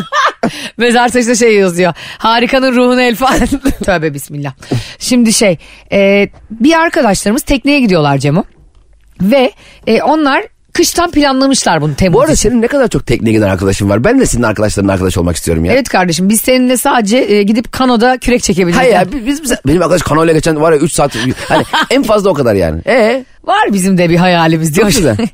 Mezar 0.76 1.08
taşında 1.08 1.34
şey 1.34 1.54
yazıyor. 1.54 1.94
Harikanın 2.18 2.76
ruhuna 2.76 3.02
el 3.02 3.16
falan. 3.16 3.46
Tövbe 3.84 4.14
bismillah. 4.14 4.52
Şimdi 4.98 5.32
şey 5.32 5.58
e, 5.92 6.28
bir 6.50 6.74
arkadaşlarımız 6.80 7.42
tekneye 7.42 7.80
gidiyorlar 7.80 8.18
Cemo. 8.18 8.44
Ve 9.20 9.52
e, 9.86 10.02
onlar 10.02 10.44
kıştan 10.72 11.10
planlamışlar 11.10 11.80
bunu 11.82 11.94
Temmuz 11.94 12.14
Bu 12.16 12.20
arada 12.20 12.32
için. 12.32 12.48
senin 12.50 12.62
ne 12.62 12.66
kadar 12.66 12.88
çok 12.88 13.06
tekneye 13.06 13.32
giden 13.32 13.48
arkadaşın 13.48 13.88
var. 13.88 14.04
Ben 14.04 14.20
de 14.20 14.26
senin 14.26 14.42
arkadaşların 14.42 14.88
arkadaş 14.88 15.18
olmak 15.18 15.36
istiyorum 15.36 15.64
ya. 15.64 15.72
Evet 15.72 15.88
kardeşim 15.88 16.28
biz 16.28 16.40
seninle 16.40 16.76
sadece 16.76 17.16
e, 17.18 17.42
gidip 17.42 17.72
kanoda 17.72 18.18
kürek 18.18 18.42
çekebiliriz. 18.42 18.78
Hayır 18.78 18.92
ya 18.92 19.04
biz, 19.26 19.42
biz- 19.42 19.52
benim 19.66 19.82
arkadaş 19.82 20.02
kanoyla 20.02 20.32
geçen 20.32 20.60
var 20.60 20.72
ya 20.72 20.78
3 20.78 20.92
saat 20.92 21.16
hani 21.48 21.64
en 21.90 22.02
fazla 22.02 22.30
o 22.30 22.34
kadar 22.34 22.54
yani. 22.54 22.80
E 22.86 23.24
Var 23.50 23.72
bizim 23.72 23.98
de 23.98 24.10
bir 24.10 24.16
hayalimiz 24.16 24.76
diyor. 24.76 24.86
güzel. 24.86 25.16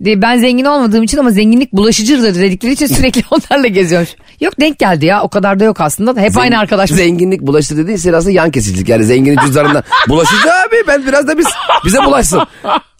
Ben 0.00 0.38
zengin 0.38 0.64
olmadığım 0.64 1.02
için 1.02 1.18
ama 1.18 1.30
zenginlik 1.30 1.72
bulaşıcıdır 1.72 2.34
dedikleri 2.34 2.72
için 2.72 2.86
sürekli 2.86 3.22
onlarla 3.30 3.66
geziyorum. 3.66 4.08
Yok 4.40 4.60
denk 4.60 4.78
geldi 4.78 5.06
ya 5.06 5.22
o 5.22 5.28
kadar 5.28 5.60
da 5.60 5.64
yok 5.64 5.80
aslında. 5.80 6.20
Hep 6.20 6.38
aynı 6.38 6.58
arkadaş. 6.58 6.90
Zenginlik 6.90 7.40
bulaştı 7.40 7.76
dediğin 7.76 7.96
şey 7.96 8.14
aslında 8.14 8.32
yan 8.32 8.50
kesicilik. 8.50 8.88
Yani 8.88 9.04
zenginin 9.04 9.38
cüzdanından 9.46 9.82
bulaşıcı 10.08 10.48
abi 10.48 10.76
ben 10.88 11.06
biraz 11.06 11.28
da 11.28 11.38
biz 11.38 11.46
bize 11.84 11.98
bulaşsın. 11.98 12.40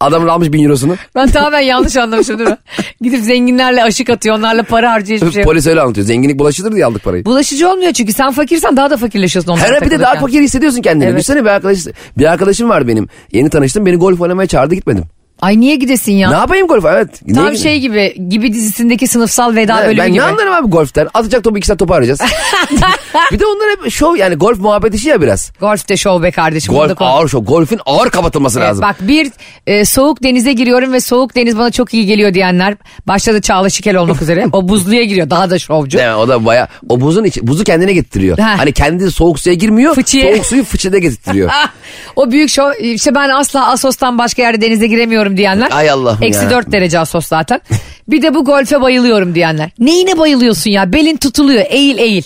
Adamın 0.00 0.28
almış 0.28 0.52
bin 0.52 0.64
eurosunu. 0.64 0.96
Ben 1.14 1.28
tamamen 1.28 1.60
yanlış 1.60 1.96
anlamışım 1.96 2.38
değil 2.38 2.50
mi? 2.50 2.56
Gidip 3.00 3.24
zenginlerle 3.24 3.82
aşık 3.82 4.10
atıyor 4.10 4.38
onlarla 4.38 4.62
para 4.62 4.92
harcıyor 4.92 5.20
hiçbir 5.20 5.32
şey 5.32 5.42
yok. 5.42 5.50
Polis 5.50 5.66
öyle 5.66 5.80
anlatıyor. 5.80 6.06
Zenginlik 6.06 6.38
bulaşıdır 6.38 6.72
diye 6.72 6.84
aldık 6.86 7.04
parayı. 7.04 7.24
Bulaşıcı 7.24 7.68
olmuyor 7.70 7.92
çünkü 7.92 8.12
sen 8.12 8.32
fakirsen 8.32 8.76
daha 8.76 8.90
da 8.90 8.96
fakirleşiyorsun 8.96 9.52
onlarla 9.52 9.74
Her 9.74 9.80
bir 9.80 9.90
de 9.90 10.00
daha 10.00 10.14
fakir 10.14 10.42
hissediyorsun 10.42 10.82
kendini. 10.82 11.04
Evet. 11.04 11.14
Düşünsene 11.14 11.44
bir 11.44 11.50
arkadaş 11.50 11.78
bir 12.18 12.32
arkadaşım 12.32 12.68
var 12.68 12.88
benim. 12.88 13.08
Yeni 13.32 13.50
tanıştım. 13.50 13.86
Beni 13.86 13.96
golf 13.96 14.20
oynamaya 14.20 14.46
çağırdı 14.46 14.61
gitmedim. 14.70 15.04
Ay 15.42 15.60
niye 15.60 15.76
gidesin 15.76 16.12
ya? 16.12 16.30
Ne 16.30 16.36
yapayım 16.36 16.66
golf? 16.66 16.84
Evet. 16.84 17.08
Tam 17.34 17.56
şey 17.56 17.80
gibi 17.80 18.28
gibi 18.28 18.52
dizisindeki 18.52 19.06
sınıfsal 19.06 19.54
veda 19.56 19.74
Evet, 19.78 19.86
bölümü 19.86 20.00
ben 20.02 20.08
gibi. 20.08 20.18
ne 20.18 20.22
anlarım 20.24 20.52
abi 20.52 20.68
golften? 20.70 21.08
Atacak 21.14 21.44
topu 21.44 21.58
iki 21.58 21.66
saat 21.66 21.78
topu 21.78 21.94
arayacağız. 21.94 22.20
bir 23.32 23.38
de 23.38 23.46
onlar 23.46 23.68
hep 23.70 23.92
şov 23.92 24.16
yani 24.16 24.34
golf 24.34 24.58
muhabbet 24.58 24.94
işi 24.94 25.08
ya 25.08 25.20
biraz. 25.22 25.52
Golf 25.60 25.88
de 25.88 25.96
şov 25.96 26.22
be 26.22 26.30
kardeşim. 26.30 26.74
Golf 26.74 27.02
ağır 27.02 27.28
şov. 27.28 27.44
Golfün 27.44 27.80
ağır 27.86 28.10
kapatılması 28.10 28.58
Evet, 28.58 28.68
lazım. 28.68 28.82
bak 28.82 28.96
bir 29.00 29.30
e, 29.66 29.84
soğuk 29.84 30.22
denize 30.22 30.52
giriyorum 30.52 30.92
ve 30.92 31.00
soğuk 31.00 31.36
deniz 31.36 31.58
bana 31.58 31.70
çok 31.70 31.94
iyi 31.94 32.06
geliyor 32.06 32.34
diyenler 32.34 32.74
başta 33.06 33.34
da 33.34 33.40
Çağla 33.40 33.70
Şikel 33.70 33.96
olmak 33.96 34.22
üzere 34.22 34.46
o 34.52 34.68
buzluya 34.68 35.04
giriyor 35.04 35.30
daha 35.30 35.50
da 35.50 35.58
şovcu. 35.58 35.98
Mi? 35.98 36.14
O 36.14 36.28
da 36.28 36.44
baya 36.44 36.68
o 36.88 37.00
buzun 37.00 37.24
içi 37.24 37.46
buzu 37.46 37.64
kendine 37.64 37.92
getirtiyor. 37.92 38.38
Ha. 38.38 38.54
Hani 38.58 38.72
kendi 38.72 39.10
soğuk 39.10 39.40
suya 39.40 39.54
girmiyor. 39.54 39.94
Fıçıya. 39.94 40.32
Soğuk 40.34 40.46
suyu 40.46 40.64
fıçıda 40.64 40.98
getirtiyor. 40.98 41.50
o 42.16 42.30
büyük 42.30 42.50
şov 42.50 42.70
işte 42.80 43.14
ben 43.14 43.28
asla 43.28 43.68
Asos'tan 43.70 44.18
başka 44.18 44.42
yerde 44.42 44.60
denize 44.60 44.86
giremiyorum 44.86 45.31
diyenler. 45.36 45.68
Ay 45.72 45.90
Allah'ım 45.90 46.22
Eksi 46.22 46.44
ya. 46.44 46.50
4 46.50 46.72
derece 46.72 46.98
Asos 46.98 47.26
zaten. 47.26 47.60
Bir 48.08 48.22
de 48.22 48.34
bu 48.34 48.44
golfe 48.44 48.80
bayılıyorum 48.80 49.34
diyenler. 49.34 49.70
Neyine 49.78 50.18
bayılıyorsun 50.18 50.70
ya 50.70 50.92
belin 50.92 51.16
tutuluyor 51.16 51.64
eğil 51.68 51.98
eğil. 51.98 52.22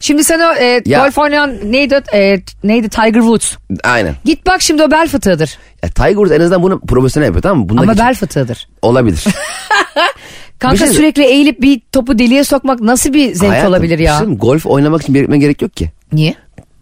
Şimdi 0.00 0.24
sen 0.24 0.40
o 0.40 0.52
e, 0.54 0.82
Ya. 0.86 1.02
golf 1.04 1.18
oynayan 1.18 1.72
neydi, 1.72 2.00
e, 2.14 2.40
neydi 2.64 2.88
Tiger 2.88 3.20
Woods. 3.20 3.56
Aynen. 3.84 4.14
Git 4.24 4.46
bak 4.46 4.62
şimdi 4.62 4.82
o 4.82 4.90
bel 4.90 5.08
fıtığıdır. 5.08 5.58
Ya 5.82 5.88
Tiger 5.88 6.08
Woods 6.10 6.32
en 6.32 6.40
azından 6.40 6.62
bunu 6.62 6.80
profesyonel 6.80 7.26
yapıyor 7.26 7.42
tamam 7.42 7.58
mı? 7.58 7.68
Bundaki 7.68 7.90
Ama 7.90 7.98
bel 8.08 8.14
fıtığıdır. 8.14 8.68
olabilir. 8.82 9.24
Kanka 10.58 10.76
şey- 10.76 10.88
sürekli 10.88 11.22
eğilip 11.24 11.60
bir 11.62 11.80
topu 11.92 12.18
deliğe 12.18 12.44
sokmak 12.44 12.80
nasıl 12.80 13.12
bir 13.12 13.34
zevk 13.34 13.50
Hayatım, 13.50 13.70
olabilir 13.70 13.98
ya? 13.98 14.16
şimdi 14.18 14.38
golf 14.38 14.66
oynamak 14.66 15.02
için 15.02 15.14
belirtmeye 15.14 15.38
gerek 15.38 15.62
yok 15.62 15.76
ki. 15.76 15.90
Niye? 16.12 16.34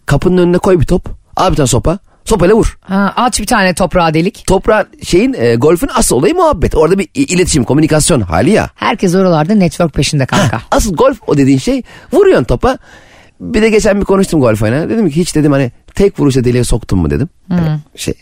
Kapının 0.05 0.37
önüne 0.37 0.57
koy 0.57 0.79
bir 0.79 0.85
top. 0.85 1.05
Al 1.35 1.51
bir 1.51 1.55
tane 1.55 1.67
sopa. 1.67 1.99
Sopayla 2.25 2.55
vur. 2.55 2.77
Ha, 2.81 3.13
aç 3.15 3.39
bir 3.41 3.45
tane 3.45 3.73
toprağa 3.73 4.13
delik. 4.13 4.43
Toprağın 4.47 4.87
şeyin 5.03 5.33
e, 5.37 5.55
golfün 5.55 5.89
asıl 5.95 6.15
olayı 6.15 6.35
muhabbet. 6.35 6.75
Orada 6.75 6.99
bir 6.99 7.09
iletişim, 7.15 7.63
komünikasyon 7.63 8.21
hali 8.21 8.49
ya. 8.49 8.69
Herkes 8.75 9.15
oralarda 9.15 9.55
network 9.55 9.93
peşinde 9.93 10.25
kanka. 10.25 10.61
Asıl 10.71 10.95
golf 10.95 11.17
o 11.27 11.37
dediğin 11.37 11.57
şey 11.57 11.83
vuruyorsun 12.13 12.43
topa. 12.43 12.77
Bir 13.39 13.61
de 13.61 13.69
geçen 13.69 13.99
bir 13.99 14.05
konuştum 14.05 14.41
golf 14.41 14.61
oynarken. 14.61 14.89
Dedim 14.89 15.09
ki 15.09 15.15
hiç 15.15 15.35
dedim 15.35 15.51
hani 15.51 15.71
tek 15.95 16.19
vuruşa 16.19 16.43
deliğe 16.43 16.63
soktun 16.63 16.99
mu 16.99 17.09
dedim. 17.09 17.29
Hani 17.49 17.79
şey 17.95 18.13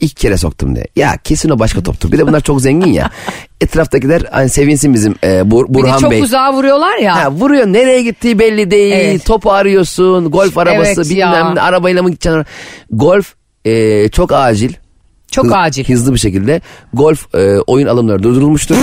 ilk 0.00 0.16
kere 0.16 0.36
soktum 0.36 0.74
diye. 0.76 0.84
Ya 0.96 1.16
kesin 1.24 1.50
o 1.50 1.58
başka 1.58 1.82
toptur. 1.82 2.12
Bir 2.12 2.18
de 2.18 2.26
bunlar 2.26 2.40
çok 2.40 2.62
zengin 2.62 2.92
ya. 2.92 3.10
Etraftakiler 3.60 4.22
hani 4.30 4.48
sevinsin 4.48 4.94
bizim 4.94 5.14
e, 5.24 5.26
Bur- 5.28 5.68
bir 5.68 5.74
de 5.74 5.78
Burhan 5.82 5.98
çok 5.98 6.10
Bey. 6.10 6.22
uzağa 6.22 6.52
vuruyorlar 6.52 6.96
ya. 6.98 7.24
Ha, 7.24 7.30
vuruyor 7.30 7.66
nereye 7.66 8.02
gittiği 8.02 8.38
belli 8.38 8.70
değil. 8.70 8.92
Evet. 8.96 9.24
Topu 9.24 9.52
arıyorsun. 9.52 10.30
Golf 10.30 10.58
arabası 10.58 11.00
Evet 11.00 11.10
bilmem 11.10 11.54
ne 11.54 11.60
arabayla 11.60 12.02
mı 12.02 12.10
gideceksin? 12.10 12.44
Golf 12.90 13.34
e, 13.64 14.08
çok 14.08 14.32
acil. 14.32 14.72
Çok 15.30 15.44
Hız- 15.44 15.52
acil. 15.56 15.84
Hızlı 15.84 16.14
bir 16.14 16.18
şekilde 16.18 16.60
golf 16.94 17.34
e, 17.34 17.58
oyun 17.66 17.86
alımları 17.86 18.22
durdurulmuştur. 18.22 18.76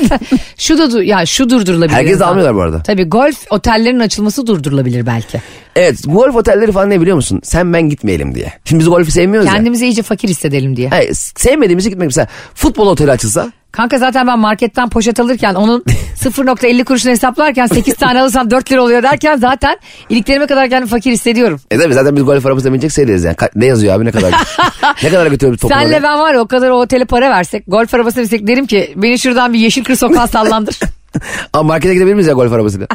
Şu 0.58 0.78
da 0.78 1.02
ya 1.04 1.26
şu 1.26 1.50
durdurulabilir. 1.50 1.94
Herkes 1.96 2.14
insan. 2.14 2.28
almıyorlar 2.28 2.54
bu 2.56 2.60
arada. 2.60 2.82
Tabii 2.82 3.04
golf 3.04 3.36
otellerin 3.50 4.00
açılması 4.00 4.46
durdurulabilir 4.46 5.06
belki. 5.06 5.42
Evet 5.76 5.98
golf 6.06 6.36
otelleri 6.36 6.72
falan 6.72 6.90
ne 6.90 7.00
biliyor 7.00 7.16
musun? 7.16 7.40
Sen 7.44 7.72
ben 7.72 7.88
gitmeyelim 7.88 8.34
diye. 8.34 8.52
Şimdi 8.64 8.80
biz 8.80 8.88
golfü 8.88 9.10
sevmiyoruz 9.10 9.48
ya. 9.48 9.54
Kendimizi 9.54 9.86
iyice 9.86 10.02
fakir 10.02 10.28
hissedelim 10.28 10.76
diye. 10.76 10.88
Hayır, 10.88 11.10
sevmediğimizi 11.14 11.88
gitmek 11.90 12.06
mesela 12.06 12.28
futbol 12.54 12.86
oteli 12.86 13.10
açılsa 13.10 13.52
Kanka 13.72 13.98
zaten 13.98 14.26
ben 14.26 14.38
marketten 14.38 14.88
poşet 14.88 15.20
alırken 15.20 15.54
onun 15.54 15.80
0.50 16.20 16.84
kuruşunu 16.84 17.12
hesaplarken 17.12 17.66
8 17.66 17.94
tane 17.94 18.20
alırsam 18.22 18.50
4 18.50 18.72
lira 18.72 18.82
oluyor 18.82 19.02
derken 19.02 19.36
zaten 19.36 19.76
iliklerime 20.08 20.46
kadar 20.46 20.68
kendimi 20.68 20.88
fakir 20.90 21.12
hissediyorum. 21.12 21.60
e 21.70 21.78
tabii 21.78 21.94
zaten 21.94 22.16
biz 22.16 22.24
golf 22.24 22.46
arabasına 22.46 22.72
binecek 22.72 22.92
seyrediyoruz 22.92 23.24
yani. 23.24 23.34
Ka- 23.36 23.50
ne 23.54 23.66
yazıyor 23.66 23.94
abi 23.94 24.04
ne 24.04 24.10
kadar 24.10 24.34
ne 25.02 25.08
kadar 25.10 25.26
götürüyoruz 25.26 25.60
topu 25.60 25.74
Senle 25.74 26.02
ben 26.02 26.18
var 26.18 26.34
ya 26.34 26.40
o 26.40 26.46
kadar 26.46 26.70
o 26.70 26.74
otele 26.80 27.04
para 27.04 27.30
versek 27.30 27.64
golf 27.66 27.94
arabasına 27.94 28.22
binsek 28.22 28.46
derim 28.46 28.66
ki 28.66 28.92
beni 28.96 29.18
şuradan 29.18 29.52
bir 29.52 29.58
yeşil 29.58 29.84
kır 29.84 29.96
sokağa 29.96 30.26
sallandır. 30.26 30.78
Ama 31.52 31.62
markete 31.62 31.94
gidebilir 31.94 32.14
miyiz 32.14 32.26
ya 32.28 32.34
golf 32.34 32.52
arabasıyla? 32.52 32.86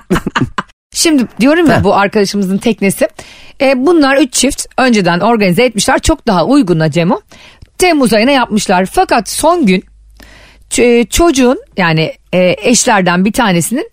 Şimdi 0.94 1.26
diyorum 1.40 1.68
ya 1.68 1.80
Heh. 1.80 1.84
bu 1.84 1.96
arkadaşımızın 1.96 2.58
teknesi. 2.58 3.08
E, 3.62 3.86
bunlar 3.86 4.18
üç 4.18 4.34
çift 4.34 4.66
önceden 4.78 5.20
organize 5.20 5.64
etmişler. 5.64 6.00
Çok 6.00 6.28
daha 6.28 6.46
uyguna 6.46 6.92
Cemo. 6.92 7.22
Temmuz 7.78 8.14
ayına 8.14 8.32
yapmışlar. 8.32 8.86
Fakat 8.86 9.30
son 9.30 9.66
gün 9.66 9.84
ç- 10.70 11.10
çocuğun 11.10 11.60
yani 11.78 12.14
e, 12.34 12.56
eşlerden 12.62 13.26
bir 13.26 13.32
tanesinin 13.34 13.90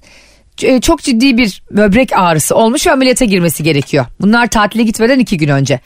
e, 0.63 0.81
çok 0.81 1.03
ciddi 1.03 1.39
bir 1.39 1.63
böbrek 1.71 2.13
ağrısı 2.13 2.55
olmuş 2.57 2.87
ve 2.87 2.93
ameliyata 2.93 3.25
girmesi 3.25 3.63
gerekiyor. 3.63 4.07
Bunlar 4.21 4.47
tatile 4.47 4.83
gitmeden 4.83 5.19
iki 5.19 5.37
gün 5.37 5.49
önce. 5.49 5.81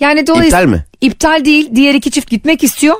Yani 0.00 0.26
dolayısıyla 0.26 0.60
İptal 0.62 0.72
mi? 0.76 0.84
İptal 1.00 1.44
değil. 1.44 1.70
Diğer 1.74 1.94
iki 1.94 2.10
çift 2.10 2.30
gitmek 2.30 2.64
istiyor. 2.64 2.96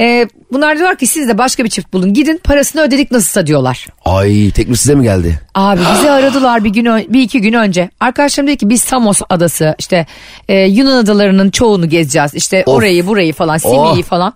E, 0.00 0.26
bunlar 0.54 0.76
diyorlar 0.76 0.96
ki 0.96 1.06
siz 1.06 1.28
de 1.28 1.38
başka 1.38 1.64
bir 1.64 1.68
çift 1.68 1.92
bulun. 1.92 2.14
Gidin 2.14 2.40
parasını 2.44 2.82
ödedik 2.82 3.10
nasılsa 3.10 3.46
diyorlar. 3.46 3.86
Ay 4.04 4.50
teklif 4.50 4.78
size 4.78 4.94
mi 4.94 5.02
geldi? 5.02 5.40
Abi 5.54 5.80
bizi 5.94 6.10
aradılar 6.10 6.64
bir 6.64 6.70
gün 6.70 6.84
bir 7.12 7.22
iki 7.22 7.40
gün 7.40 7.52
önce. 7.52 7.90
Arkadaşlarım 8.00 8.48
dedi 8.48 8.56
ki 8.56 8.68
biz 8.68 8.82
Samos 8.82 9.20
adası 9.30 9.74
işte 9.78 10.06
e, 10.48 10.60
Yunan 10.60 10.96
adalarının 10.96 11.50
çoğunu 11.50 11.88
gezeceğiz. 11.88 12.34
İşte 12.34 12.62
Of. 12.66 12.74
orayı 12.76 13.06
burayı 13.06 13.32
falan 13.32 13.56
Simi'yi 13.58 13.78
Oh. 13.80 14.02
falan. 14.02 14.34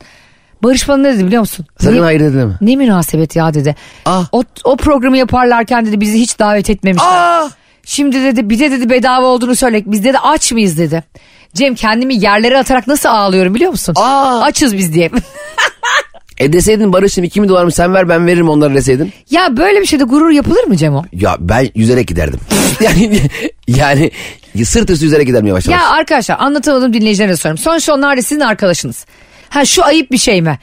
Barış 0.62 0.88
bana 0.88 0.96
ne 1.02 1.14
dedi 1.14 1.26
biliyor 1.26 1.40
musun? 1.40 1.66
Sakın 1.78 1.96
ne, 1.96 2.00
hayır 2.00 2.20
dedi 2.20 2.36
mi? 2.36 2.54
ne 2.60 2.76
münasebet 2.76 3.36
ya 3.36 3.54
dedi. 3.54 3.74
Ah. 4.04 4.28
O, 4.32 4.42
o 4.64 4.76
programı 4.76 5.16
yaparlarken 5.16 5.86
dedi 5.86 6.00
bizi 6.00 6.18
hiç 6.20 6.38
davet 6.38 6.70
etmemişler. 6.70 7.08
Aa! 7.08 7.48
Şimdi 7.84 8.22
dedi 8.24 8.50
bir 8.50 8.58
de 8.58 8.70
dedi 8.70 8.90
bedava 8.90 9.26
olduğunu 9.26 9.56
söyle. 9.56 9.82
Biz 9.86 10.04
dedi 10.04 10.18
aç 10.18 10.52
mıyız 10.52 10.78
dedi. 10.78 11.04
Cem 11.54 11.74
kendimi 11.74 12.14
yerlere 12.14 12.58
atarak 12.58 12.86
nasıl 12.86 13.08
ağlıyorum 13.08 13.54
biliyor 13.54 13.70
musun? 13.70 13.94
Aa. 13.98 14.40
Açız 14.42 14.76
biz 14.76 14.94
diye. 14.94 15.10
E 16.38 16.52
deseydin 16.52 16.92
Barış'ım 16.92 17.24
2 17.24 17.42
bin 17.42 17.48
dolar 17.48 17.64
mı 17.64 17.72
sen 17.72 17.94
ver 17.94 18.08
ben 18.08 18.26
veririm 18.26 18.48
onları 18.48 18.74
deseydin. 18.74 19.12
ya 19.30 19.56
böyle 19.56 19.80
bir 19.80 19.86
şeyde 19.86 20.04
gurur 20.04 20.30
yapılır 20.30 20.64
mı 20.64 20.76
Cemo? 20.76 21.04
Ya 21.12 21.36
ben 21.40 21.68
yüzerek 21.74 22.08
giderdim. 22.08 22.40
yani 22.80 23.20
yani 23.68 24.10
sırt 24.64 24.90
üstü 24.90 25.04
yüzerek 25.04 25.26
giderdim 25.26 25.46
yavaş 25.46 25.66
yavaş. 25.66 25.80
Ya 25.80 25.88
arkadaşlar 25.90 26.36
anlatamadım 26.38 26.92
dinleyicilerine 26.92 27.36
soruyorum. 27.36 27.58
Sonuçta 27.62 27.94
onlar 27.94 28.16
da 28.16 28.22
sizin 28.22 28.40
arkadaşınız. 28.40 29.06
Ha 29.48 29.64
şu 29.64 29.84
ayıp 29.84 30.10
bir 30.12 30.18
şey 30.18 30.42
mi? 30.42 30.58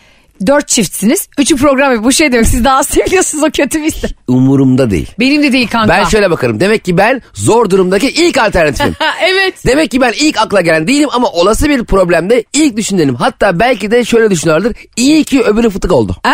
Dört 0.47 0.67
çiftsiniz. 0.67 1.27
Üçü 1.37 1.55
program 1.55 1.91
yapıyor. 1.91 2.03
Bu 2.03 2.11
şey 2.11 2.31
demek 2.31 2.47
siz 2.47 2.63
daha 2.63 2.83
seviyorsunuz 2.83 3.43
o 3.43 3.49
kötü 3.51 3.83
bir. 3.83 3.93
Umurumda 4.27 4.91
değil. 4.91 5.07
Benim 5.19 5.43
de 5.43 5.51
değil 5.51 5.67
kanka. 5.67 5.89
Ben 5.89 6.03
şöyle 6.03 6.31
bakarım. 6.31 6.59
Demek 6.59 6.85
ki 6.85 6.97
ben 6.97 7.21
zor 7.33 7.69
durumdaki 7.69 8.07
ilk 8.09 8.37
alternatifim. 8.37 8.95
Evet. 9.23 9.53
Demek 9.67 9.91
ki 9.91 10.01
ben 10.01 10.13
ilk 10.19 10.37
akla 10.37 10.61
gelen 10.61 10.87
değilim 10.87 11.09
ama 11.13 11.27
olası 11.27 11.69
bir 11.69 11.83
problemde 11.85 12.43
ilk 12.53 12.77
düşünenim. 12.77 13.15
Hatta 13.15 13.59
belki 13.59 13.91
de 13.91 14.05
şöyle 14.05 14.29
düşünüyorlardır. 14.31 14.77
İyi 14.97 15.23
ki 15.23 15.41
öbürü 15.43 15.69
fıtık 15.69 15.91
oldu. 15.91 16.15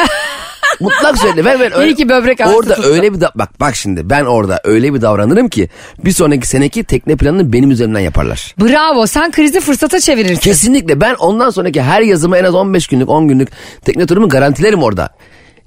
Mutlak 0.80 1.17
söyle. 1.17 1.45
Ben, 1.45 1.60
ben 1.60 1.74
öyle, 1.76 1.91
İyi 1.91 1.95
ki 1.95 2.10
böbrek 2.10 2.41
ağrısı 2.41 2.56
Orada 2.58 2.76
tuttu. 2.76 2.89
öyle 2.89 3.13
bir 3.13 3.21
da- 3.21 3.32
bak 3.36 3.60
bak 3.60 3.76
şimdi 3.76 4.10
ben 4.10 4.26
orada 4.26 4.62
öyle 4.63 4.93
bir 4.93 5.02
davranırım 5.02 5.50
ki 5.50 5.69
bir 6.06 6.12
sonraki 6.12 6.47
seneki 6.47 6.84
tekne 6.84 7.15
planını 7.15 7.54
benim 7.54 7.71
üzerimden 7.71 8.00
yaparlar. 8.00 8.56
Bravo 8.62 9.08
sen 9.08 9.32
krizi 9.32 9.60
fırsata 9.60 10.00
çevirirsin. 10.00 10.41
Kesinlikle 10.41 11.02
ben 11.02 11.13
ondan 11.13 11.50
sonraki 11.50 11.82
her 11.82 12.02
yazıma 12.02 12.38
en 12.38 12.43
az 12.43 12.56
15 12.56 12.88
günlük 12.88 13.10
10 13.10 13.28
günlük 13.28 13.50
tekne 13.86 14.06
turumu 14.06 14.30
garantilerim 14.30 14.84
orada. 14.84 15.10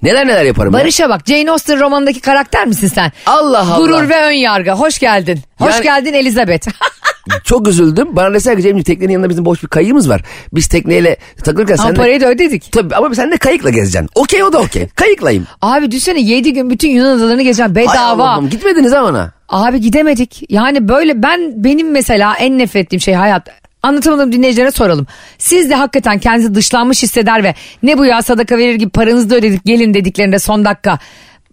Neler 0.01 0.27
neler 0.27 0.43
yaparım 0.45 0.73
ya. 0.73 0.79
Barış'a 0.79 1.09
bak 1.09 1.21
Jane 1.27 1.51
Austen 1.51 1.79
romanındaki 1.79 2.19
karakter 2.21 2.67
misin 2.67 2.87
sen? 2.87 3.11
Allah 3.25 3.59
Allah. 3.59 3.77
Gurur 3.77 4.09
ve 4.09 4.25
ön 4.25 4.31
yargı. 4.31 4.71
Hoş 4.71 4.99
geldin. 4.99 5.39
Hoş 5.59 5.73
Yani- 5.73 5.83
geldin 5.83 6.13
Elizabeth. 6.13 6.67
Çok 7.43 7.67
üzüldüm. 7.67 8.15
Bana 8.15 8.33
deseler 8.33 8.57
ki 8.57 8.63
Cemciğim 8.63 8.83
teknenin 8.83 9.13
yanında 9.13 9.29
bizim 9.29 9.45
boş 9.45 9.63
bir 9.63 9.67
kayığımız 9.67 10.09
var. 10.09 10.21
Biz 10.53 10.67
tekneyle 10.67 11.17
takılırken 11.43 11.73
Ama 11.73 11.83
sen 11.83 11.95
de... 11.95 11.97
parayı 11.97 12.21
da 12.21 12.29
ödedik. 12.29 12.71
Tabii 12.71 12.95
ama 12.95 13.15
sen 13.15 13.31
de 13.31 13.37
kayıkla 13.37 13.69
gezeceksin. 13.69 14.09
Okey 14.15 14.43
o 14.43 14.53
da 14.53 14.59
okey. 14.59 14.87
Kayıklayım. 14.95 15.47
Abi 15.61 15.91
düşünsene 15.91 16.21
7 16.21 16.53
gün 16.53 16.69
bütün 16.69 16.89
Yunan 16.89 17.17
adalarını 17.17 17.41
gezeceğim 17.41 17.71
Ay 17.71 17.75
bedava. 17.75 18.29
Allah'ım 18.29 18.49
gitmediniz 18.49 18.91
ha 18.93 19.03
bana. 19.03 19.31
Abi 19.49 19.81
gidemedik. 19.81 20.43
Yani 20.49 20.87
böyle 20.87 21.23
ben 21.23 21.63
benim 21.63 21.91
mesela 21.91 22.35
en 22.35 22.57
nefret 22.57 22.85
ettiğim 22.85 23.01
şey 23.01 23.13
hayat. 23.13 23.49
Anlatamadığım 23.83 24.31
dinleyicilere 24.31 24.71
soralım. 24.71 25.07
Siz 25.37 25.69
de 25.69 25.75
hakikaten 25.75 26.19
kendinizi 26.19 26.55
dışlanmış 26.55 27.03
hisseder 27.03 27.43
ve 27.43 27.55
ne 27.83 27.97
bu 27.97 28.05
ya 28.05 28.21
sadaka 28.21 28.57
verir 28.57 28.75
gibi 28.75 28.89
paranızı 28.89 29.29
da 29.29 29.35
ödedik 29.35 29.65
gelin 29.65 29.93
dediklerinde 29.93 30.39
son 30.39 30.65
dakika 30.65 30.99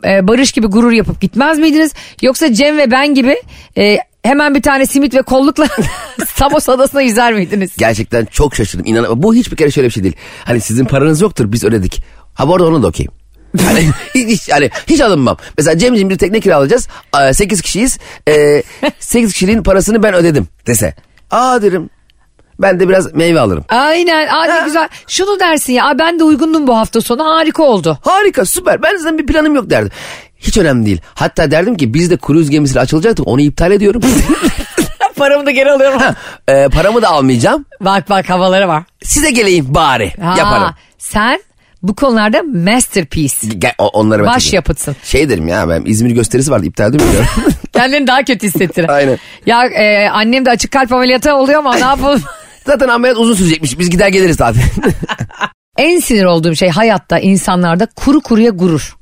e, 0.05 0.29
Barış 0.29 0.53
gibi 0.53 0.67
gurur 0.67 0.93
yapıp 0.93 1.21
gitmez 1.21 1.59
miydiniz? 1.59 1.93
Yoksa 2.23 2.53
Cem 2.53 2.79
ve 2.79 2.91
ben 2.91 3.15
gibi 3.15 3.37
e, 3.79 3.99
hemen 4.23 4.55
bir 4.55 4.63
tane 4.63 4.87
simit 4.87 5.15
ve 5.15 5.23
kollukla 5.23 5.69
Samos 6.35 6.69
adasına 6.69 7.03
yüzer 7.03 7.33
miydiniz? 7.33 7.71
Gerçekten 7.79 8.25
çok 8.25 8.55
şaşırdım. 8.55 8.87
İnan 8.87 9.23
bu 9.23 9.35
hiçbir 9.35 9.57
kere 9.57 9.71
şöyle 9.71 9.89
bir 9.89 9.93
şey 9.93 10.03
değil. 10.03 10.17
Hani 10.45 10.61
sizin 10.61 10.85
paranız 10.85 11.21
yoktur 11.21 11.53
biz 11.53 11.65
ödedik. 11.65 12.03
Ha 12.35 12.49
bu 12.49 12.55
arada 12.55 12.67
onu 12.67 12.83
da 12.83 12.87
okeyim. 12.87 13.13
Hani 13.65 13.91
hiç, 14.15 14.49
hani 14.53 14.71
hiç 14.89 15.01
alınmam. 15.01 15.37
Mesela 15.59 15.79
Cemciğim 15.79 16.11
bir 16.11 16.19
tekne 16.19 16.41
kiralayacağız. 16.41 16.89
8 17.33 17.63
kişiyiz. 17.63 17.99
8 19.01 19.33
kişinin 19.33 19.63
parasını 19.63 20.03
ben 20.03 20.15
ödedim 20.15 20.49
dese. 20.67 20.95
Aa 21.31 21.63
derim. 21.63 21.91
Ben 22.63 22.81
de 22.81 22.89
biraz 22.89 23.15
meyve 23.15 23.41
alırım. 23.41 23.65
Aynen 23.69 24.27
aa, 24.29 24.45
ne 24.45 24.65
güzel. 24.65 24.89
Şunu 25.09 25.41
dersin 25.41 25.73
ya 25.73 25.85
"Aa, 25.87 25.99
ben 25.99 26.19
de 26.19 26.25
uygundum 26.25 26.67
bu 26.67 26.77
hafta 26.77 27.01
sonu 27.01 27.25
harika 27.25 27.63
oldu. 27.63 27.99
Harika 28.03 28.45
süper 28.45 28.83
ben 28.83 28.97
zaten 28.97 29.19
bir 29.19 29.27
planım 29.27 29.55
yok 29.55 29.71
derdim. 29.71 29.91
Hiç 30.39 30.59
önemli 30.59 30.87
değil. 30.87 31.01
Hatta 31.15 31.51
derdim 31.51 31.77
ki 31.77 31.95
biz 31.95 32.11
de 32.11 32.17
kruz 32.17 32.51
gemisiyle 32.51 32.81
açılacaktık 32.81 33.27
onu 33.29 33.41
iptal 33.41 33.73
ediyorum. 33.73 34.03
Paramı 35.17 35.47
da 35.47 35.51
geri 35.51 35.71
alıyorum. 35.73 35.99
Ha, 36.01 36.15
e, 36.49 36.69
paramı 36.69 37.03
da 37.03 37.09
almayacağım. 37.09 37.65
bak 37.81 38.11
bak 38.11 38.31
havaları 38.31 38.69
var. 38.69 38.83
Size 39.05 39.31
geleyim 39.31 39.67
bari 39.69 40.13
Ha, 40.23 40.35
yaparım. 40.39 40.75
Sen 40.99 41.43
bu 41.83 41.95
konularda 41.95 42.43
masterpiece. 42.43 43.37
Gel, 43.59 43.73
onları 43.79 44.27
Baş 44.27 44.53
yapıtsın. 44.53 44.97
Şey 45.05 45.29
derim 45.29 45.49
ya 45.49 45.69
ben 45.69 45.83
İzmir 45.87 46.11
gösterisi 46.11 46.51
vardı 46.51 46.67
iptal 46.67 46.93
diyorum. 46.93 47.27
Kendini 47.73 48.07
daha 48.07 48.23
kötü 48.25 48.47
hissettirir. 48.47 48.89
Aynen. 48.95 49.19
Ya 49.47 49.65
e, 49.67 50.09
annem 50.09 50.45
de 50.47 50.51
açık 50.51 50.71
kalp 50.71 50.93
ameliyatı 50.93 51.35
oluyor 51.35 51.59
ama 51.59 51.75
ne 51.75 51.81
yapalım? 51.81 52.23
Zaten 52.67 52.89
ameliyat 52.89 53.19
uzun 53.19 53.35
sürecekmiş. 53.35 53.79
Biz 53.79 53.91
gider 53.91 54.09
geliriz 54.09 54.37
zaten. 54.37 54.63
en 55.79 56.01
sinir 56.01 56.25
olduğum 56.25 56.55
şey 56.55 56.69
hayatta 56.69 57.19
insanlarda 57.19 57.87
kuru 57.87 58.21
kuruya 58.21 58.51
gurur. 58.51 58.97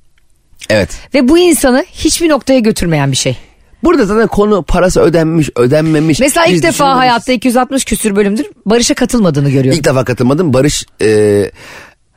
evet. 0.70 0.98
Ve 1.14 1.28
bu 1.28 1.38
insanı 1.38 1.84
hiçbir 1.92 2.28
noktaya 2.28 2.58
götürmeyen 2.58 3.12
bir 3.12 3.16
şey. 3.16 3.36
Burada 3.84 4.06
zaten 4.06 4.26
konu 4.26 4.62
parası 4.62 5.00
ödenmiş, 5.00 5.50
ödenmemiş. 5.56 6.20
Mesela 6.20 6.46
ilk 6.46 6.62
defa 6.62 6.96
hayatta 6.96 7.32
260 7.32 7.84
küsür 7.84 8.16
bölümdür 8.16 8.46
Barış'a 8.66 8.94
katılmadığını 8.94 9.50
görüyorum. 9.50 9.78
İlk 9.78 9.86
defa 9.86 10.04
katılmadım. 10.04 10.52
Barış 10.52 10.86
e, 11.02 11.50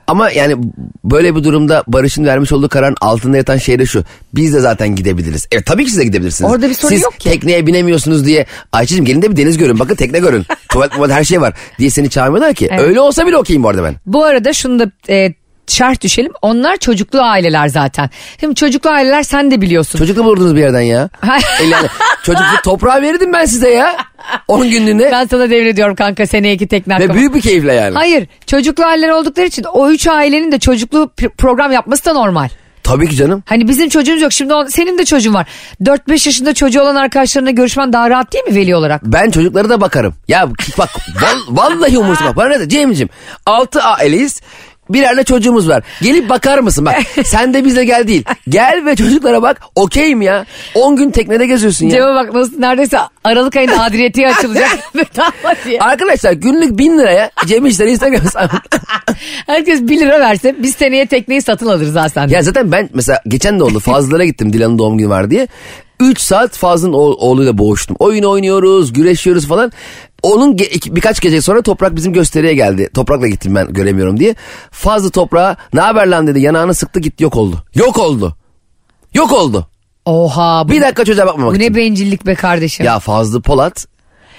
ama 0.08 0.32
yani 0.32 0.56
böyle 1.04 1.36
bir 1.36 1.44
durumda 1.44 1.84
Barış'ın 1.88 2.26
vermiş 2.26 2.52
olduğu 2.52 2.70
kararın 2.70 2.96
altında 3.02 3.38
yatan 3.38 3.58
şey 3.58 3.80
de 3.80 3.86
şu. 3.86 4.04
Biz 4.36 4.54
de 4.54 4.60
zaten 4.60 4.96
gidebiliriz. 4.96 5.48
Evet 5.52 5.66
tabii 5.66 5.86
ki 5.86 5.92
siz 5.92 6.00
de 6.00 6.04
gidebilirsiniz. 6.04 6.52
Orada 6.52 6.70
bir 6.70 6.74
sorun 6.74 6.94
siz 6.94 7.04
yok 7.04 7.20
ki. 7.20 7.30
tekneye 7.30 7.68
binemiyorsunuz 7.68 8.26
diye 8.26 8.46
Ayça'cığım 8.72 9.06
gelin 9.06 9.22
de 9.22 9.32
bir 9.32 9.38
deniz 9.38 9.58
görün. 9.58 9.80
Bakın 9.80 9.96
tekne 9.96 10.20
görün. 10.20 10.46
tuvalet 10.70 10.92
tuvalet 10.92 11.16
her 11.16 11.24
şey 11.24 11.42
var 11.42 11.54
diye 11.80 11.90
seni 11.90 12.10
çağırmıyorlar 12.10 12.54
ki. 12.54 12.68
Evet. 12.72 12.82
Öyle 12.82 13.00
olsa 13.00 13.28
bile 13.28 13.38
okeyim 13.38 13.64
bu 13.64 13.70
arada 13.70 13.84
ben. 13.84 13.96
Bu 14.06 14.24
arada 14.24 14.54
şunu 14.54 14.80
da 14.80 14.92
e, 15.10 15.34
şerh 15.68 16.02
düşelim. 16.02 16.32
Onlar 16.42 16.78
çocuklu 16.78 17.22
aileler 17.22 17.68
zaten. 17.68 18.10
Şimdi 18.40 18.56
çocuklu 18.56 18.90
aileler 18.90 19.24
sen 19.24 19.52
de 19.52 19.62
biliyorsun. 19.62 20.00
Çocukla 20.00 20.24
bulurdunuz 20.26 20.56
bir 20.56 20.62
yerden 20.62 20.82
ya. 20.82 21.10
El 21.62 21.70
yani, 21.70 21.88
çocukluk 22.24 22.64
toprağı 22.64 23.02
verirdim 23.02 23.34
ben 23.34 23.46
size 23.46 23.70
ya. 23.70 23.96
10 24.48 24.70
günlüğüne. 24.70 25.12
ben 25.12 25.26
sana 25.28 25.50
devrediyorum 25.50 25.96
kanka 25.96 26.28
seneye 26.28 26.54
iki 26.54 26.68
tekne 26.68 26.94
Ve 26.94 26.98
hakkımı. 26.98 27.14
büyük 27.20 27.36
bir 27.36 27.42
keyifle 27.42 27.74
yani. 27.74 27.94
Hayır 27.96 28.28
çocuklu 28.48 28.84
aileler 28.86 29.10
oldukları 29.10 29.46
için 29.48 29.64
o 29.64 29.90
üç 29.92 30.08
ailenin 30.08 30.52
de 30.52 30.60
çocuklu 30.60 31.12
pr- 31.18 31.30
program 31.30 31.72
yapması 31.72 32.06
da 32.06 32.14
normal. 32.14 32.50
Tabii 32.84 33.10
ki 33.10 33.16
canım. 33.16 33.44
Hani 33.46 33.68
bizim 33.68 33.90
çocuğumuz 33.90 34.22
yok 34.22 34.34
şimdi 34.34 34.54
on- 34.54 34.66
senin 34.66 34.98
de 34.98 35.06
çocuğun 35.06 35.34
var. 35.34 35.48
4-5 35.82 36.12
yaşında 36.28 36.54
çocuğu 36.54 36.82
olan 36.82 36.96
arkadaşlarına 36.96 37.52
görüşmen 37.52 37.94
daha 37.94 38.10
rahat 38.10 38.34
değil 38.34 38.44
mi 38.46 38.56
veli 38.56 38.76
olarak? 38.76 39.02
Ben 39.06 39.32
çocuklara 39.32 39.70
da 39.70 39.82
bakarım. 39.82 40.14
Ya 40.28 40.50
bak 40.78 40.90
val- 41.22 41.48
vallahi 41.58 41.98
umursama. 41.98 42.36
Bana 42.36 42.48
ne 42.50 42.60
de 42.60 42.70
Cem'ciğim 42.70 43.10
6 43.46 43.82
aileyiz. 43.82 44.42
Birer 44.90 45.18
de 45.18 45.24
çocuğumuz 45.24 45.70
var. 45.70 45.84
Gelip 46.02 46.30
bakar 46.30 46.60
mısın? 46.60 46.86
Bak 46.86 46.96
sen 47.26 47.54
de 47.54 47.66
bizle 47.66 47.86
gel 47.86 48.08
değil. 48.08 48.24
Gel 48.50 48.86
ve 48.86 48.96
çocuklara 48.96 49.42
bak. 49.42 49.62
Okeyim 49.76 50.22
ya. 50.22 50.46
10 50.76 50.96
gün 50.96 51.12
teknede 51.12 51.46
geziyorsun 51.48 51.86
ya. 51.86 51.92
Cem'e 51.92 52.16
bak 52.16 52.34
nasıl 52.34 52.60
neredeyse 52.60 52.98
Aralık 53.24 53.56
ayında 53.56 53.84
adriyetiye 53.84 54.28
açılacak. 54.30 54.70
Arkadaşlar 55.80 56.32
günlük 56.32 56.78
1000 56.78 56.98
liraya 57.00 57.32
Cem 57.46 57.66
İşler 57.66 57.88
Instagram. 57.88 58.22
Herkes 59.46 59.82
1 59.82 60.00
lira 60.00 60.20
verse 60.20 60.56
biz 60.60 60.76
seneye 60.76 61.06
tekneyi 61.06 61.42
satın 61.42 61.68
alırız 61.68 61.94
zaten. 61.94 62.28
ya 62.28 62.42
zaten 62.42 62.72
ben 62.72 62.90
mesela 62.94 63.20
geçen 63.28 63.60
de 63.60 63.64
oldu. 63.64 63.80
Fazlılara 63.80 64.26
gittim 64.26 64.54
Dilan'ın 64.54 64.78
doğum 64.78 64.98
günü 64.98 65.10
var 65.10 65.30
diye. 65.32 65.48
3 66.00 66.20
saat 66.20 66.58
Fazlı'nın 66.58 66.94
oğ- 66.94 67.16
oğluyla 67.18 67.58
boğuştum. 67.58 67.96
Oyun 68.00 68.24
oynuyoruz, 68.24 68.94
güreşiyoruz 68.94 69.48
falan. 69.48 69.72
Onun 70.24 70.56
ge- 70.56 70.96
birkaç 70.96 71.20
gece 71.20 71.42
sonra 71.42 71.62
Toprak 71.62 71.96
bizim 71.96 72.14
gösteriye 72.14 72.54
geldi. 72.54 72.90
Toprak'la 72.94 73.28
gittim 73.28 73.56
ben 73.56 73.74
göremiyorum 73.74 74.20
diye. 74.20 74.36
Fazlı 74.72 75.12
Toprak'a 75.12 75.56
ne 75.74 75.80
haber 75.82 76.08
lan 76.08 76.28
dedi. 76.28 76.40
Yanağını 76.40 76.74
sıktı 76.74 77.00
gitti 77.00 77.24
yok 77.24 77.36
oldu. 77.36 77.64
Yok 77.76 77.98
oldu. 78.00 78.36
Yok 79.14 79.32
oldu. 79.34 79.68
Oha 80.06 80.64
bu, 80.68 80.72
Bir 80.72 80.82
dakika 80.82 81.06
çocuğa 81.06 81.26
bakmamak 81.26 81.56
bu 81.56 81.60
ne 81.60 81.64
için. 81.64 81.76
bencillik 81.76 82.26
be 82.26 82.36
kardeşim. 82.36 82.86
Ya 82.86 83.00
Fazlı 83.00 83.42
Polat. 83.42 83.86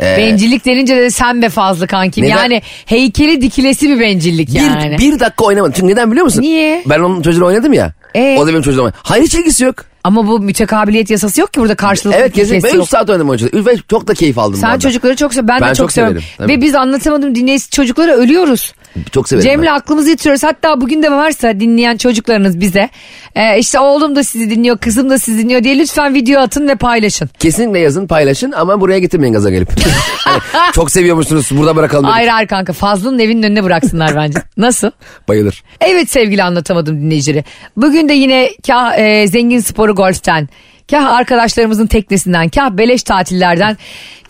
e, 0.01 0.17
Bencillik 0.19 0.65
denince 0.65 0.97
de 0.97 1.11
sen 1.11 1.43
be 1.43 1.49
fazla 1.49 1.87
kankim. 1.87 2.25
Neden? 2.25 2.37
Yani 2.37 2.63
heykeli 2.87 3.41
dikilesi 3.43 3.89
bir 3.89 4.01
bencillik 4.01 4.49
bir, 4.49 4.55
yani. 4.55 4.99
bir 4.99 5.21
dakika 5.21 5.45
oynamadı. 5.45 5.73
Çünkü 5.77 5.93
neden 5.93 6.11
biliyor 6.11 6.25
musun? 6.25 6.43
Niye? 6.43 6.83
Ben 6.87 7.01
onun 7.01 7.23
çocuğunu 7.23 7.47
oynadım 7.47 7.73
ya. 7.73 7.93
Ee? 8.15 8.37
O 8.39 8.47
da 8.47 8.51
benim 8.51 8.63
çocuğum 8.63 8.81
oynadı. 8.83 8.97
Hayır 9.03 9.25
hiç 9.25 9.35
ilgisi 9.35 9.65
yok. 9.65 9.77
Ama 10.05 10.27
bu 10.27 10.41
mütekabiliyet 10.41 11.11
yasası 11.11 11.41
yok 11.41 11.53
ki 11.53 11.61
burada 11.61 11.75
karşılıklı 11.75 12.21
Evet 12.21 12.33
kesinlikle. 12.33 12.69
Ben 12.69 12.73
3 12.73 12.75
yok. 12.79 12.89
saat 12.89 13.11
oynadım 13.11 13.29
o 13.29 13.37
çocuğu. 13.39 13.67
Ve 13.67 13.77
çok 13.91 14.07
da 14.09 14.15
keyif 14.15 14.39
aldım. 14.39 14.61
Sen 14.61 14.69
arada. 14.69 14.79
çocukları 14.81 15.17
çok 15.17 15.35
sev. 15.35 15.49
Ben, 15.49 15.61
Ben 15.61 15.71
de 15.71 15.75
çok, 15.75 15.77
çok 15.77 15.93
seviyorum. 15.93 16.21
severim, 16.23 16.35
tabii. 16.39 16.53
Ve 16.53 16.61
biz 16.67 16.75
anlatamadım 16.75 17.35
dinleyici 17.35 17.71
çocukları 17.71 18.13
ölüyoruz. 18.13 18.73
Çok 19.13 19.29
severim 19.29 19.49
Cem'le 19.51 19.63
ben. 19.63 19.67
aklımızı 19.75 20.11
yitiriyoruz. 20.11 20.43
Hatta 20.43 20.81
bugün 20.81 21.03
de 21.03 21.11
varsa 21.13 21.61
dinleyen 21.61 21.97
çocuklarınız 21.97 22.61
bize 22.61 22.89
e, 23.35 23.59
işte 23.59 23.79
oğlum 23.79 24.17
da 24.17 24.25
sizi 24.25 24.51
dinliyor, 24.51 24.79
kızım 24.79 25.11
da 25.11 25.19
sizi 25.19 25.39
dinliyor 25.39 25.65
diye 25.65 25.79
lütfen 25.79 26.15
video 26.15 26.41
atın 26.41 26.69
ve 26.69 26.75
paylaşın. 26.75 27.31
Kesinlikle 27.39 27.79
yazın 27.79 28.07
paylaşın 28.07 28.53
ama 28.53 28.81
buraya 28.81 28.99
getirmeyin 28.99 29.35
gaza 29.35 29.51
gelip. 29.51 29.69
Hani 30.25 30.73
çok 30.73 30.91
seviyormuşsunuz 30.91 31.51
burada 31.51 31.77
bırakalım. 31.77 32.05
Ayrı 32.07 32.33
ayrı 32.33 32.49
kanka 32.49 32.73
Fazlı'nın 32.73 33.19
evinin 33.19 33.43
önüne 33.43 33.65
bıraksınlar 33.65 34.17
bence. 34.17 34.39
Nasıl? 34.57 34.91
Bayılır. 35.29 35.63
Evet 35.81 36.11
sevgili 36.11 36.43
anlatamadım 36.43 36.97
dinleyicileri. 37.01 37.45
Bugün 37.77 38.09
de 38.09 38.13
yine 38.13 38.51
kah 38.67 38.99
e, 38.99 39.29
zengin 39.29 39.61
sporu 39.61 39.94
golften, 39.95 40.49
kah 40.91 41.05
arkadaşlarımızın 41.13 41.87
teknesinden, 41.87 42.49
kah 42.49 42.71
beleş 42.71 43.03
tatillerden, 43.03 43.77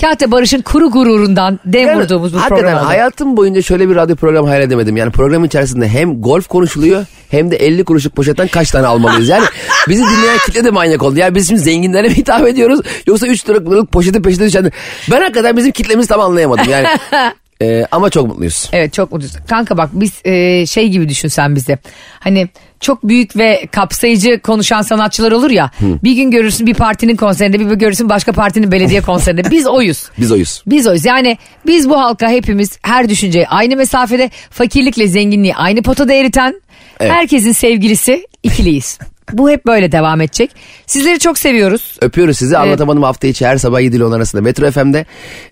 kah 0.00 0.20
da 0.20 0.30
Barış'ın 0.30 0.60
kuru 0.62 0.90
gururundan 0.90 1.60
dem 1.64 1.86
Yani 1.86 2.02
vurduğumuz 2.02 2.34
bu 2.34 2.38
program 2.38 2.78
oldu. 2.78 2.86
hayatım 2.86 3.36
boyunca 3.36 3.62
şöyle 3.62 3.88
bir 3.88 3.96
radyo 3.96 4.16
programı 4.16 4.48
hayal 4.48 4.62
edemedim. 4.62 4.96
Yani 4.96 5.12
programın 5.12 5.46
içerisinde 5.46 5.88
hem 5.88 6.20
golf 6.20 6.46
konuşuluyor 6.48 7.06
hem 7.30 7.50
de 7.50 7.56
50 7.56 7.84
kuruşluk 7.84 8.16
poşetten 8.16 8.48
kaç 8.48 8.70
tane 8.70 8.86
almalıyız. 8.86 9.28
Yani 9.28 9.44
bizi 9.88 10.02
dinleyen 10.02 10.38
kitle 10.46 10.64
de 10.64 10.70
manyak 10.70 11.02
oldu. 11.02 11.18
Yani 11.18 11.34
biz 11.34 11.48
şimdi 11.48 11.60
zenginlere 11.60 12.08
mi 12.08 12.16
hitap 12.16 12.46
ediyoruz 12.48 12.80
yoksa 13.06 13.26
3 13.26 13.48
liralık 13.48 13.92
poşetin 13.92 14.22
peşinde 14.22 14.46
düşen. 14.46 14.72
Ben 15.10 15.20
hakikaten 15.20 15.56
bizim 15.56 15.72
kitlemizi 15.72 16.08
tam 16.08 16.20
anlayamadım. 16.20 16.64
Yani 16.70 16.86
e, 17.62 17.86
ama 17.92 18.10
çok 18.10 18.26
mutluyuz. 18.26 18.68
Evet 18.72 18.92
çok 18.92 19.12
mutluyuz. 19.12 19.36
Kanka 19.48 19.76
bak 19.76 19.90
biz 19.92 20.12
e, 20.24 20.66
şey 20.66 20.88
gibi 20.88 21.08
düşün 21.08 21.28
sen 21.28 21.56
bizi. 21.56 21.78
Hani 22.20 22.48
çok 22.80 23.08
büyük 23.08 23.36
ve 23.36 23.66
kapsayıcı 23.72 24.40
konuşan 24.40 24.82
sanatçılar 24.82 25.32
olur 25.32 25.50
ya. 25.50 25.70
Bir 25.80 26.12
gün 26.12 26.30
görürsün 26.30 26.66
bir 26.66 26.74
partinin 26.74 27.16
konserinde 27.16 27.60
bir 27.60 27.64
gün 27.64 27.78
görürsün 27.78 28.08
başka 28.08 28.32
partinin 28.32 28.72
belediye 28.72 29.00
konserinde. 29.00 29.50
Biz 29.50 29.66
oyuz. 29.66 30.10
Biz 30.18 30.32
oyuz. 30.32 30.62
Biz 30.66 30.86
oyuz. 30.86 31.04
Yani 31.04 31.38
biz 31.66 31.88
bu 31.88 31.98
halka 32.00 32.28
hepimiz 32.28 32.78
her 32.82 33.08
düşünceyi 33.08 33.48
aynı 33.48 33.76
mesafede 33.76 34.30
fakirlikle 34.50 35.06
zenginliği 35.06 35.54
aynı 35.54 35.82
potada 35.82 36.12
eriten 36.12 36.60
Evet. 37.00 37.12
Herkesin 37.12 37.52
sevgilisi 37.52 38.26
ikiliyiz. 38.42 38.98
Bu 39.32 39.50
hep 39.50 39.66
böyle 39.66 39.92
devam 39.92 40.20
edecek. 40.20 40.50
Sizleri 40.86 41.18
çok 41.18 41.38
seviyoruz. 41.38 41.96
Öpüyoruz 42.00 42.38
sizi. 42.38 42.58
Anlatamadım 42.58 43.02
hafta 43.02 43.26
içi 43.26 43.46
her 43.46 43.56
sabah 43.56 43.80
7 43.80 43.96
ile 43.96 44.04
10 44.04 44.12
arasında 44.12 44.42
Metro 44.42 44.70
FM'de. 44.70 45.06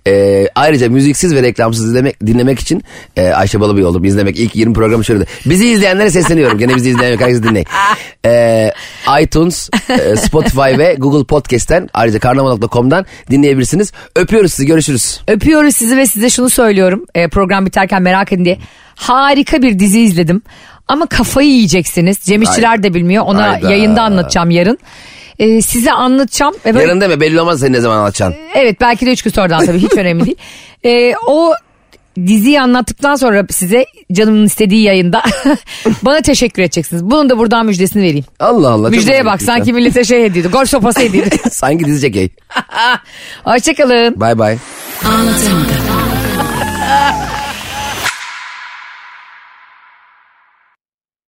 Ee, 0.07 0.47
ayrıca 0.55 0.89
müziksiz 0.89 1.35
ve 1.35 1.43
reklamsız 1.43 1.87
izlemek, 1.87 2.27
dinlemek 2.27 2.61
için 2.61 2.83
e, 3.17 3.29
Ayşe 3.29 3.61
Balıbey 3.61 3.85
oldum 3.85 4.05
izlemek. 4.05 4.39
ilk 4.39 4.57
20 4.57 4.75
programı 4.75 5.05
şöyle. 5.05 5.25
Bizi 5.47 5.69
izleyenlere 5.69 6.11
sesleniyorum. 6.11 6.59
Gene 6.59 6.77
bizi 6.77 6.91
izleyen 6.91 7.11
yok. 7.13 7.21
Herkes 7.21 7.43
dinleyin. 7.43 7.67
Ee, 8.27 8.73
iTunes, 9.23 9.71
e, 9.89 10.17
Spotify 10.17 10.79
ve 10.79 10.95
Google 10.99 11.25
Podcast'ten 11.25 11.89
ayrıca 11.95 12.19
karnaval.com'dan 12.19 13.07
dinleyebilirsiniz. 13.31 13.93
Öpüyoruz 14.17 14.53
sizi. 14.53 14.67
Görüşürüz. 14.67 15.21
Öpüyoruz 15.29 15.77
sizi 15.77 15.97
ve 15.97 16.07
size 16.07 16.31
şunu 16.31 16.51
söylüyorum. 16.51 17.05
E, 17.15 17.29
program 17.29 17.67
biterken 17.67 18.03
merak 18.03 18.33
edin 18.33 18.45
diye. 18.45 18.59
Harika 18.95 19.63
bir 19.63 19.79
dizi 19.79 20.01
izledim. 20.01 20.43
Ama 20.89 21.07
kafayı 21.07 21.49
yiyeceksiniz. 21.51 22.19
Cem 22.21 22.43
İşçiler 22.43 22.83
de 22.83 22.95
bilmiyor. 22.95 23.25
Ona 23.27 23.49
Hayda. 23.53 23.71
yayında 23.71 24.03
anlatacağım 24.03 24.51
yarın. 24.51 24.79
E, 25.39 25.63
size 25.63 25.93
anlatacağım. 25.93 26.55
Ve 26.67 26.75
böyle- 26.75 26.87
Yarın 26.87 27.01
deme 27.01 27.21
belli 27.21 27.41
olmaz 27.41 27.61
seni 27.61 27.73
ne 27.73 27.81
zaman 27.81 27.97
anlatacaksın. 27.97 28.41
Evet 28.55 28.81
belki 28.81 29.07
de 29.07 29.13
üç 29.13 29.23
gün 29.23 29.31
sonradan 29.31 29.67
tabii 29.67 29.79
hiç 29.79 29.93
önemli 29.93 30.25
değil. 30.27 30.37
Ee, 30.85 31.15
o 31.27 31.53
diziyi 32.27 32.61
anlattıktan 32.61 33.15
sonra 33.15 33.45
size 33.51 33.87
canımın 34.13 34.45
istediği 34.47 34.83
yayında 34.83 35.23
bana 36.03 36.21
teşekkür 36.21 36.63
edeceksiniz. 36.63 37.05
Bunun 37.05 37.29
da 37.29 37.39
buradan 37.39 37.67
müjdesini 37.67 38.03
vereyim. 38.03 38.25
Allah 38.41 38.71
Allah. 38.71 38.89
Müjdeye 38.91 39.25
bak 39.25 39.43
sanki 39.43 39.73
millete 39.73 40.05
şey 40.05 40.23
hediyordu. 40.25 40.51
Golf 40.51 40.69
sopası 40.69 41.01
hediyordu. 41.01 41.35
Sanki 41.51 41.85
dizi 41.85 42.01
çekey. 42.01 42.29
Hoşçakalın. 43.45 44.21
Bye 44.21 44.39
bye. 44.39 44.59
Anlatamadım. 45.05 45.67